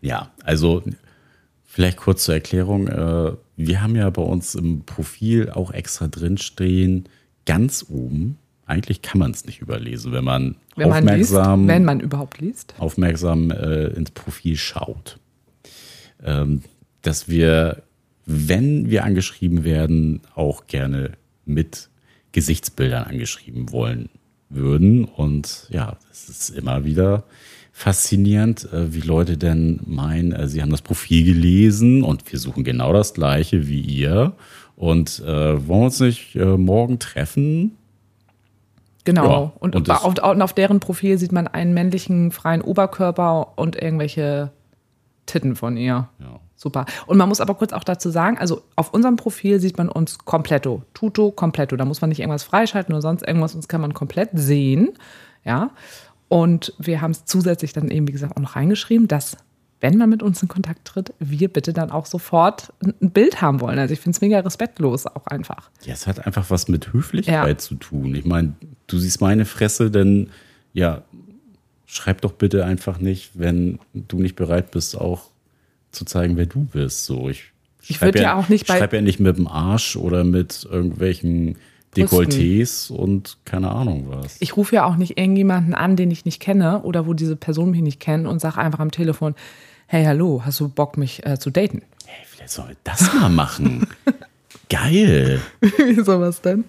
Ja, 0.00 0.30
also 0.44 0.82
vielleicht 1.64 1.98
kurz 1.98 2.24
zur 2.24 2.34
Erklärung. 2.34 2.88
Äh, 2.88 3.32
wir 3.56 3.82
haben 3.82 3.96
ja 3.96 4.08
bei 4.10 4.22
uns 4.22 4.54
im 4.54 4.84
Profil 4.84 5.50
auch 5.50 5.72
extra 5.72 6.08
drinstehen, 6.08 7.08
ganz 7.46 7.86
oben. 7.88 8.38
Eigentlich 8.66 9.00
kann 9.02 9.18
man 9.18 9.30
es 9.30 9.46
nicht 9.46 9.60
überlesen, 9.60 10.12
wenn 10.12 10.24
man 10.24 10.56
Wenn 10.76 10.90
man 10.90 11.04
liest, 11.06 11.32
aufmerksam, 11.34 11.68
wenn 11.68 11.84
man 11.84 12.00
überhaupt 12.00 12.38
liest. 12.40 12.74
aufmerksam 12.78 13.50
äh, 13.50 13.86
ins 13.88 14.10
Profil 14.10 14.56
schaut. 14.56 15.18
Ähm, 16.22 16.62
dass 17.02 17.28
wir, 17.28 17.82
wenn 18.26 18.90
wir 18.90 19.04
angeschrieben 19.04 19.64
werden, 19.64 20.20
auch 20.34 20.66
gerne 20.66 21.12
mit 21.46 21.88
Gesichtsbildern 22.32 23.04
angeschrieben 23.04 23.72
wollen 23.72 24.10
würden. 24.50 25.04
Und 25.04 25.66
ja, 25.70 25.96
es 26.10 26.28
ist 26.28 26.50
immer 26.50 26.84
wieder 26.84 27.24
faszinierend, 27.72 28.72
äh, 28.72 28.92
wie 28.92 29.00
Leute 29.00 29.36
denn 29.36 29.80
meinen, 29.86 30.32
äh, 30.32 30.48
sie 30.48 30.62
haben 30.62 30.70
das 30.70 30.82
Profil 30.82 31.24
gelesen 31.24 32.02
und 32.02 32.30
wir 32.30 32.38
suchen 32.38 32.64
genau 32.64 32.92
das 32.92 33.14
gleiche 33.14 33.68
wie 33.68 33.80
ihr. 33.80 34.32
Und 34.74 35.20
äh, 35.20 35.66
wollen 35.66 35.80
wir 35.80 35.84
uns 35.86 36.00
nicht 36.00 36.34
äh, 36.36 36.56
morgen 36.56 36.98
treffen? 36.98 37.76
Genau. 39.04 39.24
Ja, 39.24 39.52
und, 39.60 39.74
und 39.74 39.90
auf, 39.90 40.04
und 40.04 40.42
auf 40.42 40.52
deren 40.52 40.80
Profil 40.80 41.18
sieht 41.18 41.32
man 41.32 41.46
einen 41.46 41.72
männlichen 41.72 42.30
freien 42.30 42.60
Oberkörper 42.60 43.56
und 43.56 43.80
irgendwelche 43.80 44.50
Titten 45.26 45.56
von 45.56 45.76
ihr. 45.76 46.08
Ja. 46.18 46.40
Super. 46.60 46.86
Und 47.06 47.18
man 47.18 47.28
muss 47.28 47.40
aber 47.40 47.54
kurz 47.54 47.72
auch 47.72 47.84
dazu 47.84 48.10
sagen, 48.10 48.36
also 48.36 48.62
auf 48.74 48.92
unserem 48.92 49.14
Profil 49.14 49.60
sieht 49.60 49.78
man 49.78 49.88
uns 49.88 50.18
kompletto, 50.18 50.82
tutto, 50.92 51.30
kompletto. 51.30 51.76
Da 51.76 51.84
muss 51.84 52.00
man 52.00 52.08
nicht 52.10 52.18
irgendwas 52.18 52.42
freischalten 52.42 52.92
oder 52.92 53.00
sonst 53.00 53.22
irgendwas, 53.26 53.54
uns 53.54 53.68
kann 53.68 53.80
man 53.80 53.94
komplett 53.94 54.30
sehen. 54.34 54.90
Ja. 55.44 55.70
Und 56.26 56.74
wir 56.78 57.00
haben 57.00 57.12
es 57.12 57.24
zusätzlich 57.26 57.72
dann 57.72 57.88
eben, 57.92 58.08
wie 58.08 58.12
gesagt, 58.12 58.36
auch 58.36 58.42
noch 58.42 58.56
reingeschrieben, 58.56 59.06
dass, 59.06 59.36
wenn 59.80 59.96
man 59.98 60.10
mit 60.10 60.20
uns 60.20 60.42
in 60.42 60.48
Kontakt 60.48 60.84
tritt, 60.84 61.14
wir 61.20 61.46
bitte 61.48 61.72
dann 61.72 61.92
auch 61.92 62.06
sofort 62.06 62.72
ein 62.82 62.92
ein 63.00 63.12
Bild 63.12 63.40
haben 63.40 63.60
wollen. 63.60 63.78
Also 63.78 63.94
ich 63.94 64.00
finde 64.00 64.16
es 64.16 64.20
mega 64.20 64.40
respektlos 64.40 65.06
auch 65.06 65.28
einfach. 65.28 65.70
Ja, 65.84 65.92
es 65.94 66.08
hat 66.08 66.26
einfach 66.26 66.50
was 66.50 66.66
mit 66.66 66.92
Höflichkeit 66.92 67.48
Ja. 67.48 67.56
zu 67.58 67.76
tun. 67.76 68.16
Ich 68.16 68.24
meine, 68.24 68.54
du 68.88 68.98
siehst 68.98 69.20
meine 69.20 69.44
Fresse, 69.44 69.92
denn 69.92 70.30
ja, 70.72 71.02
schreib 71.86 72.20
doch 72.22 72.32
bitte 72.32 72.64
einfach 72.64 72.98
nicht, 72.98 73.38
wenn 73.38 73.78
du 73.94 74.18
nicht 74.18 74.34
bereit 74.34 74.72
bist, 74.72 74.98
auch 75.00 75.30
zu 75.92 76.04
zeigen, 76.04 76.36
wer 76.36 76.46
du 76.46 76.64
bist. 76.64 77.04
So, 77.06 77.28
ich 77.28 77.44
Ich 77.82 77.96
schreib 77.96 78.14
würd 78.14 78.22
ja 78.24 78.34
auch 78.36 78.48
nicht 78.48 78.66
bei- 78.66 78.78
schreib 78.78 78.92
ja 78.92 79.00
nicht 79.00 79.20
mit 79.20 79.36
dem 79.38 79.46
Arsch 79.48 79.96
oder 79.96 80.24
mit 80.24 80.66
irgendwelchen 80.70 81.56
Dekolletés 81.96 82.90
und 82.92 83.38
keine 83.44 83.70
Ahnung 83.70 84.06
was. 84.08 84.36
Ich 84.40 84.56
rufe 84.56 84.74
ja 84.76 84.84
auch 84.84 84.96
nicht 84.96 85.18
irgendjemanden 85.18 85.74
an, 85.74 85.96
den 85.96 86.10
ich 86.10 86.24
nicht 86.24 86.40
kenne 86.40 86.82
oder 86.82 87.06
wo 87.06 87.14
diese 87.14 87.34
Person 87.36 87.70
mich 87.70 87.80
nicht 87.80 87.98
kennt 88.00 88.26
und 88.26 88.40
sage 88.40 88.58
einfach 88.58 88.78
am 88.80 88.90
Telefon, 88.90 89.34
hey, 89.86 90.04
hallo, 90.04 90.42
hast 90.44 90.60
du 90.60 90.68
Bock, 90.68 90.96
mich 90.98 91.24
äh, 91.26 91.38
zu 91.38 91.50
daten? 91.50 91.82
Hey, 92.06 92.24
vielleicht 92.28 92.52
sollen 92.52 92.68
wir 92.68 92.76
das 92.84 93.12
mal 93.14 93.30
machen. 93.30 93.86
Geil. 94.70 95.40
Wie 95.60 96.02
sowas 96.02 96.40
denn? 96.42 96.64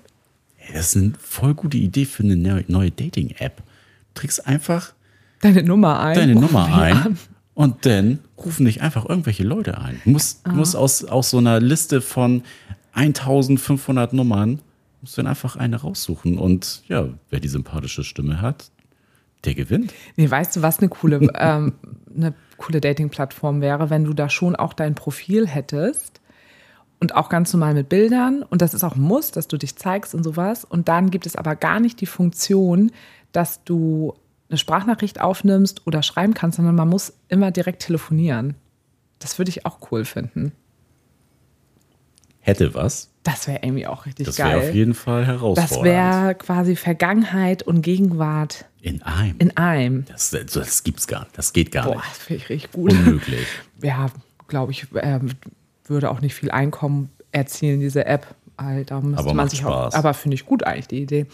Hey, 0.55 0.73
das 0.73 0.95
ist 0.95 1.01
eine 1.01 1.13
voll 1.19 1.53
gute 1.53 1.77
Idee 1.77 2.05
für 2.05 2.23
eine 2.23 2.35
neu- 2.37 2.63
neue 2.67 2.91
Dating-App. 2.91 3.57
Du 3.57 4.21
trägst 4.21 4.47
einfach 4.47 4.93
Deine 5.41 5.63
Nummer 5.63 5.99
ein. 5.99 6.15
deine 6.15 6.35
Nummer 6.35 6.65
ein 6.73 6.93
an. 6.97 7.17
Und 7.59 7.85
dann 7.85 8.19
rufen 8.37 8.65
dich 8.65 8.81
einfach 8.81 9.09
irgendwelche 9.09 9.43
Leute 9.43 9.81
ein. 9.81 9.99
Du 10.05 10.11
musst, 10.11 10.47
du 10.47 10.51
musst 10.51 10.77
aus, 10.77 11.03
aus 11.03 11.29
so 11.29 11.39
einer 11.39 11.59
Liste 11.59 11.99
von 11.99 12.43
1500 12.93 14.13
Nummern, 14.13 14.61
musst 15.01 15.17
du 15.17 15.21
dann 15.21 15.27
einfach 15.27 15.57
eine 15.57 15.75
raussuchen. 15.75 16.37
Und 16.37 16.83
ja, 16.87 17.09
wer 17.29 17.41
die 17.41 17.49
sympathische 17.49 18.05
Stimme 18.05 18.39
hat, 18.39 18.71
der 19.43 19.55
gewinnt. 19.55 19.93
Nee, 20.15 20.31
weißt 20.31 20.55
du, 20.55 20.61
was 20.61 20.79
eine 20.79 20.87
coole, 20.87 21.17
ähm, 21.35 21.73
eine 22.15 22.33
coole 22.55 22.79
Dating-Plattform 22.79 23.59
wäre, 23.59 23.89
wenn 23.89 24.05
du 24.05 24.13
da 24.13 24.29
schon 24.29 24.55
auch 24.55 24.71
dein 24.71 24.95
Profil 24.95 25.45
hättest 25.45 26.21
und 27.01 27.13
auch 27.13 27.27
ganz 27.27 27.51
normal 27.51 27.73
mit 27.73 27.89
Bildern 27.89 28.41
und 28.41 28.61
das 28.61 28.73
ist 28.73 28.85
auch 28.85 28.95
ein 28.95 29.01
Muss, 29.01 29.31
dass 29.31 29.49
du 29.49 29.57
dich 29.57 29.75
zeigst 29.75 30.15
und 30.15 30.23
sowas 30.23 30.63
und 30.63 30.87
dann 30.87 31.11
gibt 31.11 31.25
es 31.25 31.35
aber 31.35 31.57
gar 31.57 31.81
nicht 31.81 31.99
die 31.99 32.05
Funktion, 32.05 32.93
dass 33.33 33.65
du 33.65 34.13
eine 34.49 34.57
Sprachnachricht 34.57 35.21
aufnimmst 35.21 35.85
oder 35.87 36.03
schreiben 36.03 36.33
kannst, 36.33 36.57
sondern 36.57 36.75
man 36.75 36.87
muss 36.89 37.13
immer 37.27 37.51
direkt 37.51 37.83
telefonieren. 37.83 38.55
Das 39.19 39.37
würde 39.37 39.49
ich 39.49 39.65
auch 39.65 39.91
cool 39.91 40.05
finden. 40.05 40.53
Hätte 42.39 42.73
was. 42.73 43.11
Das 43.23 43.47
wäre 43.47 43.59
irgendwie 43.61 43.85
auch 43.85 44.05
richtig 44.05 44.25
Das 44.25 44.37
wäre 44.37 44.57
auf 44.57 44.63
geil. 44.63 44.75
jeden 44.75 44.93
Fall 44.93 45.25
herausfordernd. 45.27 45.75
Das 45.75 45.83
wäre 45.83 46.35
quasi 46.35 46.75
Vergangenheit 46.75 47.63
und 47.63 47.81
Gegenwart 47.81 48.65
in 48.81 49.03
einem. 49.03 49.35
in 49.39 49.57
einem. 49.57 50.05
das, 50.05 50.31
das 50.31 50.83
gibt's 50.83 51.05
gar 51.05 51.23
nicht. 51.23 51.37
Das 51.37 51.53
geht 51.53 51.71
gar 51.71 51.85
Boah, 51.85 51.95
nicht. 51.95 52.05
das 52.09 52.17
finde 52.17 52.43
ich 52.43 52.49
richtig 52.49 52.71
gut. 52.71 52.91
Unmöglich. 52.93 53.45
ja, 53.83 54.07
glaube 54.47 54.71
ich, 54.71 54.87
ähm, 54.95 55.31
würde 55.85 56.09
auch 56.09 56.21
nicht 56.21 56.33
viel 56.33 56.49
Einkommen 56.49 57.09
erzielen, 57.31 57.81
diese 57.81 58.05
App. 58.05 58.35
Da 58.57 58.99
müsste 58.99 59.19
Aber 59.19 59.27
man 59.27 59.35
macht 59.37 59.49
sich 59.51 59.59
Spaß. 59.59 59.93
Auch, 59.93 59.97
aber 59.99 60.13
finde 60.13 60.35
ich 60.35 60.45
gut 60.45 60.63
eigentlich 60.63 60.87
die 60.87 61.01
Idee. 61.01 61.27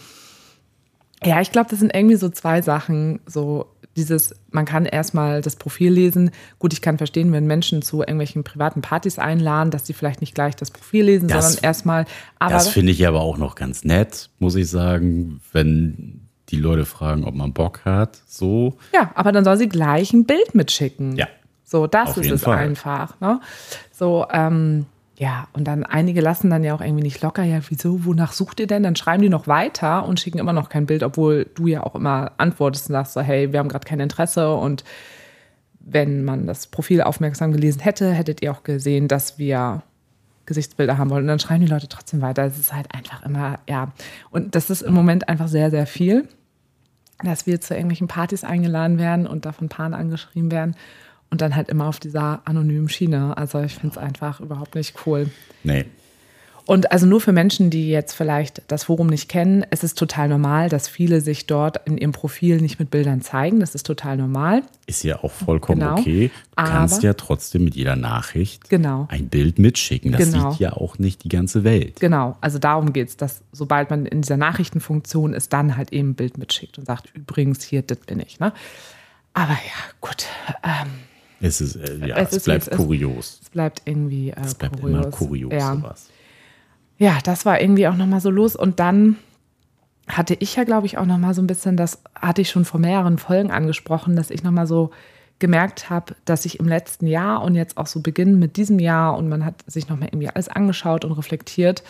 Ja, 1.24 1.40
ich 1.40 1.50
glaube, 1.52 1.70
das 1.70 1.78
sind 1.80 1.94
irgendwie 1.94 2.16
so 2.16 2.28
zwei 2.28 2.62
Sachen. 2.62 3.20
So 3.26 3.66
dieses, 3.96 4.34
man 4.50 4.66
kann 4.66 4.84
erstmal 4.84 5.40
das 5.40 5.56
Profil 5.56 5.90
lesen. 5.92 6.30
Gut, 6.58 6.74
ich 6.74 6.82
kann 6.82 6.98
verstehen, 6.98 7.32
wenn 7.32 7.46
Menschen 7.46 7.80
zu 7.80 8.00
irgendwelchen 8.00 8.44
privaten 8.44 8.82
Partys 8.82 9.18
einladen, 9.18 9.70
dass 9.70 9.86
sie 9.86 9.94
vielleicht 9.94 10.20
nicht 10.20 10.34
gleich 10.34 10.54
das 10.54 10.70
Profil 10.70 11.04
lesen, 11.06 11.28
Das- 11.28 11.46
sondern 11.46 11.64
erstmal. 11.64 12.04
Aber 12.38 12.52
Das 12.52 12.68
finde 12.68 12.92
ich 12.92 13.06
aber 13.06 13.20
auch 13.20 13.38
noch 13.38 13.54
ganz 13.54 13.84
nett, 13.84 14.28
muss 14.38 14.54
ich 14.54 14.68
sagen, 14.68 15.40
wenn 15.52 16.20
die 16.50 16.56
Leute 16.56 16.84
fragen, 16.84 17.24
ob 17.24 17.34
man 17.34 17.52
Bock 17.54 17.80
hat. 17.86 18.20
So. 18.26 18.76
Ja, 18.94 19.10
aber 19.14 19.32
dann 19.32 19.44
soll 19.44 19.56
sie 19.56 19.68
gleich 19.68 20.12
ein 20.12 20.26
Bild 20.26 20.54
mitschicken. 20.54 21.16
Ja. 21.16 21.26
So, 21.64 21.86
das 21.88 22.10
Auf 22.10 22.16
ist 22.18 22.30
es 22.30 22.42
Fall. 22.44 22.58
einfach. 22.58 23.18
Ne? 23.20 23.40
So, 23.90 24.26
ähm, 24.30 24.86
ja, 25.18 25.48
und 25.54 25.64
dann 25.64 25.84
einige 25.84 26.20
lassen 26.20 26.50
dann 26.50 26.62
ja 26.62 26.74
auch 26.74 26.82
irgendwie 26.82 27.02
nicht 27.02 27.22
locker. 27.22 27.42
Ja, 27.42 27.60
wieso, 27.68 28.04
wonach 28.04 28.32
sucht 28.32 28.60
ihr 28.60 28.66
denn? 28.66 28.82
Dann 28.82 28.96
schreiben 28.96 29.22
die 29.22 29.30
noch 29.30 29.46
weiter 29.46 30.06
und 30.06 30.20
schicken 30.20 30.38
immer 30.38 30.52
noch 30.52 30.68
kein 30.68 30.84
Bild, 30.84 31.02
obwohl 31.02 31.46
du 31.54 31.66
ja 31.66 31.82
auch 31.82 31.94
immer 31.94 32.32
antwortest 32.36 32.90
und 32.90 32.92
sagst 32.92 33.14
so, 33.14 33.22
hey, 33.22 33.50
wir 33.52 33.58
haben 33.58 33.68
gerade 33.68 33.86
kein 33.86 34.00
Interesse. 34.00 34.52
Und 34.54 34.84
wenn 35.80 36.22
man 36.22 36.46
das 36.46 36.66
Profil 36.66 37.00
aufmerksam 37.00 37.52
gelesen 37.52 37.80
hätte, 37.80 38.12
hättet 38.12 38.42
ihr 38.42 38.52
auch 38.52 38.62
gesehen, 38.62 39.08
dass 39.08 39.38
wir 39.38 39.82
Gesichtsbilder 40.44 40.98
haben 40.98 41.08
wollen. 41.08 41.22
Und 41.22 41.28
dann 41.28 41.38
schreiben 41.38 41.64
die 41.64 41.72
Leute 41.72 41.88
trotzdem 41.88 42.20
weiter. 42.20 42.44
Es 42.44 42.58
ist 42.58 42.74
halt 42.74 42.94
einfach 42.94 43.24
immer, 43.24 43.58
ja. 43.66 43.92
Und 44.30 44.54
das 44.54 44.68
ist 44.68 44.82
im 44.82 44.92
Moment 44.92 45.30
einfach 45.30 45.48
sehr, 45.48 45.70
sehr 45.70 45.86
viel 45.86 46.28
dass 47.24 47.46
wir 47.46 47.60
zu 47.60 47.74
irgendwelchen 47.74 48.08
Partys 48.08 48.44
eingeladen 48.44 48.98
werden 48.98 49.26
und 49.26 49.46
da 49.46 49.52
von 49.52 49.68
Paaren 49.70 49.94
angeschrieben 49.94 50.50
werden 50.50 50.76
und 51.30 51.40
dann 51.40 51.56
halt 51.56 51.68
immer 51.68 51.86
auf 51.86 51.98
dieser 52.00 52.40
anonymen 52.44 52.88
Schiene. 52.88 53.36
Also 53.36 53.60
ich 53.60 53.74
finde 53.74 53.96
es 53.96 53.98
einfach 53.98 54.40
überhaupt 54.40 54.74
nicht 54.74 54.94
cool. 55.06 55.28
Nee. 55.64 55.84
Und 56.68 56.90
also 56.90 57.06
nur 57.06 57.20
für 57.20 57.30
Menschen, 57.30 57.70
die 57.70 57.90
jetzt 57.90 58.12
vielleicht 58.12 58.60
das 58.66 58.82
Forum 58.84 59.06
nicht 59.06 59.28
kennen, 59.28 59.64
es 59.70 59.84
ist 59.84 59.96
total 59.96 60.28
normal, 60.28 60.68
dass 60.68 60.88
viele 60.88 61.20
sich 61.20 61.46
dort 61.46 61.86
in 61.86 61.96
ihrem 61.96 62.10
Profil 62.10 62.60
nicht 62.60 62.80
mit 62.80 62.90
Bildern 62.90 63.20
zeigen. 63.20 63.60
Das 63.60 63.76
ist 63.76 63.86
total 63.86 64.16
normal. 64.16 64.62
Ist 64.86 65.04
ja 65.04 65.22
auch 65.22 65.30
vollkommen 65.30 65.78
Genau. 65.78 65.96
okay. 65.98 66.28
Du 66.56 66.64
kannst 66.64 66.94
Aber- 66.96 67.04
ja 67.04 67.14
trotzdem 67.14 67.62
mit 67.62 67.76
jeder 67.76 67.94
Nachricht 67.94 68.68
Genau. 68.68 69.06
ein 69.12 69.28
Bild 69.28 69.60
mitschicken. 69.60 70.10
Das 70.10 70.32
Genau. 70.32 70.50
sieht 70.50 70.58
ja 70.58 70.72
auch 70.72 70.98
nicht 70.98 71.22
die 71.22 71.28
ganze 71.28 71.62
Welt. 71.62 72.00
Genau, 72.00 72.36
also 72.40 72.58
darum 72.58 72.92
geht 72.92 73.10
es, 73.10 73.16
dass 73.16 73.42
sobald 73.52 73.90
man 73.90 74.04
in 74.04 74.22
dieser 74.22 74.36
Nachrichtenfunktion 74.36 75.34
ist, 75.34 75.52
dann 75.52 75.76
halt 75.76 75.92
eben 75.92 76.10
ein 76.10 76.14
Bild 76.14 76.36
mitschickt 76.36 76.78
und 76.78 76.86
sagt, 76.86 77.10
übrigens, 77.14 77.62
hier, 77.62 77.82
das 77.82 77.98
bin 77.98 78.18
ich. 78.18 78.40
Ne? 78.40 78.52
Aber 79.34 79.52
ja, 79.52 79.94
gut, 80.00 80.26
ähm, 80.64 80.88
Es, 81.40 81.60
ist, 81.60 81.76
äh, 81.76 82.06
ja, 82.06 82.16
Es 82.16 82.30
es, 82.30 82.36
ist, 82.38 82.44
bleibt 82.44 82.68
es 82.68 82.76
kurios. 82.76 83.40
es 83.42 83.50
bleibt 83.50 83.82
irgendwie 83.84 84.30
äh, 84.30 84.40
Es 84.42 84.54
bleibt 84.54 84.80
kurios. 84.80 84.98
immer 85.04 85.10
kurios, 85.10 85.52
Ja. 85.52 85.74
sowas. 85.74 86.08
ja, 86.98 87.18
das 87.24 87.44
war 87.44 87.60
irgendwie 87.60 87.86
auch 87.88 87.96
nochmal 87.96 88.20
so 88.20 88.30
los. 88.30 88.56
Und 88.56 88.80
dann 88.80 89.16
hatte 90.08 90.34
ich 90.38 90.56
ja, 90.56 90.64
glaube 90.64 90.86
ich, 90.86 90.98
auch 90.98 91.04
nochmal 91.04 91.34
so 91.34 91.42
ein 91.42 91.46
bisschen, 91.46 91.76
das 91.76 92.00
hatte 92.14 92.40
ich 92.40 92.48
schon 92.50 92.64
vor 92.64 92.80
mehreren 92.80 93.18
Folgen 93.18 93.50
angesprochen, 93.50 94.16
dass 94.16 94.30
ich 94.30 94.42
nochmal 94.44 94.66
so 94.66 94.90
gemerkt 95.38 95.90
habe, 95.90 96.14
dass 96.24 96.46
ich 96.46 96.60
im 96.60 96.66
letzten 96.68 97.06
Jahr 97.06 97.42
und 97.42 97.54
jetzt 97.56 97.76
auch 97.76 97.86
so 97.86 98.00
beginnen 98.00 98.38
mit 98.38 98.56
diesem 98.56 98.78
Jahr 98.78 99.18
und 99.18 99.28
man 99.28 99.44
hat 99.44 99.62
sich 99.66 99.88
nochmal 99.88 100.08
irgendwie 100.08 100.28
alles 100.30 100.48
angeschaut 100.48 101.04
und 101.04 101.12
reflektiert 101.12 101.82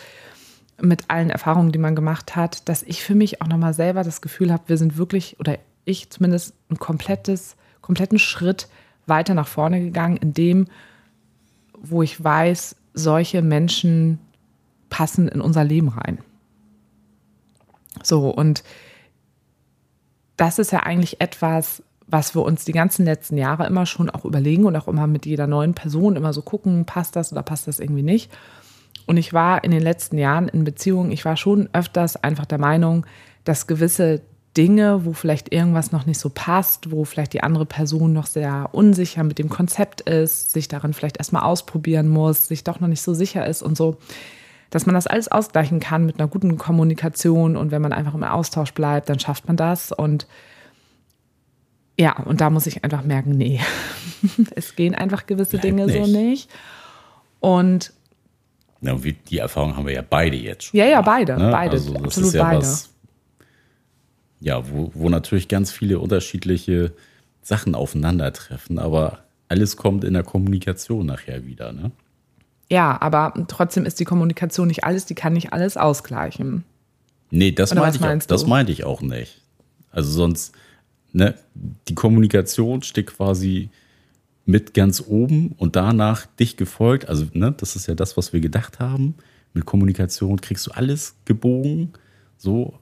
mit 0.81 1.09
allen 1.09 1.29
Erfahrungen, 1.29 1.71
die 1.71 1.79
man 1.79 1.95
gemacht 1.95 2.35
hat, 2.35 2.67
dass 2.67 2.83
ich 2.83 3.01
für 3.03 3.15
mich 3.15 3.41
auch 3.41 3.47
nochmal 3.47 3.73
selber 3.73 4.03
das 4.03 4.19
Gefühl 4.21 4.51
habe, 4.51 4.63
wir 4.67 4.77
sind 4.77 4.97
wirklich, 4.97 5.39
oder 5.39 5.57
ich 5.85 6.09
zumindest, 6.09 6.53
ein 6.69 6.77
komplettes, 6.77 7.55
kompletten 7.81 8.19
Schritt 8.19 8.67
weiter 9.07 9.33
nach 9.33 9.47
vorne 9.47 9.79
gegangen, 9.79 10.17
in 10.17 10.33
dem, 10.33 10.65
wo 11.79 12.01
ich 12.01 12.23
weiß, 12.23 12.75
solche 12.93 13.41
Menschen 13.41 14.19
passen 14.89 15.27
in 15.27 15.41
unser 15.41 15.63
Leben 15.63 15.89
rein. 15.89 16.19
So, 18.03 18.29
und 18.29 18.63
das 20.37 20.59
ist 20.59 20.71
ja 20.71 20.79
eigentlich 20.81 21.19
etwas, 21.21 21.83
was 22.07 22.35
wir 22.35 22.43
uns 22.43 22.63
die 22.63 22.71
ganzen 22.71 23.05
letzten 23.05 23.37
Jahre 23.37 23.67
immer 23.67 23.85
schon 23.85 24.09
auch 24.09 24.23
überlegen 24.23 24.65
und 24.65 24.75
auch 24.75 24.87
immer 24.87 25.07
mit 25.07 25.25
jeder 25.25 25.47
neuen 25.47 25.73
Person 25.73 26.15
immer 26.15 26.31
so 26.31 26.41
gucken, 26.41 26.85
passt 26.85 27.15
das 27.15 27.31
oder 27.31 27.43
passt 27.43 27.67
das 27.67 27.79
irgendwie 27.79 28.03
nicht. 28.03 28.31
Und 29.05 29.17
ich 29.17 29.33
war 29.33 29.63
in 29.63 29.71
den 29.71 29.81
letzten 29.81 30.17
Jahren 30.17 30.47
in 30.47 30.63
Beziehungen, 30.63 31.11
ich 31.11 31.25
war 31.25 31.37
schon 31.37 31.69
öfters 31.73 32.21
einfach 32.23 32.45
der 32.45 32.59
Meinung, 32.59 33.05
dass 33.43 33.67
gewisse 33.67 34.21
Dinge, 34.57 35.05
wo 35.05 35.13
vielleicht 35.13 35.53
irgendwas 35.53 35.91
noch 35.91 36.05
nicht 36.05 36.19
so 36.19 36.29
passt, 36.29 36.91
wo 36.91 37.05
vielleicht 37.05 37.33
die 37.33 37.43
andere 37.43 37.65
Person 37.65 38.11
noch 38.11 38.25
sehr 38.25 38.69
unsicher 38.71 39.23
mit 39.23 39.37
dem 39.37 39.49
Konzept 39.49 40.01
ist, 40.01 40.51
sich 40.51 40.67
darin 40.67 40.93
vielleicht 40.93 41.17
erstmal 41.17 41.43
ausprobieren 41.43 42.07
muss, 42.07 42.47
sich 42.47 42.63
doch 42.63 42.79
noch 42.79 42.87
nicht 42.87 43.03
so 43.03 43.13
sicher 43.13 43.45
ist 43.45 43.61
und 43.61 43.77
so, 43.77 43.97
dass 44.71 44.85
man 44.85 44.95
das 44.95 45.07
alles 45.07 45.27
ausgleichen 45.27 45.79
kann 45.79 46.05
mit 46.05 46.19
einer 46.19 46.27
guten 46.27 46.57
Kommunikation 46.57 47.55
und 47.55 47.71
wenn 47.71 47.81
man 47.81 47.93
einfach 47.93 48.15
im 48.15 48.23
Austausch 48.23 48.73
bleibt, 48.73 49.09
dann 49.09 49.19
schafft 49.19 49.47
man 49.47 49.57
das 49.57 49.91
und 49.91 50.27
ja, 51.99 52.15
und 52.23 52.41
da 52.41 52.49
muss 52.49 52.67
ich 52.67 52.83
einfach 52.83 53.03
merken, 53.03 53.31
nee, 53.31 53.59
es 54.55 54.75
gehen 54.75 54.95
einfach 54.95 55.25
gewisse 55.25 55.51
Bleibt 55.51 55.65
Dinge 55.65 55.89
so 55.89 55.99
nicht. 55.99 56.13
nicht. 56.13 56.49
Und 57.39 57.93
wie, 58.81 59.13
die 59.13 59.39
Erfahrung 59.39 59.75
haben 59.75 59.87
wir 59.87 59.93
ja 59.93 60.03
beide 60.07 60.37
jetzt 60.37 60.65
schon. 60.65 60.79
Ja, 60.79 60.85
ja, 60.85 61.01
beide, 61.01 61.35
beide, 61.35 61.71
Also 61.71 61.95
absolut 61.95 62.33
ja 62.33 62.43
beide. 62.43 62.61
Was, 62.61 62.89
ja, 64.39 64.69
wo, 64.69 64.91
wo 64.93 65.09
natürlich 65.09 65.47
ganz 65.47 65.71
viele 65.71 65.99
unterschiedliche 65.99 66.91
Sachen 67.41 67.75
aufeinandertreffen, 67.75 68.79
aber 68.79 69.19
alles 69.49 69.77
kommt 69.77 70.03
in 70.03 70.13
der 70.13 70.23
Kommunikation 70.23 71.05
nachher 71.05 71.45
wieder. 71.45 71.71
Ne? 71.71 71.91
Ja, 72.69 73.01
aber 73.01 73.33
trotzdem 73.47 73.85
ist 73.85 73.99
die 73.99 74.05
Kommunikation 74.05 74.67
nicht 74.67 74.83
alles, 74.83 75.05
die 75.05 75.15
kann 75.15 75.33
nicht 75.33 75.53
alles 75.53 75.77
ausgleichen. 75.77 76.65
Nee, 77.29 77.51
das 77.51 77.71
Oder 77.71 77.81
meinte 77.81 77.97
ich, 77.97 78.05
auch, 78.05 78.27
das 78.27 78.45
meinte 78.45 78.71
ich 78.71 78.83
auch 78.83 79.01
nicht. 79.01 79.41
Also 79.91 80.11
sonst, 80.11 80.53
ne, 81.13 81.35
die 81.87 81.95
Kommunikation 81.95 82.83
steht 82.83 83.07
quasi 83.07 83.69
mit 84.45 84.73
ganz 84.73 85.03
oben 85.05 85.53
und 85.57 85.75
danach 85.75 86.25
dich 86.25 86.55
gefolgt. 86.55 87.09
Also, 87.09 87.25
ne, 87.33 87.53
das 87.57 87.75
ist 87.75 87.87
ja 87.87 87.95
das, 87.95 88.15
was 88.15 88.31
wir 88.31 88.39
gedacht 88.39 88.79
haben. 88.79 89.15
Mit 89.53 89.65
Kommunikation 89.65 90.39
kriegst 90.39 90.67
du 90.67 90.71
alles 90.71 91.15
gebogen, 91.25 91.93
so. 92.37 92.79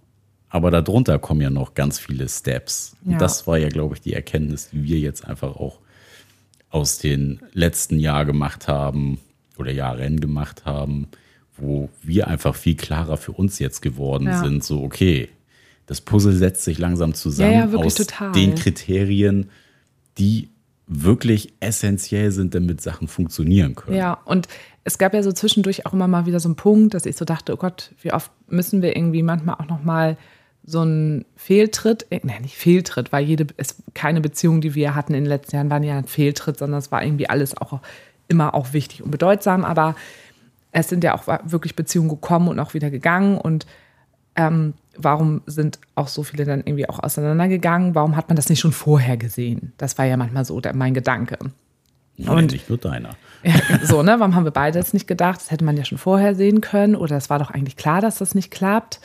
Aber 0.56 0.72
darunter 0.72 1.20
kommen 1.20 1.42
ja 1.42 1.50
noch 1.50 1.74
ganz 1.74 2.00
viele 2.00 2.30
Steps. 2.30 2.96
Und 3.04 3.12
Ja. 3.14 3.18
das 3.18 3.46
war 3.46 3.58
ja, 3.58 3.68
glaube 3.68 3.96
ich, 3.96 4.00
die 4.02 4.14
Erkenntnis, 4.14 4.70
die 4.72 4.86
wir 4.86 5.00
jetzt 5.00 5.28
einfach 5.28 5.58
auch 5.58 5.80
aus 6.70 6.98
den 6.98 7.42
letzten 7.52 8.00
Jahren 8.00 8.26
gemacht 8.26 8.70
haben 8.70 9.20
oder 9.58 9.74
Jahren 9.74 10.22
gemacht 10.22 10.64
haben, 10.64 11.10
wo 11.58 11.90
wir 12.02 12.30
einfach 12.30 12.56
viel 12.56 12.78
klarer 12.78 13.18
für 13.18 13.34
uns 13.34 13.60
jetzt 13.60 13.82
geworden 13.82 14.28
Ja. 14.28 14.40
sind. 14.42 14.64
So, 14.64 14.82
okay, 14.82 15.28
das 15.88 16.00
Puzzle 16.00 16.32
setzt 16.32 16.64
sich 16.64 16.78
langsam 16.78 17.14
zusammen 17.16 17.52
Ja, 17.60 17.66
ja, 17.66 17.78
aus 17.78 17.96
total. 17.96 18.32
den 18.32 18.56
Kriterien, 18.56 19.50
die 20.18 20.48
wirklich 20.88 21.52
essentiell 21.60 22.32
sind, 22.32 22.56
damit 22.56 22.80
Sachen 22.80 23.10
funktionieren 23.10 23.76
können. 23.76 23.98
Ja, 23.98 24.14
und 24.24 24.48
es 24.86 24.98
gab 24.98 25.14
ja 25.14 25.22
so 25.22 25.34
zwischendurch 25.34 25.86
auch 25.86 25.92
immer 25.92 26.08
mal 26.08 26.26
wieder 26.28 26.40
so 26.40 26.48
einen 26.48 26.56
Punkt, 26.56 26.94
dass 26.94 27.06
ich 27.06 27.18
so 27.18 27.26
dachte, 27.26 27.52
oh 27.54 27.58
Gott, 27.58 27.92
wie 28.02 28.14
oft 28.14 28.32
müssen 28.48 28.82
wir 28.82 28.96
irgendwie 28.96 29.22
manchmal 29.22 29.56
auch 29.56 29.68
noch 29.68 29.84
mal 29.84 30.16
so 30.66 30.82
einen 30.82 31.26
Fehltritt, 31.36 32.08
äh, 32.10 32.20
nein, 32.24 32.42
nicht 32.42 32.56
Fehltritt, 32.56 33.12
weil 33.12 33.24
jede, 33.26 33.48
es, 33.58 33.84
keine 33.94 34.22
Beziehung, 34.22 34.62
die 34.62 34.76
wir 34.76 34.96
hatten 34.96 35.14
in 35.14 35.24
den 35.24 35.30
letzten 35.30 35.56
Jahren, 35.56 35.70
waren 35.70 35.84
ja 35.84 35.98
ein 35.98 36.06
Fehltritt, 36.06 36.58
sondern 36.58 36.80
es 36.80 36.92
war 36.92 37.04
irgendwie 37.04 37.30
alles 37.30 37.56
auch 37.58 37.80
immer 38.28 38.56
auch 38.56 38.74
wichtig 38.74 39.04
und 39.04 39.12
bedeutsam, 39.12 39.64
aber 39.64 39.96
es 40.72 40.90
sind 40.90 41.04
ja 41.04 41.14
auch 41.16 41.28
wirklich 41.46 41.76
Beziehungen 41.76 42.10
gekommen 42.10 42.48
und 42.48 42.60
auch 42.60 42.74
wieder 42.74 42.90
gegangen 42.90 43.38
und 43.38 43.66
ähm, 44.36 44.74
warum 44.98 45.42
sind 45.46 45.80
auch 45.96 46.08
so 46.08 46.24
viele 46.24 46.46
dann 46.46 46.62
irgendwie 46.66 46.90
auch 46.90 47.00
auseinandergegangen? 47.00 47.96
Warum 47.96 48.16
hat 48.16 48.28
man 48.30 48.36
das 48.36 48.50
nicht 48.50 48.60
schon 48.60 48.72
vorher 48.72 49.18
gesehen? 49.18 49.74
Das 49.78 49.98
war 49.98 50.06
ja 50.06 50.18
manchmal 50.18 50.46
so 50.46 50.60
der, 50.60 50.76
mein 50.76 50.94
Gedanke. 50.94 51.38
Und- 52.18 52.52
nicht 52.52 52.70
nur 52.70 52.78
deiner. 52.78 53.16
So, 53.84 54.02
ne? 54.02 54.16
Warum 54.20 54.36
haben 54.36 54.46
wir 54.46 54.52
beide 54.52 54.80
jetzt 54.80 54.94
nicht 54.94 55.08
gedacht? 55.08 55.40
Das 55.40 55.52
hätte 55.52 55.66
man 55.66 55.78
ja 55.78 55.86
schon 55.86 55.98
vorher 55.98 56.34
sehen 56.34 56.62
können. 56.62 56.96
Oder 56.96 57.18
es 57.18 57.30
war 57.30 57.40
doch 57.40 57.52
eigentlich 57.52 57.76
klar, 57.76 58.02
dass 58.02 58.18
das 58.18 58.34
nicht 58.34 58.52
klappt. 58.52 59.00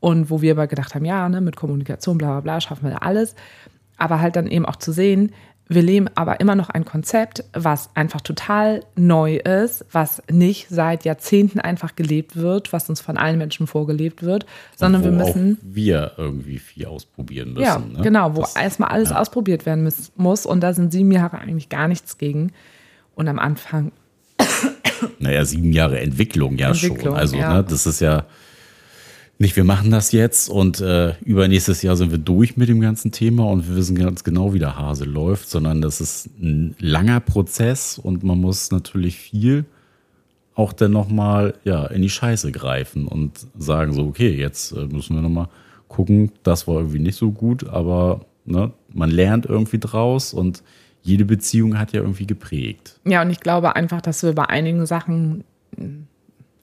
Und 0.00 0.30
wo 0.30 0.40
wir 0.40 0.52
aber 0.52 0.66
gedacht 0.66 0.94
haben, 0.94 1.04
ja, 1.04 1.28
ne, 1.28 1.40
mit 1.40 1.56
Kommunikation, 1.56 2.18
bla 2.18 2.28
bla 2.28 2.40
bla, 2.40 2.60
schaffen 2.60 2.88
wir 2.88 3.02
alles. 3.02 3.34
Aber 3.98 4.20
halt 4.20 4.34
dann 4.36 4.46
eben 4.46 4.64
auch 4.64 4.76
zu 4.76 4.92
sehen, 4.92 5.32
wir 5.72 5.82
leben 5.82 6.08
aber 6.16 6.40
immer 6.40 6.56
noch 6.56 6.68
ein 6.70 6.84
Konzept, 6.84 7.44
was 7.52 7.90
einfach 7.94 8.22
total 8.22 8.82
neu 8.96 9.36
ist, 9.36 9.84
was 9.92 10.20
nicht 10.28 10.66
seit 10.68 11.04
Jahrzehnten 11.04 11.60
einfach 11.60 11.94
gelebt 11.94 12.34
wird, 12.34 12.72
was 12.72 12.88
uns 12.88 13.00
von 13.00 13.16
allen 13.16 13.38
Menschen 13.38 13.68
vorgelebt 13.68 14.24
wird, 14.24 14.46
sondern 14.74 15.04
wir 15.04 15.12
müssen. 15.12 15.58
wir 15.62 16.12
irgendwie 16.16 16.58
viel 16.58 16.86
ausprobieren 16.86 17.52
müssen. 17.52 17.62
Ja, 17.62 17.78
ne? 17.78 18.00
genau, 18.02 18.34
wo 18.34 18.40
Das- 18.40 18.56
erstmal 18.56 18.88
alles 18.88 19.10
ja. 19.10 19.20
ausprobiert 19.20 19.64
werden 19.64 19.84
muss, 19.84 20.10
muss. 20.16 20.44
Und 20.44 20.60
da 20.60 20.72
sind 20.72 20.90
sieben 20.90 21.12
Jahre 21.12 21.38
eigentlich 21.38 21.68
gar 21.68 21.86
nichts 21.86 22.18
gegen. 22.18 22.50
Und 23.14 23.28
am 23.28 23.38
Anfang 23.38 23.92
Naja, 25.20 25.44
sieben 25.44 25.72
Jahre 25.72 26.00
Entwicklung 26.00 26.56
ja 26.56 26.68
Entwicklung, 26.68 27.00
schon. 27.00 27.14
Also, 27.14 27.36
ja. 27.36 27.54
ne, 27.54 27.64
das 27.64 27.86
ist 27.86 28.00
ja 28.00 28.24
nicht, 29.40 29.56
wir 29.56 29.64
machen 29.64 29.90
das 29.90 30.12
jetzt 30.12 30.50
und 30.50 30.82
äh, 30.82 31.14
übernächstes 31.24 31.80
Jahr 31.80 31.96
sind 31.96 32.10
wir 32.10 32.18
durch 32.18 32.58
mit 32.58 32.68
dem 32.68 32.80
ganzen 32.80 33.10
Thema 33.10 33.46
und 33.46 33.66
wir 33.66 33.74
wissen 33.74 33.96
ganz 33.96 34.22
genau, 34.22 34.52
wie 34.52 34.58
der 34.58 34.76
Hase 34.76 35.06
läuft, 35.06 35.48
sondern 35.48 35.80
das 35.80 36.02
ist 36.02 36.26
ein 36.38 36.76
langer 36.78 37.20
Prozess 37.20 37.98
und 37.98 38.22
man 38.22 38.38
muss 38.38 38.70
natürlich 38.70 39.16
viel 39.16 39.64
auch 40.54 40.74
dann 40.74 40.92
nochmal 40.92 41.54
ja, 41.64 41.86
in 41.86 42.02
die 42.02 42.10
Scheiße 42.10 42.52
greifen 42.52 43.06
und 43.06 43.46
sagen 43.56 43.94
so, 43.94 44.04
okay, 44.04 44.30
jetzt 44.30 44.72
äh, 44.72 44.84
müssen 44.84 45.16
wir 45.16 45.22
nochmal 45.22 45.48
gucken, 45.88 46.32
das 46.42 46.68
war 46.68 46.76
irgendwie 46.76 46.98
nicht 46.98 47.16
so 47.16 47.30
gut, 47.30 47.66
aber 47.66 48.26
ne, 48.44 48.72
man 48.92 49.10
lernt 49.10 49.46
irgendwie 49.46 49.78
draus 49.78 50.34
und 50.34 50.62
jede 51.00 51.24
Beziehung 51.24 51.78
hat 51.78 51.94
ja 51.94 52.02
irgendwie 52.02 52.26
geprägt. 52.26 53.00
Ja, 53.06 53.22
und 53.22 53.30
ich 53.30 53.40
glaube 53.40 53.74
einfach, 53.74 54.02
dass 54.02 54.22
wir 54.22 54.34
bei 54.34 54.50
einigen 54.50 54.84
Sachen 54.84 55.44
mh, 55.78 56.04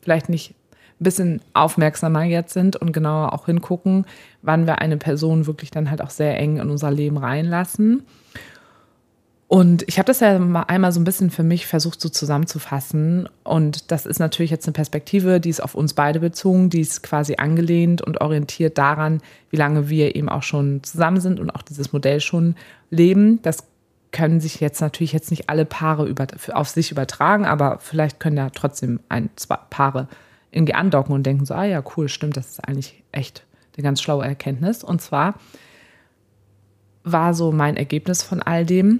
vielleicht 0.01 0.29
nicht 0.29 0.53
ein 0.99 1.03
bisschen 1.03 1.41
aufmerksamer 1.53 2.23
jetzt 2.23 2.53
sind 2.53 2.75
und 2.75 2.91
genauer 2.91 3.33
auch 3.33 3.45
hingucken, 3.45 4.05
wann 4.41 4.65
wir 4.65 4.79
eine 4.79 4.97
Person 4.97 5.45
wirklich 5.45 5.71
dann 5.71 5.91
halt 5.91 6.01
auch 6.01 6.09
sehr 6.09 6.37
eng 6.37 6.57
in 6.57 6.69
unser 6.69 6.91
Leben 6.91 7.17
reinlassen. 7.17 8.03
Und 9.49 9.87
ich 9.87 9.97
habe 9.97 10.07
das 10.07 10.19
ja 10.19 10.39
mal 10.39 10.63
einmal 10.63 10.91
so 10.91 10.99
ein 10.99 11.05
bisschen 11.05 11.29
für 11.29 11.43
mich 11.43 11.67
versucht 11.67 12.01
so 12.01 12.09
zusammenzufassen. 12.09 13.29
Und 13.45 13.91
das 13.91 14.05
ist 14.05 14.19
natürlich 14.19 14.51
jetzt 14.51 14.67
eine 14.67 14.73
Perspektive, 14.73 15.39
die 15.39 15.49
ist 15.49 15.63
auf 15.63 15.73
uns 15.73 15.93
beide 15.93 16.19
bezogen, 16.19 16.69
die 16.69 16.81
ist 16.81 17.01
quasi 17.01 17.35
angelehnt 17.37 18.01
und 18.01 18.19
orientiert 18.19 18.77
daran, 18.77 19.21
wie 19.49 19.55
lange 19.55 19.87
wir 19.87 20.15
eben 20.15 20.27
auch 20.27 20.43
schon 20.43 20.83
zusammen 20.83 21.21
sind 21.21 21.39
und 21.39 21.49
auch 21.51 21.61
dieses 21.61 21.93
Modell 21.93 22.19
schon 22.19 22.55
leben. 22.89 23.41
Das 23.41 23.63
können 24.11 24.41
sich 24.41 24.59
jetzt 24.59 24.81
natürlich 24.81 25.13
jetzt 25.13 25.31
nicht 25.31 25.49
alle 25.49 25.63
Paare 25.63 26.07
über, 26.07 26.27
auf 26.53 26.67
sich 26.67 26.91
übertragen, 26.91 27.45
aber 27.45 27.77
vielleicht 27.79 28.19
können 28.19 28.37
ja 28.37 28.49
trotzdem 28.49 28.99
ein, 29.07 29.29
zwei 29.37 29.57
Paare 29.69 30.09
irgendwie 30.57 30.73
andocken 30.73 31.13
und 31.13 31.23
denken 31.23 31.45
so, 31.45 31.53
ah 31.53 31.63
ja, 31.63 31.83
cool, 31.95 32.09
stimmt, 32.09 32.35
das 32.37 32.49
ist 32.49 32.67
eigentlich 32.67 33.03
echt 33.11 33.45
eine 33.75 33.83
ganz 33.83 34.01
schlaue 34.01 34.25
Erkenntnis. 34.25 34.83
Und 34.83 35.01
zwar 35.01 35.35
war 37.03 37.33
so 37.33 37.51
mein 37.51 37.77
Ergebnis 37.77 38.23
von 38.23 38.41
all 38.41 38.65
dem, 38.65 38.99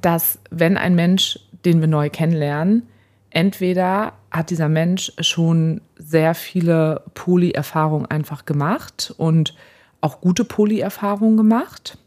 dass 0.00 0.38
wenn 0.50 0.76
ein 0.76 0.94
Mensch, 0.94 1.38
den 1.64 1.80
wir 1.80 1.86
neu 1.88 2.10
kennenlernen, 2.10 2.88
entweder 3.30 4.14
hat 4.30 4.50
dieser 4.50 4.68
Mensch 4.68 5.12
schon 5.20 5.80
sehr 5.96 6.34
viele 6.34 7.02
Poly-Erfahrungen 7.14 8.06
einfach 8.06 8.44
gemacht 8.46 9.14
und 9.16 9.54
auch 10.00 10.20
gute 10.20 10.44
Poly-Erfahrungen 10.44 11.36
gemacht 11.36 11.98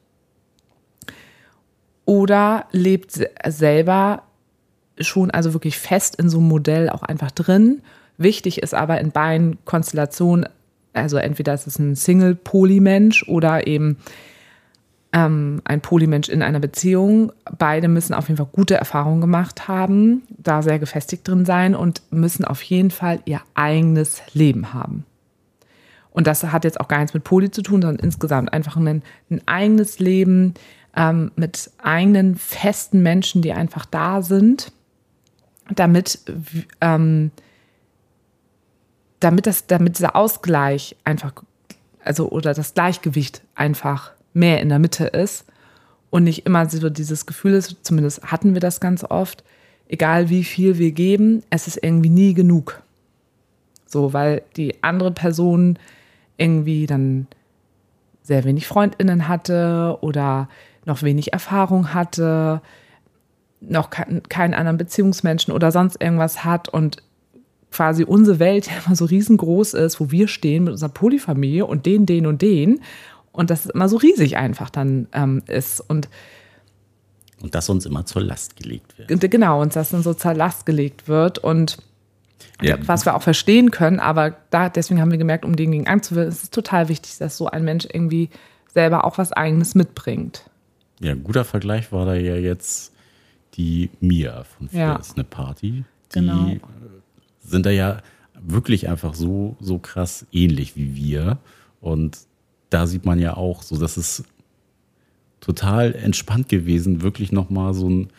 oder 2.05 2.65
lebt 2.71 3.11
se- 3.11 3.29
selber 3.47 4.23
schon 4.99 5.31
also 5.31 5.53
wirklich 5.53 5.77
fest 5.77 6.15
in 6.17 6.29
so 6.29 6.39
einem 6.39 6.47
Modell 6.47 6.89
auch 6.89 7.03
einfach 7.03 7.31
drin. 7.31 7.81
Wichtig 8.17 8.61
ist 8.61 8.73
aber 8.73 8.99
in 9.01 9.11
beiden 9.11 9.57
Konstellationen, 9.65 10.47
also 10.93 11.17
entweder 11.17 11.53
ist 11.53 11.67
es 11.67 11.79
ein 11.79 11.95
Single-Poly-Mensch 11.95 13.27
oder 13.27 13.67
eben 13.67 13.97
ähm, 15.15 15.61
ein 15.63 15.81
Polymensch 15.81 16.29
in 16.29 16.41
einer 16.41 16.59
Beziehung. 16.59 17.31
Beide 17.57 17.87
müssen 17.87 18.13
auf 18.13 18.27
jeden 18.27 18.37
Fall 18.37 18.49
gute 18.51 18.75
Erfahrungen 18.75 19.21
gemacht 19.21 19.67
haben, 19.67 20.23
da 20.29 20.61
sehr 20.61 20.77
gefestigt 20.77 21.27
drin 21.27 21.45
sein 21.45 21.73
und 21.73 22.01
müssen 22.11 22.45
auf 22.45 22.61
jeden 22.61 22.91
Fall 22.91 23.21
ihr 23.25 23.41
eigenes 23.55 24.21
Leben 24.33 24.73
haben. 24.73 25.05
Und 26.11 26.27
das 26.27 26.43
hat 26.43 26.63
jetzt 26.63 26.79
auch 26.79 26.87
gar 26.87 26.99
nichts 26.99 27.13
mit 27.13 27.23
Poly 27.23 27.51
zu 27.51 27.61
tun, 27.61 27.81
sondern 27.81 28.03
insgesamt 28.03 28.53
einfach 28.53 28.77
ein, 28.77 29.03
ein 29.29 29.41
eigenes 29.45 29.99
Leben 29.99 30.53
ähm, 30.95 31.31
mit 31.35 31.71
eigenen 31.77 32.35
festen 32.35 33.01
Menschen, 33.01 33.41
die 33.41 33.53
einfach 33.53 33.85
da 33.85 34.21
sind, 34.21 34.71
damit, 35.73 36.19
ähm, 36.81 37.31
damit, 39.25 39.47
das, 39.47 39.65
damit 39.65 39.97
dieser 39.97 40.15
Ausgleich 40.15 40.95
einfach, 41.03 41.33
also 42.03 42.29
oder 42.29 42.53
das 42.53 42.75
Gleichgewicht 42.75 43.41
einfach 43.55 44.11
mehr 44.33 44.61
in 44.61 44.69
der 44.69 44.77
Mitte 44.77 45.05
ist 45.05 45.45
und 46.11 46.25
nicht 46.25 46.45
immer 46.45 46.69
so 46.69 46.91
dieses 46.91 47.25
Gefühl 47.25 47.53
ist, 47.53 47.77
zumindest 47.81 48.23
hatten 48.23 48.53
wir 48.53 48.61
das 48.61 48.79
ganz 48.79 49.03
oft, 49.03 49.43
egal 49.87 50.29
wie 50.29 50.43
viel 50.43 50.77
wir 50.77 50.91
geben, 50.91 51.41
es 51.49 51.65
ist 51.65 51.79
irgendwie 51.81 52.09
nie 52.09 52.35
genug. 52.35 52.83
So, 53.87 54.13
weil 54.13 54.43
die 54.57 54.83
andere 54.83 55.11
Person 55.11 55.79
irgendwie 56.37 56.85
dann 56.85 57.25
sehr 58.21 58.43
wenig 58.43 58.67
Freundinnen 58.67 59.27
hatte 59.27 59.97
oder 60.01 60.49
noch 60.85 61.01
wenig 61.01 61.33
Erfahrung 61.33 61.95
hatte, 61.95 62.61
noch 63.59 63.89
kein, 63.89 64.21
keinen 64.29 64.53
anderen 64.53 64.77
Beziehungsmenschen 64.77 65.51
oder 65.51 65.71
sonst 65.71 65.99
irgendwas 65.99 66.43
hat 66.43 66.69
und 66.69 67.01
quasi 67.75 68.03
unsere 68.05 68.39
Welt 68.39 68.67
ja 68.67 68.73
immer 68.85 68.95
so 68.95 69.05
riesengroß 69.05 69.73
ist, 69.73 69.99
wo 69.99 70.11
wir 70.11 70.27
stehen 70.27 70.63
mit 70.63 70.71
unserer 70.71 70.89
Polyfamilie 70.89 71.65
und 71.65 71.85
den, 71.85 72.05
den 72.05 72.25
und 72.25 72.41
den 72.41 72.81
und 73.31 73.49
das 73.49 73.65
immer 73.65 73.89
so 73.89 73.97
riesig 73.97 74.37
einfach 74.37 74.69
dann 74.69 75.07
ähm, 75.11 75.43
ist 75.47 75.81
und 75.81 76.07
Und 77.41 77.53
das 77.53 77.69
uns 77.69 77.85
immer 77.85 78.05
zur 78.05 78.21
Last 78.21 78.55
gelegt 78.55 78.97
wird. 78.97 79.29
genau, 79.29 79.61
uns 79.61 79.73
das 79.73 79.89
dann 79.89 80.03
so 80.03 80.13
zur 80.13 80.33
Last 80.33 80.65
gelegt 80.65 81.07
wird 81.09 81.37
und 81.39 81.77
Ja. 82.61 82.77
was 82.87 83.05
wir 83.05 83.15
auch 83.15 83.21
verstehen 83.21 83.71
können, 83.71 83.99
aber 83.99 84.37
da, 84.51 84.69
deswegen 84.69 85.01
haben 85.01 85.11
wir 85.11 85.17
gemerkt, 85.17 85.43
um 85.43 85.55
den 85.57 85.71
gegen 85.71 85.87
anzuwirken, 85.87 86.31
ist 86.31 86.43
es 86.43 86.49
total 86.49 86.87
wichtig, 86.87 87.17
dass 87.17 87.35
so 87.35 87.47
ein 87.47 87.65
Mensch 87.65 87.85
irgendwie 87.91 88.29
selber 88.73 89.03
auch 89.03 89.17
was 89.17 89.33
Eigenes 89.33 89.75
mitbringt. 89.75 90.49
Ja, 91.01 91.11
ein 91.11 91.23
guter 91.25 91.43
Vergleich 91.43 91.91
war 91.91 92.05
da 92.05 92.15
ja 92.15 92.35
jetzt 92.37 92.93
die 93.55 93.89
Mia 93.99 94.43
von 94.45 94.69
Ja. 94.71 94.95
Fierce, 94.95 95.13
eine 95.15 95.23
Party. 95.25 95.83
Die 96.13 96.19
Genau. 96.19 96.55
Sind 97.45 97.65
da 97.65 97.69
ja 97.71 98.01
wirklich 98.41 98.89
einfach 98.89 99.13
so, 99.15 99.55
so 99.59 99.77
krass 99.79 100.25
ähnlich 100.31 100.75
wie 100.75 100.95
wir. 100.95 101.37
Und 101.81 102.17
da 102.69 102.87
sieht 102.87 103.05
man 103.05 103.19
ja 103.19 103.37
auch 103.37 103.61
so, 103.63 103.77
dass 103.77 103.97
es 103.97 104.23
total 105.39 105.93
entspannt 105.95 106.49
gewesen, 106.49 107.01
wirklich 107.01 107.31
nochmal 107.31 107.73
so 107.73 107.89
ein 107.89 108.09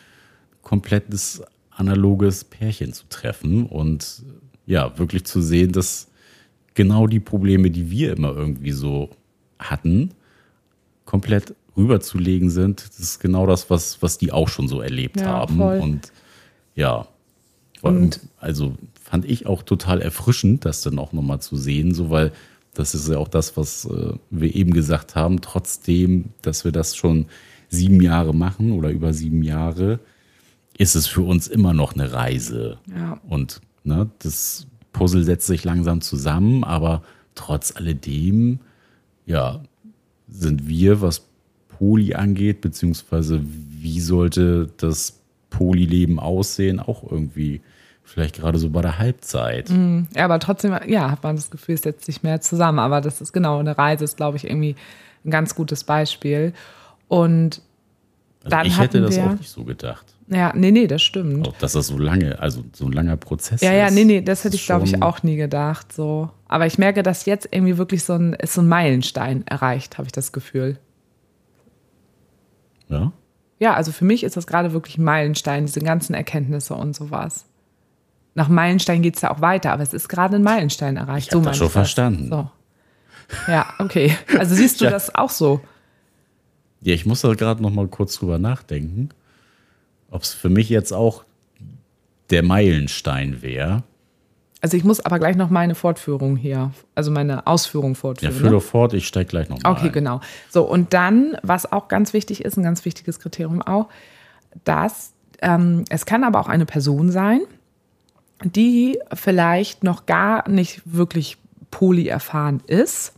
komplettes 0.61 1.41
analoges 1.71 2.43
Pärchen 2.43 2.93
zu 2.93 3.05
treffen 3.09 3.65
und 3.65 4.23
ja, 4.65 4.97
wirklich 4.97 5.25
zu 5.25 5.41
sehen, 5.41 5.71
dass 5.71 6.07
genau 6.73 7.07
die 7.07 7.19
Probleme, 7.19 7.69
die 7.71 7.89
wir 7.91 8.13
immer 8.15 8.35
irgendwie 8.35 8.71
so 8.71 9.09
hatten, 9.59 10.11
komplett 11.05 11.53
rüberzulegen 11.75 12.49
sind. 12.49 12.85
Das 12.87 12.99
ist 12.99 13.19
genau 13.19 13.45
das, 13.45 13.69
was, 13.69 14.01
was 14.01 14.17
die 14.17 14.31
auch 14.31 14.49
schon 14.49 14.67
so 14.67 14.81
erlebt 14.81 15.19
Ja, 15.21 15.27
haben. 15.27 15.57
voll. 15.57 15.79
Und 15.79 16.11
ja, 16.75 17.07
Und- 17.81 18.21
also 18.39 18.75
fand 19.07 19.23
ich 19.23 19.45
auch 19.45 19.63
total 19.63 20.01
erfrischend, 20.01 20.65
das 20.65 20.81
dann 20.81 20.99
auch 20.99 21.13
nochmal 21.13 21.39
zu 21.39 21.55
sehen, 21.55 21.93
so 21.93 22.09
weil 22.09 22.33
das 22.73 22.93
ist 22.93 23.07
ja 23.07 23.17
auch 23.17 23.29
das, 23.29 23.55
was 23.55 23.85
äh, 23.85 24.13
wir 24.29 24.53
eben 24.53 24.73
gesagt 24.73 25.15
haben, 25.15 25.39
trotzdem, 25.41 26.25
dass 26.41 26.65
wir 26.65 26.73
das 26.73 26.95
schon 26.95 27.27
sieben 27.69 28.01
Jahre 28.01 28.35
machen 28.35 28.73
oder 28.73 28.89
über 28.91 29.13
sieben 29.13 29.43
Jahre, 29.43 29.99
ist 30.77 30.95
es 30.95 31.07
für 31.07 31.21
uns 31.21 31.47
immer 31.47 31.73
noch 31.73 31.93
eine 31.93 32.11
Reise. 32.11 32.79
Ja. 32.93 33.19
Und 33.27 33.61
ne, 33.85 34.09
das 34.19 34.67
Puzzle 34.91 35.23
setzt 35.23 35.47
sich 35.47 35.63
langsam 35.63 36.01
zusammen, 36.01 36.65
aber 36.65 37.01
trotz 37.33 37.75
alledem, 37.75 38.59
ja, 39.25 39.61
sind 40.27 40.67
wir, 40.67 41.01
was 41.01 41.25
Poli 41.69 42.13
angeht, 42.13 42.59
beziehungsweise 42.59 43.41
wie 43.41 44.01
sollte 44.01 44.69
das 44.77 45.21
Polyleben 45.49 46.19
aussehen, 46.19 46.81
auch 46.81 47.09
irgendwie 47.09 47.61
vielleicht 48.07 48.37
gerade 48.37 48.57
so 48.57 48.69
bei 48.69 48.81
der 48.81 48.97
Halbzeit. 48.97 49.69
Ja, 50.15 50.25
aber 50.25 50.39
trotzdem, 50.39 50.75
ja, 50.87 51.11
hat 51.11 51.23
man 51.23 51.35
das 51.35 51.51
Gefühl, 51.51 51.75
es 51.75 51.81
setzt 51.81 52.05
sich 52.05 52.23
mehr 52.23 52.41
zusammen. 52.41 52.79
Aber 52.79 53.01
das 53.01 53.21
ist 53.21 53.33
genau, 53.33 53.59
eine 53.59 53.77
Reise 53.77 54.03
ist, 54.05 54.17
glaube 54.17 54.37
ich, 54.37 54.45
irgendwie 54.45 54.75
ein 55.25 55.29
ganz 55.31 55.53
gutes 55.55 55.83
Beispiel. 55.83 56.53
Und 57.07 57.61
Also 58.43 58.49
dann 58.49 58.65
ich 58.65 58.79
hätte 58.79 58.97
hatten 58.99 59.03
das 59.07 59.15
wir- 59.15 59.25
auch 59.27 59.37
nicht 59.37 59.49
so 59.49 59.63
gedacht. 59.65 60.05
ja, 60.29 60.51
nee, 60.55 60.71
nee, 60.71 60.87
das 60.87 61.01
stimmt. 61.03 61.47
Auch, 61.47 61.53
dass 61.57 61.73
das 61.73 61.87
so 61.87 61.97
lange, 61.97 62.39
also 62.39 62.63
so 62.73 62.85
ein 62.85 62.91
langer 62.93 63.17
Prozess 63.17 63.61
Ja, 63.61 63.71
ist. 63.71 63.77
ja, 63.77 63.91
nee, 63.91 64.03
nee, 64.05 64.21
das 64.21 64.43
hätte 64.43 64.55
ich, 64.55 64.65
glaube 64.65 64.85
ich, 64.85 65.01
auch 65.01 65.21
nie 65.23 65.35
gedacht. 65.35 65.91
So. 65.93 66.29
Aber 66.47 66.65
ich 66.65 66.77
merke, 66.77 67.03
dass 67.03 67.25
jetzt 67.25 67.47
irgendwie 67.51 67.77
wirklich 67.77 68.03
so 68.03 68.13
ein, 68.13 68.33
ist 68.33 68.53
so 68.53 68.61
ein 68.61 68.67
Meilenstein 68.67 69.45
erreicht, 69.47 69.97
habe 69.97 70.05
ich 70.07 70.11
das 70.13 70.31
Gefühl. 70.31 70.77
Ja? 72.89 73.11
Ja, 73.59 73.73
also 73.73 73.91
für 73.91 74.05
mich 74.05 74.23
ist 74.23 74.37
das 74.37 74.47
gerade 74.47 74.71
wirklich 74.71 74.97
ein 74.97 75.03
Meilenstein, 75.03 75.65
diese 75.65 75.79
ganzen 75.81 76.13
Erkenntnisse 76.13 76.73
und 76.75 76.95
sowas. 76.95 77.45
Nach 78.37 78.49
Meilenstein 78.49 79.01
geht 79.01 79.15
es 79.15 79.21
ja 79.23 79.31
auch 79.31 79.41
weiter, 79.41 79.73
aber 79.73 79.81
es 79.81 79.93
ist 79.93 80.09
gerade 80.09 80.35
ein 80.35 80.43
Meilenstein 80.43 80.95
erreicht. 80.95 81.29
Ich 81.29 81.33
hab 81.33 81.39
das 81.39 81.45
meine 81.45 81.55
schon 81.57 81.69
verstanden. 81.71 82.29
So. 82.29 82.49
Ja, 83.51 83.65
okay. 83.79 84.15
Also 84.37 84.53
siehst 84.53 84.79
du 84.79 84.85
Ja. 84.85 84.91
das 84.91 85.15
auch 85.15 85.31
so? 85.31 85.59
Ja, 86.81 86.93
ich 86.93 87.07
muss 87.07 87.21
da 87.21 87.33
gerade 87.33 87.63
noch 87.63 87.71
mal 87.71 87.87
kurz 87.87 88.15
drüber 88.19 88.37
nachdenken, 88.37 89.09
ob 90.11 90.21
es 90.21 90.35
für 90.35 90.49
mich 90.49 90.69
jetzt 90.69 90.93
auch 90.93 91.23
der 92.29 92.43
Meilenstein 92.43 93.41
wäre. 93.41 93.81
Also 94.61 94.77
ich 94.77 94.83
muss 94.83 94.99
aber 94.99 95.17
gleich 95.17 95.35
noch 95.35 95.49
meine 95.49 95.73
Fortführung 95.73 96.35
hier, 96.37 96.69
also 96.93 97.09
meine 97.09 97.47
Ausführung 97.47 97.93
Ja, 97.93 97.99
fortführen. 97.99 98.33
führ 98.33 98.45
ne? 98.45 98.51
doch 98.51 98.61
fort, 98.63 98.93
ich 98.93 99.07
steige 99.07 99.29
gleich 99.29 99.49
noch 99.49 99.59
mal 99.63 99.71
Okay, 99.71 99.87
ein. 99.87 99.91
genau. 99.93 100.21
So, 100.51 100.63
und 100.63 100.93
dann, 100.93 101.37
was 101.41 101.71
auch 101.71 101.87
ganz 101.87 102.13
wichtig 102.13 102.45
ist, 102.45 102.55
ein 102.57 102.63
ganz 102.63 102.85
wichtiges 102.85 103.19
Kriterium 103.19 103.63
auch, 103.63 103.87
dass 104.63 105.13
ähm, 105.41 105.85
es 105.89 106.05
kann 106.05 106.23
aber 106.23 106.39
auch 106.39 106.47
eine 106.49 106.65
Person 106.67 107.11
sein, 107.11 107.41
die 108.43 108.99
vielleicht 109.13 109.83
noch 109.83 110.05
gar 110.05 110.47
nicht 110.49 110.81
wirklich 110.85 111.37
poly 111.71 112.07
erfahren 112.07 112.61
ist, 112.67 113.13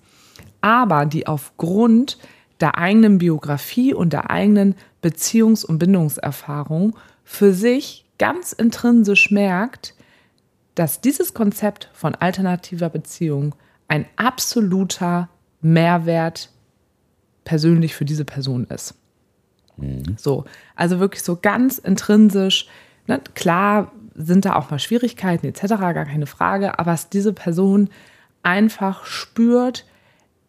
aber 0.62 1.06
die 1.06 1.28
aufgrund 1.28 2.18
der 2.60 2.78
eigenen 2.78 3.18
Biografie 3.18 3.94
und 3.94 4.14
der 4.14 4.30
eigenen 4.30 4.76
Beziehungs- 5.02 5.66
und 5.66 5.80
Bindungserfahrung 5.80 6.96
für 7.24 7.54
sich 7.54 8.06
ganz 8.18 8.52
intrinsisch 8.52 9.32
merkt, 9.32 9.94
dass 10.76 11.02
dieses 11.02 11.34
Konzept 11.34 11.90
von 11.94 12.16
alternativer 12.16 12.90
Beziehung 12.90 13.56
ein 13.88 14.06
absoluter 14.18 15.30
Mehrwert 15.62 16.50
persönlich 17.44 17.96
für 17.96 18.06
diese 18.06 18.26
Person 18.26 18.66
ist. 18.66 18.96
So, 20.18 20.46
also 20.76 21.00
wirklich 21.00 21.24
so 21.24 21.38
ganz 21.42 21.78
intrinsisch. 21.78 22.68
Ne? 23.08 23.22
Klar 23.34 23.92
sind 24.20 24.46
da 24.46 24.56
auch 24.56 24.70
mal 24.70 24.80
Schwierigkeiten 24.80 25.48
etc., 25.48 25.68
gar 25.68 26.06
keine 26.06 26.28
Frage, 26.28 26.78
aber 26.78 26.92
dass 26.92 27.10
diese 27.10 27.34
Person 27.34 27.90
einfach 28.44 29.06
spürt, 29.06 29.86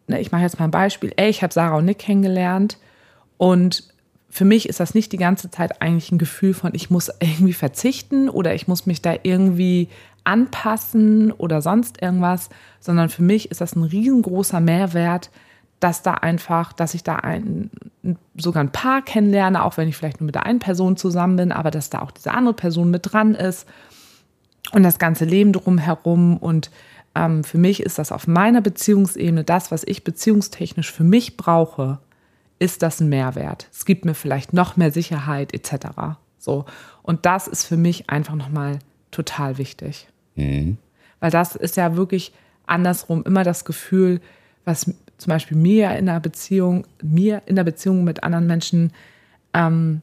ne, 0.07 0.19
ich 0.19 0.31
mache 0.31 0.41
jetzt 0.41 0.59
mal 0.59 0.65
ein 0.65 0.71
Beispiel, 0.71 1.13
ey, 1.15 1.29
ich 1.29 1.41
habe 1.41 1.53
Sarah 1.53 1.77
und 1.77 1.85
Nick 1.85 1.99
kennengelernt 1.99 2.77
und 3.37 3.91
für 4.29 4.45
mich 4.45 4.69
ist 4.69 4.79
das 4.79 4.93
nicht 4.93 5.11
die 5.11 5.17
ganze 5.17 5.51
Zeit 5.51 5.81
eigentlich 5.81 6.11
ein 6.11 6.17
Gefühl 6.17 6.53
von, 6.53 6.73
ich 6.73 6.89
muss 6.89 7.11
irgendwie 7.19 7.53
verzichten 7.53 8.29
oder 8.29 8.55
ich 8.55 8.67
muss 8.67 8.85
mich 8.85 9.01
da 9.01 9.15
irgendwie 9.23 9.89
anpassen 10.23 11.31
oder 11.31 11.61
sonst 11.61 12.01
irgendwas, 12.01 12.49
sondern 12.79 13.09
für 13.09 13.23
mich 13.23 13.51
ist 13.51 13.61
das 13.61 13.75
ein 13.75 13.83
riesengroßer 13.83 14.59
Mehrwert, 14.59 15.31
dass 15.81 16.03
da 16.03 16.13
einfach, 16.13 16.73
dass 16.73 16.93
ich 16.93 17.03
da 17.03 17.17
ein, 17.17 17.71
sogar 18.37 18.63
ein 18.63 18.71
Paar 18.71 19.01
kennenlerne, 19.01 19.65
auch 19.65 19.77
wenn 19.77 19.89
ich 19.89 19.97
vielleicht 19.97 20.21
nur 20.21 20.27
mit 20.27 20.35
der 20.35 20.45
einen 20.45 20.59
Person 20.59 20.95
zusammen 20.95 21.35
bin, 21.35 21.51
aber 21.51 21.71
dass 21.71 21.89
da 21.89 22.01
auch 22.01 22.11
diese 22.11 22.31
andere 22.31 22.53
Person 22.53 22.91
mit 22.91 23.11
dran 23.11 23.35
ist 23.35 23.67
und 24.73 24.83
das 24.83 24.99
ganze 24.99 25.25
Leben 25.25 25.53
drumherum. 25.53 26.37
Und 26.37 26.69
ähm, 27.15 27.43
für 27.43 27.57
mich 27.57 27.81
ist 27.81 27.97
das 27.97 28.11
auf 28.11 28.27
meiner 28.27 28.61
Beziehungsebene 28.61 29.43
das, 29.43 29.71
was 29.71 29.83
ich 29.83 30.03
beziehungstechnisch 30.03 30.91
für 30.91 31.03
mich 31.03 31.35
brauche, 31.35 31.97
ist 32.59 32.83
das 32.83 32.99
ein 32.99 33.09
Mehrwert. 33.09 33.67
Es 33.73 33.85
gibt 33.85 34.05
mir 34.05 34.13
vielleicht 34.13 34.53
noch 34.53 34.77
mehr 34.77 34.91
Sicherheit 34.91 35.51
etc. 35.51 35.87
So 36.37 36.65
und 37.01 37.25
das 37.25 37.47
ist 37.47 37.65
für 37.65 37.77
mich 37.77 38.11
einfach 38.11 38.35
nochmal 38.35 38.77
total 39.09 39.57
wichtig, 39.57 40.07
weil 41.19 41.31
das 41.31 41.55
ist 41.55 41.75
ja 41.75 41.95
wirklich 41.95 42.33
andersrum 42.67 43.23
immer 43.23 43.43
das 43.43 43.65
Gefühl, 43.65 44.21
was 44.63 44.93
zum 45.21 45.29
Beispiel 45.29 45.55
mir 45.55 45.91
in 45.91 46.09
einer 46.09 46.19
Beziehung, 46.19 46.87
mir 47.03 47.43
in 47.45 47.55
der 47.55 47.63
Beziehung 47.63 48.03
mit 48.03 48.23
anderen 48.23 48.47
Menschen 48.47 48.91
ähm, 49.53 50.01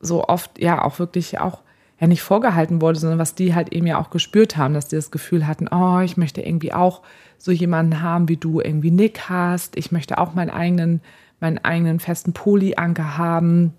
so 0.00 0.24
oft 0.24 0.58
ja 0.58 0.84
auch 0.84 0.98
wirklich 0.98 1.38
auch 1.38 1.62
ja 2.00 2.08
nicht 2.08 2.22
vorgehalten 2.22 2.80
wurde, 2.80 2.98
sondern 2.98 3.20
was 3.20 3.36
die 3.36 3.54
halt 3.54 3.72
eben 3.72 3.86
ja 3.86 3.96
auch 4.00 4.10
gespürt 4.10 4.56
haben, 4.56 4.74
dass 4.74 4.88
die 4.88 4.96
das 4.96 5.12
Gefühl 5.12 5.46
hatten, 5.46 5.68
oh, 5.68 6.00
ich 6.00 6.16
möchte 6.16 6.42
irgendwie 6.42 6.72
auch 6.72 7.02
so 7.38 7.52
jemanden 7.52 8.02
haben, 8.02 8.28
wie 8.28 8.36
du 8.36 8.60
irgendwie 8.60 8.90
Nick 8.90 9.28
hast. 9.28 9.76
Ich 9.76 9.92
möchte 9.92 10.18
auch 10.18 10.34
meinen 10.34 10.50
eigenen, 10.50 11.00
meinen 11.38 11.58
eigenen 11.58 12.00
festen 12.00 12.32
Polyanker 12.32 13.18
haben. 13.18 13.72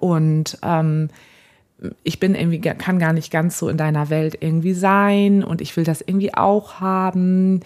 Und 0.00 0.58
ähm, 0.62 1.08
ich 2.02 2.20
bin 2.20 2.34
irgendwie, 2.34 2.60
kann 2.60 2.98
gar 2.98 3.14
nicht 3.14 3.30
ganz 3.30 3.58
so 3.58 3.70
in 3.70 3.78
deiner 3.78 4.10
Welt 4.10 4.36
irgendwie 4.40 4.74
sein 4.74 5.42
und 5.42 5.62
ich 5.62 5.74
will 5.78 5.84
das 5.84 6.02
irgendwie 6.02 6.34
auch 6.34 6.80
haben. 6.80 7.60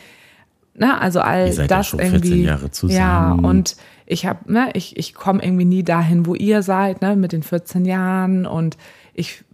Na, 0.79 0.99
also 0.99 1.21
all 1.21 1.53
ja 1.53 1.67
das 1.67 1.89
schon 1.89 1.99
14 1.99 2.15
irgendwie. 2.15 2.45
Jahre 2.45 2.71
zusammen. 2.71 2.97
Ja, 2.97 3.33
und 3.33 3.77
ich 4.07 4.27
habe, 4.27 4.51
ne, 4.51 4.71
ich, 4.75 4.97
ich 4.97 5.15
komme 5.15 5.43
irgendwie 5.43 5.65
nie 5.65 5.83
dahin, 5.83 6.25
wo 6.25 6.35
ihr 6.35 6.63
seid, 6.63 7.03
ne, 7.03 7.17
mit 7.17 7.33
den 7.33 7.43
14 7.43 7.85
Jahren 7.85 8.47
und 8.47 8.77
ich 9.13 9.45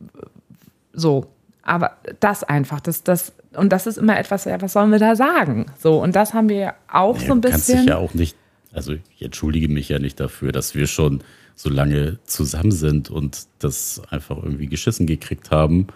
so, 0.93 1.27
aber 1.63 1.97
das 2.21 2.45
einfach, 2.45 2.81
das, 2.81 3.03
das, 3.03 3.33
und 3.57 3.73
das 3.73 3.87
ist 3.87 3.97
immer 3.97 4.19
etwas, 4.19 4.45
ja, 4.45 4.61
was 4.61 4.75
sollen 4.75 4.93
wir 4.93 4.99
da 4.99 5.17
sagen? 5.17 5.67
So, 5.79 6.01
und 6.01 6.15
das 6.15 6.35
haben 6.35 6.49
wir 6.49 6.75
auch 6.93 7.19
so 7.19 7.33
ein 7.33 7.41
du 7.41 7.49
kannst 7.49 7.69
dich 7.69 7.77
bisschen. 7.77 7.89
ja 7.89 7.97
auch 7.97 8.15
nicht, 8.15 8.37
also 8.73 8.93
ich 8.93 9.23
entschuldige 9.23 9.69
mich 9.69 9.89
ja 9.89 9.99
nicht 9.99 10.21
dafür, 10.21 10.53
dass 10.53 10.75
wir 10.75 10.87
schon 10.87 11.23
so 11.57 11.71
lange 11.71 12.19
zusammen 12.25 12.73
sind 12.73 13.11
und 13.11 13.47
das 13.61 14.03
einfach 14.11 14.37
irgendwie 14.37 14.67
geschissen 14.67 15.07
gekriegt 15.07 15.51
haben, 15.51 15.87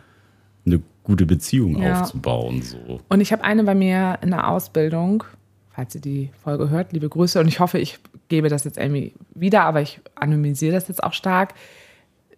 eine 0.65 0.81
gute 1.09 1.27
Beziehung 1.27 1.83
Ja. 1.83 2.03
aufzubauen. 2.03 2.63
So. 2.63 3.01
Und 3.09 3.21
ich 3.21 3.33
habe 3.33 3.43
eine 3.43 3.65
bei 3.65 3.75
mir 3.75 4.19
in 4.23 4.31
der 4.31 4.49
Ausbildung, 4.49 5.25
falls 5.71 5.95
ihr 5.95 6.01
die 6.03 6.31
Folge 6.45 6.71
hört, 6.71 6.93
liebe 6.93 7.09
Grüße. 7.09 7.41
Und 7.41 7.49
ich 7.49 7.59
hoffe, 7.61 7.79
ich 7.79 7.99
gebe 8.29 8.49
das 8.49 8.65
jetzt 8.65 8.79
irgendwie 8.79 9.15
wieder, 9.35 9.63
aber 9.65 9.81
ich 9.81 10.01
anonymisiere 10.15 10.75
das 10.75 10.87
jetzt 10.89 11.03
auch 11.03 11.15
stark. 11.15 11.55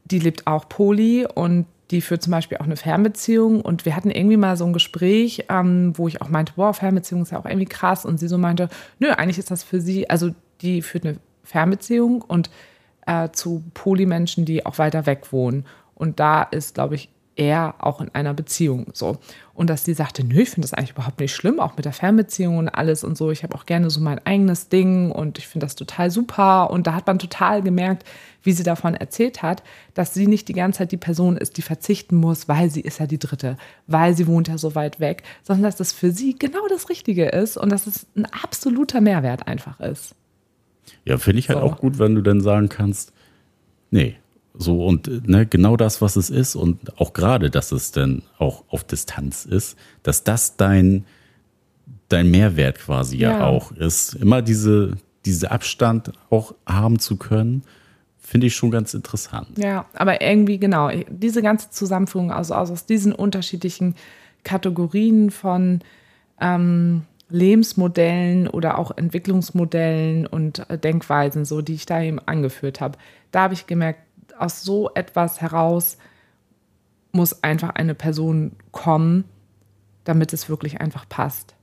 Die 0.04 0.20
lebt 0.20 0.46
auch 0.46 0.68
Poli 0.68 1.26
und 1.26 1.66
die 1.90 2.00
führt 2.00 2.22
zum 2.22 2.30
Beispiel 2.30 2.58
auch 2.58 2.64
eine 2.64 2.76
Fernbeziehung. 2.76 3.60
Und 3.60 3.84
wir 3.84 3.96
hatten 3.96 4.10
irgendwie 4.10 4.36
mal 4.36 4.56
so 4.56 4.64
ein 4.64 4.72
Gespräch, 4.72 5.46
ähm, 5.48 5.92
wo 5.98 6.06
ich 6.06 6.22
auch 6.22 6.28
meinte, 6.28 6.52
boah, 6.54 6.72
Fernbeziehung 6.72 7.22
ist 7.22 7.32
ja 7.32 7.40
auch 7.40 7.44
irgendwie 7.46 7.66
krass. 7.66 8.04
Und 8.04 8.18
sie 8.20 8.28
so 8.28 8.38
meinte, 8.38 8.68
nö, 9.00 9.10
eigentlich 9.10 9.38
ist 9.38 9.50
das 9.50 9.64
für 9.64 9.80
sie, 9.80 10.08
also 10.08 10.30
die 10.60 10.82
führt 10.82 11.04
eine 11.04 11.16
Fernbeziehung 11.42 12.22
und 12.22 12.50
äh, 13.06 13.30
zu 13.32 13.64
Poli-Menschen, 13.74 14.44
die 14.44 14.64
auch 14.64 14.78
weiter 14.78 15.06
weg 15.06 15.32
wohnen. 15.32 15.66
Und 15.96 16.20
da 16.20 16.42
ist, 16.44 16.74
glaube 16.74 16.94
ich, 16.94 17.08
er 17.36 17.74
auch 17.78 18.00
in 18.00 18.14
einer 18.14 18.34
Beziehung 18.34 18.86
so. 18.92 19.18
Und 19.54 19.70
dass 19.70 19.84
die 19.84 19.94
sagte, 19.94 20.24
nö, 20.24 20.40
ich 20.40 20.50
finde 20.50 20.66
das 20.66 20.74
eigentlich 20.74 20.92
überhaupt 20.92 21.20
nicht 21.20 21.34
schlimm, 21.34 21.60
auch 21.60 21.76
mit 21.76 21.84
der 21.84 21.92
Fernbeziehung 21.92 22.58
und 22.58 22.68
alles 22.68 23.04
und 23.04 23.16
so. 23.16 23.30
Ich 23.30 23.42
habe 23.42 23.54
auch 23.54 23.66
gerne 23.66 23.90
so 23.90 24.00
mein 24.00 24.24
eigenes 24.26 24.68
Ding 24.68 25.10
und 25.10 25.38
ich 25.38 25.46
finde 25.46 25.66
das 25.66 25.74
total 25.74 26.10
super. 26.10 26.70
Und 26.70 26.86
da 26.86 26.94
hat 26.94 27.06
man 27.06 27.18
total 27.18 27.62
gemerkt, 27.62 28.04
wie 28.42 28.52
sie 28.52 28.62
davon 28.62 28.94
erzählt 28.94 29.42
hat, 29.42 29.62
dass 29.94 30.14
sie 30.14 30.26
nicht 30.26 30.48
die 30.48 30.54
ganze 30.54 30.78
Zeit 30.78 30.92
die 30.92 30.96
Person 30.96 31.36
ist, 31.36 31.56
die 31.56 31.62
verzichten 31.62 32.16
muss, 32.16 32.48
weil 32.48 32.70
sie 32.70 32.80
ist 32.80 33.00
ja 33.00 33.06
die 33.06 33.18
Dritte, 33.18 33.56
weil 33.86 34.16
sie 34.16 34.26
wohnt 34.26 34.48
ja 34.48 34.56
so 34.56 34.74
weit 34.74 34.98
weg, 34.98 35.22
sondern 35.42 35.64
dass 35.64 35.76
das 35.76 35.92
für 35.92 36.10
sie 36.10 36.38
genau 36.38 36.66
das 36.68 36.88
Richtige 36.88 37.26
ist 37.26 37.56
und 37.56 37.70
dass 37.70 37.86
es 37.86 38.06
ein 38.16 38.26
absoluter 38.26 39.00
Mehrwert 39.00 39.46
einfach 39.46 39.78
ist. 39.80 40.14
Ja, 41.04 41.18
finde 41.18 41.38
ich 41.40 41.48
halt 41.48 41.58
So. 41.58 41.64
auch 41.64 41.78
gut, 41.78 41.98
wenn 41.98 42.14
du 42.14 42.22
dann 42.22 42.40
sagen 42.40 42.68
kannst, 42.68 43.12
nee, 43.90 44.16
So 44.54 44.84
und 44.84 45.28
ne, 45.28 45.46
genau 45.46 45.76
das, 45.76 46.02
was 46.02 46.16
es 46.16 46.28
ist 46.28 46.56
und 46.56 46.98
auch 47.00 47.12
gerade, 47.12 47.50
dass 47.50 47.72
es 47.72 47.92
dann 47.92 48.22
auch 48.38 48.64
auf 48.68 48.84
Distanz 48.84 49.44
ist, 49.44 49.78
dass 50.02 50.24
das 50.24 50.56
dein, 50.56 51.04
dein 52.08 52.30
Mehrwert 52.30 52.78
quasi 52.78 53.16
ja. 53.18 53.38
ja 53.38 53.46
auch 53.46 53.72
ist. 53.72 54.14
Immer 54.14 54.42
diese, 54.42 54.96
diese 55.24 55.50
Abstand 55.50 56.12
auch 56.30 56.54
haben 56.66 56.98
zu 56.98 57.16
können, 57.16 57.62
finde 58.18 58.48
ich 58.48 58.54
schon 58.54 58.70
ganz 58.70 58.94
interessant. 58.94 59.56
Ja, 59.56 59.86
aber 59.94 60.20
irgendwie 60.20 60.58
genau, 60.58 60.90
diese 61.08 61.42
ganze 61.42 61.70
Zusammenführung 61.70 62.30
also 62.30 62.54
aus 62.54 62.86
diesen 62.86 63.12
unterschiedlichen 63.12 63.94
Kategorien 64.44 65.30
von 65.30 65.80
ähm, 66.40 67.02
Lebensmodellen 67.28 68.48
oder 68.48 68.78
auch 68.78 68.96
Entwicklungsmodellen 68.96 70.26
und 70.26 70.68
äh, 70.70 70.78
Denkweisen, 70.78 71.44
so 71.44 71.62
die 71.62 71.74
ich 71.74 71.86
da 71.86 72.02
eben 72.02 72.18
angeführt 72.18 72.80
habe, 72.80 72.98
da 73.30 73.42
habe 73.42 73.54
ich 73.54 73.66
gemerkt, 73.66 74.00
aus 74.40 74.62
so 74.62 74.90
etwas 74.94 75.40
heraus 75.40 75.98
muss 77.12 77.42
einfach 77.42 77.70
eine 77.70 77.94
Person 77.94 78.52
kommen, 78.72 79.24
damit 80.04 80.32
es 80.32 80.48
wirklich 80.48 80.80
einfach 80.80 81.08
passt. 81.08 81.54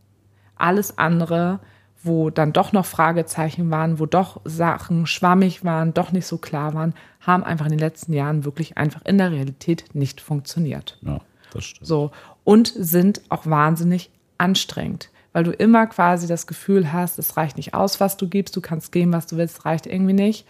Alles 0.56 0.98
andere, 0.98 1.60
wo 2.04 2.30
dann 2.30 2.54
doch 2.54 2.72
noch 2.72 2.86
Fragezeichen 2.86 3.70
waren, 3.72 4.00
wo 4.00 4.06
doch 4.06 4.42
Sachen 4.44 5.08
schwammig 5.08 5.64
waren, 5.64 5.94
doch 5.94 6.12
nicht 6.12 6.28
so 6.28 6.38
klar 6.38 6.74
waren, 6.74 6.94
haben 7.20 7.44
einfach 7.44 7.66
in 7.66 7.72
den 7.72 7.80
letzten 7.80 8.14
Jahren 8.14 8.46
wirklich 8.46 8.78
einfach 8.78 9.04
in 9.06 9.18
der 9.18 9.32
Realität 9.32 9.86
nicht 9.94 10.22
funktioniert. 10.22 10.98
Ja, 11.02 11.22
das 11.54 11.66
stimmt. 11.66 11.88
So 11.88 12.12
und 12.44 12.72
sind 12.76 13.22
auch 13.30 13.46
wahnsinnig 13.46 14.12
anstrengend, 14.38 15.10
weil 15.34 15.44
du 15.44 15.52
immer 15.52 15.88
quasi 15.88 16.28
das 16.28 16.48
Gefühl 16.48 16.94
hast, 16.94 17.20
es 17.20 17.38
reicht 17.38 17.58
nicht 17.58 17.74
aus, 17.74 18.00
was 18.00 18.18
du 18.18 18.28
gibst, 18.28 18.56
du 18.56 18.62
kannst 18.62 18.92
geben, 18.92 19.14
was 19.14 19.28
du 19.28 19.38
willst, 19.38 19.66
reicht 19.66 19.88
irgendwie 19.88 20.14
nicht. 20.14 20.46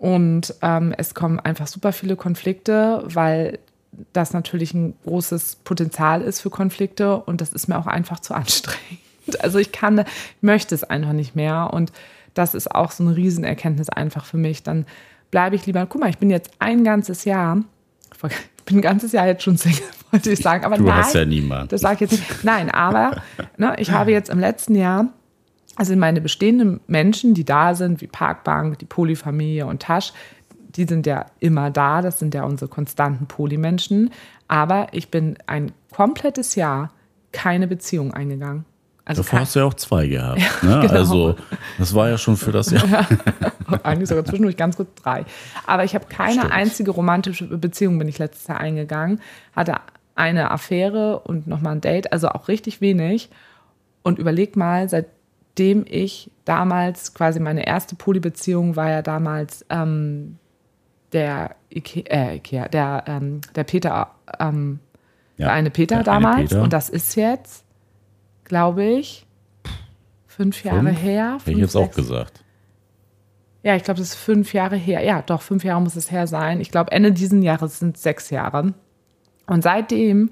Und 0.00 0.54
ähm, 0.62 0.94
es 0.96 1.12
kommen 1.14 1.38
einfach 1.38 1.66
super 1.66 1.92
viele 1.92 2.16
Konflikte, 2.16 3.02
weil 3.04 3.58
das 4.14 4.32
natürlich 4.32 4.72
ein 4.72 4.94
großes 5.04 5.56
Potenzial 5.56 6.22
ist 6.22 6.40
für 6.40 6.48
Konflikte 6.48 7.18
und 7.18 7.42
das 7.42 7.50
ist 7.50 7.68
mir 7.68 7.78
auch 7.78 7.86
einfach 7.86 8.18
zu 8.18 8.32
anstrengend. 8.32 8.80
Also 9.40 9.58
ich 9.58 9.72
kann, 9.72 9.98
ich 9.98 10.06
möchte 10.40 10.74
es 10.74 10.84
einfach 10.84 11.12
nicht 11.12 11.36
mehr 11.36 11.70
und 11.74 11.92
das 12.32 12.54
ist 12.54 12.74
auch 12.74 12.92
so 12.92 13.04
eine 13.04 13.14
Riesenerkenntnis 13.14 13.90
einfach 13.90 14.24
für 14.24 14.38
mich. 14.38 14.62
Dann 14.62 14.86
bleibe 15.30 15.54
ich 15.54 15.66
lieber, 15.66 15.84
guck 15.84 16.00
mal, 16.00 16.08
ich 16.08 16.18
bin 16.18 16.30
jetzt 16.30 16.50
ein 16.60 16.82
ganzes 16.82 17.26
Jahr, 17.26 17.58
ich 18.10 18.64
bin 18.64 18.78
ein 18.78 18.82
ganzes 18.82 19.12
Jahr 19.12 19.26
jetzt 19.26 19.42
schon 19.42 19.58
Single, 19.58 19.82
wollte 20.12 20.30
ich 20.30 20.40
sagen, 20.40 20.64
aber 20.64 20.78
du 20.78 20.84
nein, 20.84 20.96
hast 20.96 21.14
ja 21.14 21.26
niemand. 21.26 21.72
Das 21.72 21.82
sage 21.82 21.96
ich 21.96 22.10
jetzt 22.10 22.12
nicht. 22.12 22.42
Nein, 22.42 22.70
aber 22.70 23.20
ne, 23.58 23.74
ich 23.76 23.90
habe 23.90 24.12
jetzt 24.12 24.30
im 24.30 24.40
letzten 24.40 24.76
Jahr 24.76 25.10
also 25.76 25.96
meine 25.96 26.20
bestehenden 26.20 26.80
Menschen, 26.86 27.34
die 27.34 27.44
da 27.44 27.74
sind, 27.74 28.00
wie 28.00 28.06
Parkbank, 28.06 28.78
die 28.78 28.86
Polyfamilie 28.86 29.66
und 29.66 29.82
Tasch, 29.82 30.12
die 30.76 30.84
sind 30.84 31.06
ja 31.06 31.26
immer 31.40 31.70
da, 31.70 32.02
das 32.02 32.18
sind 32.18 32.34
ja 32.34 32.44
unsere 32.44 32.68
konstanten 32.68 33.26
Polymenschen. 33.26 34.10
Aber 34.48 34.88
ich 34.92 35.10
bin 35.10 35.38
ein 35.46 35.72
komplettes 35.92 36.54
Jahr 36.54 36.90
keine 37.32 37.66
Beziehung 37.66 38.12
eingegangen. 38.12 38.64
Also 39.04 39.22
Davor 39.22 39.40
hast 39.40 39.56
du 39.56 39.60
ja 39.60 39.64
auch 39.64 39.74
zwei 39.74 40.06
gehabt. 40.06 40.40
Ja, 40.62 40.76
ne? 40.76 40.86
genau. 40.86 40.94
Also 40.94 41.36
das 41.78 41.94
war 41.94 42.08
ja 42.08 42.18
schon 42.18 42.36
für 42.36 42.52
das 42.52 42.70
Jahr. 42.70 42.84
Ja, 43.70 43.78
eigentlich 43.84 44.08
sogar 44.08 44.24
zwischendurch 44.24 44.56
ganz 44.56 44.76
kurz 44.76 44.88
drei. 45.00 45.24
Aber 45.64 45.84
ich 45.84 45.94
habe 45.94 46.06
keine 46.06 46.40
Stimmt. 46.40 46.52
einzige 46.52 46.90
romantische 46.90 47.44
Beziehung 47.46 48.00
bin 48.00 48.08
ich 48.08 48.18
letztes 48.18 48.48
Jahr 48.48 48.58
eingegangen. 48.58 49.20
Hatte 49.54 49.76
eine 50.16 50.50
Affäre 50.50 51.20
und 51.20 51.46
nochmal 51.46 51.76
ein 51.76 51.80
Date, 51.80 52.12
also 52.12 52.28
auch 52.30 52.48
richtig 52.48 52.80
wenig. 52.80 53.30
Und 54.02 54.18
überleg 54.18 54.56
mal, 54.56 54.88
seit 54.88 55.06
dem 55.58 55.84
ich 55.86 56.30
damals, 56.44 57.14
quasi 57.14 57.40
meine 57.40 57.66
erste 57.66 57.96
Polybeziehung 57.96 58.76
war 58.76 58.90
ja 58.90 59.02
damals 59.02 59.64
ähm, 59.70 60.38
der 61.12 61.56
Ikea, 61.70 62.04
äh, 62.08 62.36
Ikea, 62.36 62.68
der, 62.68 63.04
ähm, 63.06 63.40
der 63.54 63.64
Peter, 63.64 64.14
ähm, 64.38 64.80
ja, 65.36 65.46
der 65.46 65.54
eine 65.54 65.70
Peter 65.70 65.96
der 65.96 66.04
damals. 66.04 66.36
Eine 66.36 66.48
Peter. 66.48 66.62
Und 66.62 66.72
das 66.72 66.88
ist 66.88 67.14
jetzt, 67.16 67.64
glaube 68.44 68.84
ich, 68.84 69.26
fünf 70.26 70.62
Jahre 70.64 70.88
fünf? 70.88 71.02
her. 71.02 71.38
Hätte 71.38 71.52
ich 71.52 71.58
jetzt 71.58 71.76
auch 71.76 71.90
gesagt. 71.90 72.44
Ja, 73.62 73.76
ich 73.76 73.84
glaube, 73.84 74.00
das 74.00 74.10
ist 74.10 74.14
fünf 74.14 74.54
Jahre 74.54 74.76
her. 74.76 75.02
Ja, 75.02 75.20
doch, 75.22 75.42
fünf 75.42 75.64
Jahre 75.64 75.82
muss 75.82 75.96
es 75.96 76.10
her 76.10 76.26
sein. 76.26 76.60
Ich 76.60 76.70
glaube, 76.70 76.92
Ende 76.92 77.12
diesen 77.12 77.42
Jahres 77.42 77.78
sind 77.78 77.96
es 77.96 78.02
sechs 78.02 78.30
Jahre. 78.30 78.72
Und 79.46 79.62
seitdem 79.62 80.30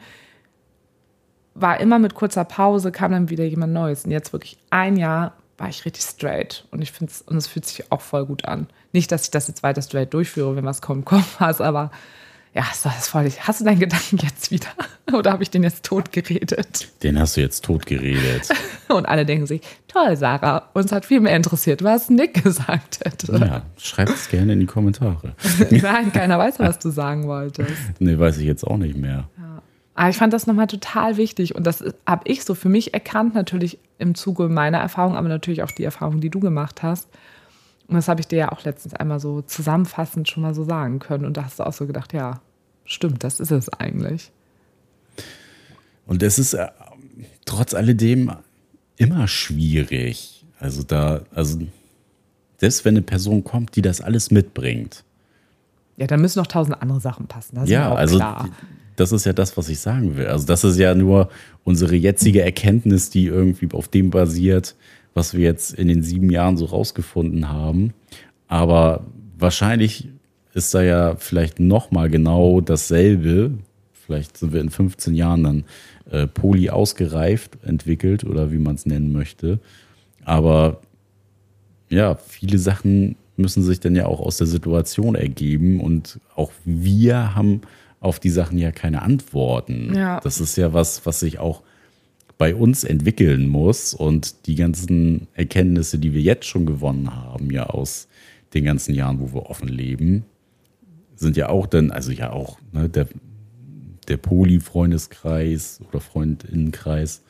war 1.61 1.81
immer 1.81 1.99
mit 1.99 2.15
kurzer 2.15 2.45
Pause, 2.45 2.93
kam 2.93 3.13
dann 3.13 3.31
wieder 3.31 3.45
jemand 3.45 3.73
Neues. 3.73 4.05
Und 4.05 4.11
jetzt 4.11 4.33
wirklich 4.33 4.59
ein 4.71 4.97
Jahr 4.97 5.35
war 5.57 5.69
ich 5.69 5.85
richtig 5.85 6.05
straight. 6.05 6.65
Und 6.71 6.83
ich 6.83 6.93
finde 6.93 7.13
es, 7.13 7.23
und 7.23 7.37
es 7.37 7.47
fühlt 7.47 7.67
sich 7.67 7.91
auch 7.91 8.01
voll 8.01 8.27
gut 8.27 8.45
an. 8.45 8.69
Nicht, 8.93 9.13
dass 9.13 9.25
ich 9.25 9.31
das 9.31 9.49
jetzt 9.49 9.63
weiter 9.63 9.83
straight 9.83 10.15
durchführe, 10.15 10.57
wenn 10.57 10.65
was 10.65 10.81
kommt, 10.81 11.05
kommt 11.07 11.27
was, 11.41 11.61
aber 11.61 11.91
ja, 12.55 12.65
das 12.83 12.99
ist 12.99 13.09
voll. 13.09 13.31
Hast 13.41 13.61
du 13.61 13.65
deinen 13.65 13.79
Gedanken 13.79 14.19
jetzt 14.23 14.51
wieder? 14.51 14.67
Oder 15.13 15.33
habe 15.33 15.43
ich 15.43 15.51
den 15.51 15.63
jetzt 15.63 15.85
tot 15.85 16.13
geredet? 16.13 16.89
Den 17.03 17.19
hast 17.19 17.37
du 17.37 17.41
jetzt 17.41 17.65
tot 17.65 17.87
geredet. 17.87 18.49
Und 18.89 19.07
alle 19.07 19.27
denken 19.27 19.47
sich, 19.47 19.61
toll, 19.87 20.17
Sarah, 20.17 20.69
uns 20.73 20.91
hat 20.91 21.05
viel 21.05 21.21
mehr 21.21 21.37
interessiert, 21.37 21.85
was 21.85 22.09
Nick 22.09 22.43
gesagt 22.43 23.05
hätte. 23.05 23.37
Ja, 23.37 23.63
schreib 23.77 24.09
es 24.09 24.29
gerne 24.29 24.55
in 24.55 24.61
die 24.61 24.67
Kommentare. 24.67 25.35
Nein, 25.71 26.13
keiner 26.13 26.39
weiß, 26.39 26.59
was 26.59 26.79
du 26.79 26.91
sagen 26.91 27.27
wolltest. 27.29 27.71
Nee, 27.99 28.19
weiß 28.19 28.39
ich 28.39 28.47
jetzt 28.47 28.67
auch 28.67 28.79
nicht 28.79 28.97
mehr. 28.97 29.29
Aber 29.99 30.11
ich 30.11 30.17
fand 30.17 30.33
das 30.33 30.47
nochmal 30.47 30.69
total 30.69 31.17
wichtig 31.17 31.57
und 31.57 31.67
das 31.67 31.83
habe 32.07 32.31
ich 32.31 32.45
so 32.45 32.55
für 32.55 32.69
mich 32.69 32.95
erkannt, 32.95 33.35
natürlich 33.35 33.81
im 33.99 34.15
Zuge 34.15 34.49
meiner 34.49 34.79
Erfahrung, 34.79 35.17
aber 35.17 35.27
natürlich 35.27 35.65
auch 35.65 35.73
die 35.73 35.83
Erfahrung, 35.83 36.21
die 36.21 36.31
du 36.31 36.39
gemacht 36.39 36.85
hast. 36.85 37.09
Und 37.89 37.97
das 37.97 38.07
habe 38.07 38.21
ich 38.21 38.29
dir 38.29 38.39
ja 38.39 38.53
auch 38.53 38.63
letztens 38.63 38.95
einmal 38.95 39.19
so 39.19 39.43
zusammenfassend 39.43 40.29
schon 40.29 40.45
mal 40.45 40.55
so 40.55 40.63
sagen 40.63 41.01
können. 41.01 41.25
Und 41.25 41.37
da 41.37 41.47
hast 41.47 41.59
du 41.59 41.65
auch 41.65 41.73
so 41.73 41.89
gedacht, 41.89 42.13
ja, 42.13 42.41
stimmt, 42.85 43.25
das 43.25 43.41
ist 43.41 43.51
es 43.51 43.69
eigentlich. 43.71 44.31
Und 46.07 46.23
es 46.23 46.39
ist 46.39 46.55
äh, 46.55 46.69
trotz 47.45 47.75
alledem 47.75 48.31
immer 48.99 49.27
schwierig. 49.27 50.45
Also 50.61 50.85
da, 50.85 51.23
also 51.35 51.59
selbst 52.59 52.85
wenn 52.85 52.95
eine 52.95 53.03
Person 53.03 53.43
kommt, 53.43 53.75
die 53.75 53.83
das 53.83 54.01
alles 54.01 54.31
mitbringt. 54.31 55.03
Ja, 55.97 56.07
da 56.07 56.17
müssen 56.17 56.39
noch 56.39 56.47
tausend 56.47 56.81
andere 56.81 57.01
Sachen 57.01 57.27
passen. 57.27 57.57
Das 57.57 57.69
ja, 57.69 57.93
also 57.93 58.15
klar 58.15 58.49
das 58.99 59.13
ist 59.13 59.27
ja 59.27 59.33
das, 59.33 59.57
was 59.57 59.69
ich 59.69 59.79
sagen 59.79 60.17
will. 60.17 60.27
Also 60.27 60.47
das 60.47 60.65
ist 60.65 60.79
ja 60.79 60.95
nur 60.95 61.29
unsere 61.65 61.95
jetzige 61.95 62.43
Erkenntnis, 62.43 63.11
die 63.11 63.27
irgendwie 63.27 63.69
auf 63.73 63.89
dem 63.89 64.11
basiert, 64.11 64.75
was 65.15 65.35
wir 65.35 65.45
jetzt 65.45 65.73
in 65.75 65.89
den 65.89 66.03
sieben 66.03 66.31
Jahren 66.31 66.57
so 66.57 66.67
rausgefunden 66.67 67.49
haben. 67.49 67.95
Aber 68.49 69.07
wahrscheinlich 69.39 70.09
ist 70.55 70.75
da 70.75 70.83
ja 70.83 71.17
vielleicht 71.17 71.61
nochmal 71.61 72.11
genau 72.11 72.61
dasselbe. 72.61 73.53
Vielleicht 73.93 74.37
sind 74.37 74.53
wir 74.53 74.61
in 74.61 74.71
15 74.71 75.15
Jahren 75.15 75.45
dann 75.45 75.65
äh, 76.11 76.27
poly 76.27 76.71
ausgereift, 76.71 77.59
entwickelt 77.63 78.25
oder 78.25 78.51
wie 78.51 78.59
man 78.59 78.75
es 78.75 78.87
nennen 78.87 79.13
möchte. 79.13 79.61
Aber 80.25 80.81
ja, 81.89 82.17
viele 82.17 82.59
Sachen 82.59 83.17
müssen 83.37 83.63
sich 83.63 83.79
dann 83.79 83.95
ja 83.95 84.07
auch 84.07 84.21
aus 84.21 84.39
der 84.39 84.47
Situation 84.47 85.15
ergeben 85.15 85.81
und 85.81 86.19
auch 86.35 86.51
wir 86.65 87.37
haben 87.37 87.61
auf 88.01 88.21
die 88.21 88.31
Sachen 88.31 88.59
ja 88.59 88.73
keine 88.73 89.03
Antworten. 89.03 89.95
Ja. 89.95 90.21
Das 90.21 90.41
ist 90.41 90.57
ja 90.57 90.73
was, 90.73 91.05
was 91.07 91.21
sich 91.21 91.39
auch 91.39 91.63
bei 92.39 92.55
uns 92.55 92.85
entwickeln 92.85 93.49
muss 93.49 93.93
und 93.93 94.47
die 94.47 94.55
ganzen 94.55 95.27
Erkenntnisse, 95.35 95.99
die 95.99 96.15
wir 96.15 96.23
jetzt 96.23 96.47
schon 96.47 96.67
gewonnen 96.67 97.15
haben, 97.15 97.51
ja 97.51 97.67
aus 97.67 98.07
den 98.55 98.65
ganzen 98.65 98.95
Jahren, 98.95 99.19
wo 99.21 99.35
wir 99.35 99.51
offen 99.51 99.69
leben, 99.69 100.25
sind 101.17 101.37
ja 101.37 101.49
auch 101.49 101.67
dann, 101.67 101.91
also 101.91 102.13
ja 102.13 102.33
auch 102.33 102.59
ne, 102.73 102.89
der, 102.89 103.09
der 104.07 104.17
Poli-Freundeskreis 104.17 105.81
oder 105.89 106.01
Freundinnenkreis, 106.01 107.23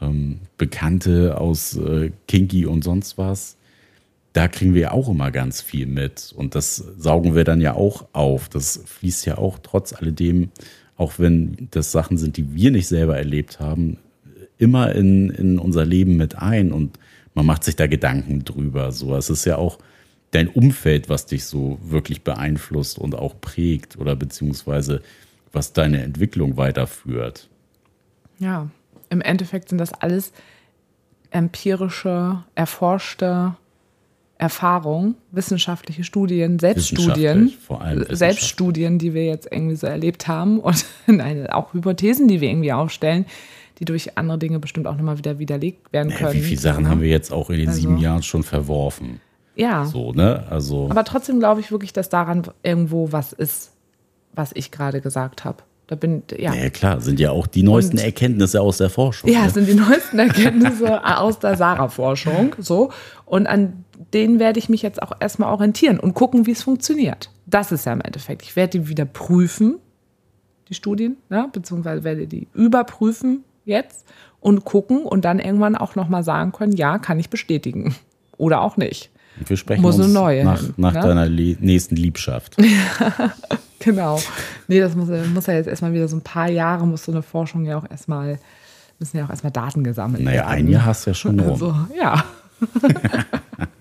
ähm, 0.00 0.40
Bekannte 0.56 1.38
aus 1.38 1.76
äh, 1.76 2.10
Kinky 2.26 2.64
und 2.64 2.82
sonst 2.82 3.18
was, 3.18 3.58
da 4.38 4.46
kriegen 4.46 4.72
wir 4.72 4.82
ja 4.82 4.90
auch 4.92 5.08
immer 5.08 5.32
ganz 5.32 5.60
viel 5.60 5.86
mit. 5.86 6.32
Und 6.32 6.54
das 6.54 6.76
saugen 6.76 7.34
wir 7.34 7.42
dann 7.42 7.60
ja 7.60 7.74
auch 7.74 8.06
auf. 8.12 8.48
Das 8.48 8.80
fließt 8.86 9.26
ja 9.26 9.36
auch 9.36 9.58
trotz 9.60 9.92
alledem, 9.92 10.52
auch 10.96 11.14
wenn 11.18 11.66
das 11.72 11.90
Sachen 11.90 12.18
sind, 12.18 12.36
die 12.36 12.54
wir 12.54 12.70
nicht 12.70 12.86
selber 12.86 13.18
erlebt 13.18 13.58
haben, 13.58 13.98
immer 14.56 14.94
in, 14.94 15.30
in 15.30 15.58
unser 15.58 15.84
Leben 15.84 16.16
mit 16.16 16.38
ein. 16.38 16.70
Und 16.70 17.00
man 17.34 17.46
macht 17.46 17.64
sich 17.64 17.74
da 17.74 17.88
Gedanken 17.88 18.44
drüber. 18.44 18.92
So, 18.92 19.16
es 19.16 19.28
ist 19.28 19.44
ja 19.44 19.56
auch 19.56 19.80
dein 20.30 20.46
Umfeld, 20.46 21.08
was 21.08 21.26
dich 21.26 21.44
so 21.44 21.80
wirklich 21.82 22.22
beeinflusst 22.22 22.96
und 22.96 23.16
auch 23.16 23.40
prägt 23.40 23.98
oder 23.98 24.14
beziehungsweise 24.14 25.02
was 25.50 25.72
deine 25.72 26.00
Entwicklung 26.00 26.56
weiterführt. 26.56 27.48
Ja, 28.38 28.70
im 29.10 29.20
Endeffekt 29.20 29.70
sind 29.70 29.78
das 29.78 29.92
alles 29.92 30.32
empirische, 31.32 32.44
erforschte 32.54 33.56
Erfahrung, 34.38 35.16
wissenschaftliche 35.32 36.04
Studien, 36.04 36.60
Selbststudien, 36.60 37.52
Selbststudien, 38.08 38.98
die 38.98 39.12
wir 39.12 39.26
jetzt 39.26 39.48
irgendwie 39.50 39.74
so 39.74 39.88
erlebt 39.88 40.28
haben 40.28 40.60
und 40.60 40.84
nein, 41.06 41.48
auch 41.48 41.74
Hypothesen, 41.74 42.28
die 42.28 42.40
wir 42.40 42.48
irgendwie 42.48 42.72
aufstellen, 42.72 43.26
die 43.80 43.84
durch 43.84 44.16
andere 44.16 44.38
Dinge 44.38 44.60
bestimmt 44.60 44.86
auch 44.86 44.96
nochmal 44.96 45.18
wieder 45.18 45.40
widerlegt 45.40 45.92
werden 45.92 46.12
können. 46.12 46.30
Ja, 46.30 46.34
wie 46.34 46.40
viele 46.40 46.60
Sachen 46.60 46.88
haben 46.88 47.00
wir 47.00 47.08
jetzt 47.08 47.32
auch 47.32 47.50
in 47.50 47.58
den 47.58 47.68
also, 47.68 47.80
sieben 47.80 47.98
Jahren 47.98 48.22
schon 48.22 48.44
verworfen? 48.44 49.20
Ja. 49.56 49.84
So, 49.86 50.12
ne? 50.12 50.44
Also. 50.48 50.88
Aber 50.88 51.02
trotzdem 51.02 51.40
glaube 51.40 51.60
ich 51.60 51.72
wirklich, 51.72 51.92
dass 51.92 52.08
daran 52.08 52.42
irgendwo 52.62 53.10
was 53.10 53.32
ist, 53.32 53.72
was 54.34 54.52
ich 54.54 54.70
gerade 54.70 55.00
gesagt 55.00 55.44
habe. 55.44 55.64
Da 55.88 55.96
bin 55.96 56.22
ja. 56.36 56.54
Ja, 56.54 56.70
klar, 56.70 57.00
sind 57.00 57.18
ja 57.18 57.30
auch 57.30 57.46
die 57.46 57.62
neuesten 57.62 57.96
Und- 57.96 58.04
Erkenntnisse 58.04 58.60
aus 58.60 58.76
der 58.76 58.90
Forschung. 58.90 59.30
Ja, 59.30 59.44
ne? 59.44 59.50
sind 59.50 59.68
die 59.68 59.74
neuesten 59.88 60.18
Erkenntnisse 60.18 61.02
aus 61.18 61.40
der 61.40 61.56
Sarah-Forschung. 61.56 62.54
So. 62.58 62.92
Und 63.24 63.46
an 63.46 63.84
denen 64.14 64.38
werde 64.38 64.58
ich 64.58 64.68
mich 64.68 64.82
jetzt 64.82 65.02
auch 65.02 65.12
erstmal 65.20 65.52
orientieren 65.52 66.00
und 66.00 66.14
gucken, 66.14 66.46
wie 66.46 66.52
es 66.52 66.62
funktioniert. 66.62 67.30
Das 67.46 67.72
ist 67.72 67.86
ja 67.86 67.92
im 67.92 68.00
Endeffekt. 68.00 68.42
Ich 68.42 68.56
werde 68.56 68.78
die 68.78 68.88
wieder 68.88 69.04
prüfen, 69.04 69.78
die 70.68 70.74
Studien, 70.74 71.16
ne? 71.28 71.48
beziehungsweise 71.52 72.04
werde 72.04 72.26
die 72.26 72.48
überprüfen 72.54 73.44
jetzt 73.64 74.06
und 74.40 74.64
gucken 74.64 75.02
und 75.02 75.24
dann 75.24 75.38
irgendwann 75.38 75.76
auch 75.76 75.94
nochmal 75.94 76.22
sagen 76.22 76.52
können, 76.52 76.72
ja, 76.72 76.98
kann 76.98 77.18
ich 77.18 77.30
bestätigen. 77.30 77.94
Oder 78.36 78.60
auch 78.62 78.76
nicht. 78.76 79.10
Wir 79.46 79.56
sprechen 79.56 79.82
Muss 79.82 79.98
uns 79.98 80.12
neue 80.12 80.44
nach, 80.44 80.60
hin, 80.60 80.74
nach 80.76 80.94
ne? 80.94 81.00
deiner 81.00 81.28
nächsten 81.28 81.96
Liebschaft. 81.96 82.56
Genau. 83.80 84.20
Nee, 84.66 84.80
das 84.80 84.96
muss, 84.96 85.08
muss 85.32 85.46
ja 85.46 85.54
jetzt 85.54 85.68
erstmal 85.68 85.92
wieder 85.92 86.08
so 86.08 86.16
ein 86.16 86.22
paar 86.22 86.50
Jahre, 86.50 86.86
muss 86.86 87.04
so 87.04 87.12
eine 87.12 87.22
Forschung 87.22 87.64
ja 87.64 87.78
auch 87.78 87.88
erstmal, 87.88 88.38
müssen 88.98 89.16
ja 89.16 89.24
auch 89.24 89.30
erstmal 89.30 89.52
Daten 89.52 89.84
gesammelt 89.84 90.24
Naja, 90.24 90.42
werden. 90.42 90.52
ein 90.52 90.68
Jahr 90.68 90.84
hast 90.84 91.06
du 91.06 91.10
ja 91.10 91.14
schon 91.14 91.38
rum. 91.38 91.52
Also, 91.52 91.74
ja. 91.98 92.24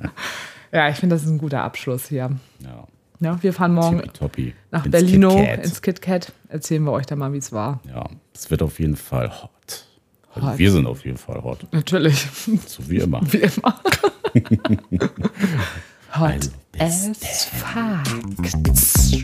ja, 0.71 0.89
ich 0.89 0.97
finde, 0.97 1.15
das 1.15 1.23
ist 1.23 1.29
ein 1.29 1.37
guter 1.37 1.63
Abschluss 1.63 2.07
hier. 2.07 2.31
Ja. 2.59 2.87
ja 3.19 3.41
wir 3.41 3.53
fahren 3.53 3.73
morgen 3.73 3.99
Tippitoppi. 3.99 4.53
nach 4.71 4.85
ins 4.85 4.91
Berlino 4.91 5.35
Kit 5.35 5.65
ins 5.65 5.81
KitKat. 5.81 6.31
Erzählen 6.49 6.83
wir 6.83 6.91
euch 6.91 7.05
dann 7.05 7.19
mal, 7.19 7.33
wie 7.33 7.37
es 7.37 7.51
war. 7.51 7.79
Ja, 7.87 8.09
es 8.33 8.49
wird 8.51 8.61
auf 8.61 8.79
jeden 8.79 8.95
Fall 8.95 9.29
hot. 9.41 9.85
Also 10.33 10.57
wir 10.59 10.71
sind 10.71 10.85
auf 10.85 11.03
jeden 11.05 11.17
Fall 11.17 11.43
hot. 11.43 11.65
Natürlich. 11.71 12.27
So 12.67 12.87
wie 12.89 12.97
immer. 12.97 13.21
Wie 13.31 13.37
immer. 13.37 13.81
hot 16.19 16.49
also, 16.79 17.11
as 17.11 17.45
facts. 17.45 19.17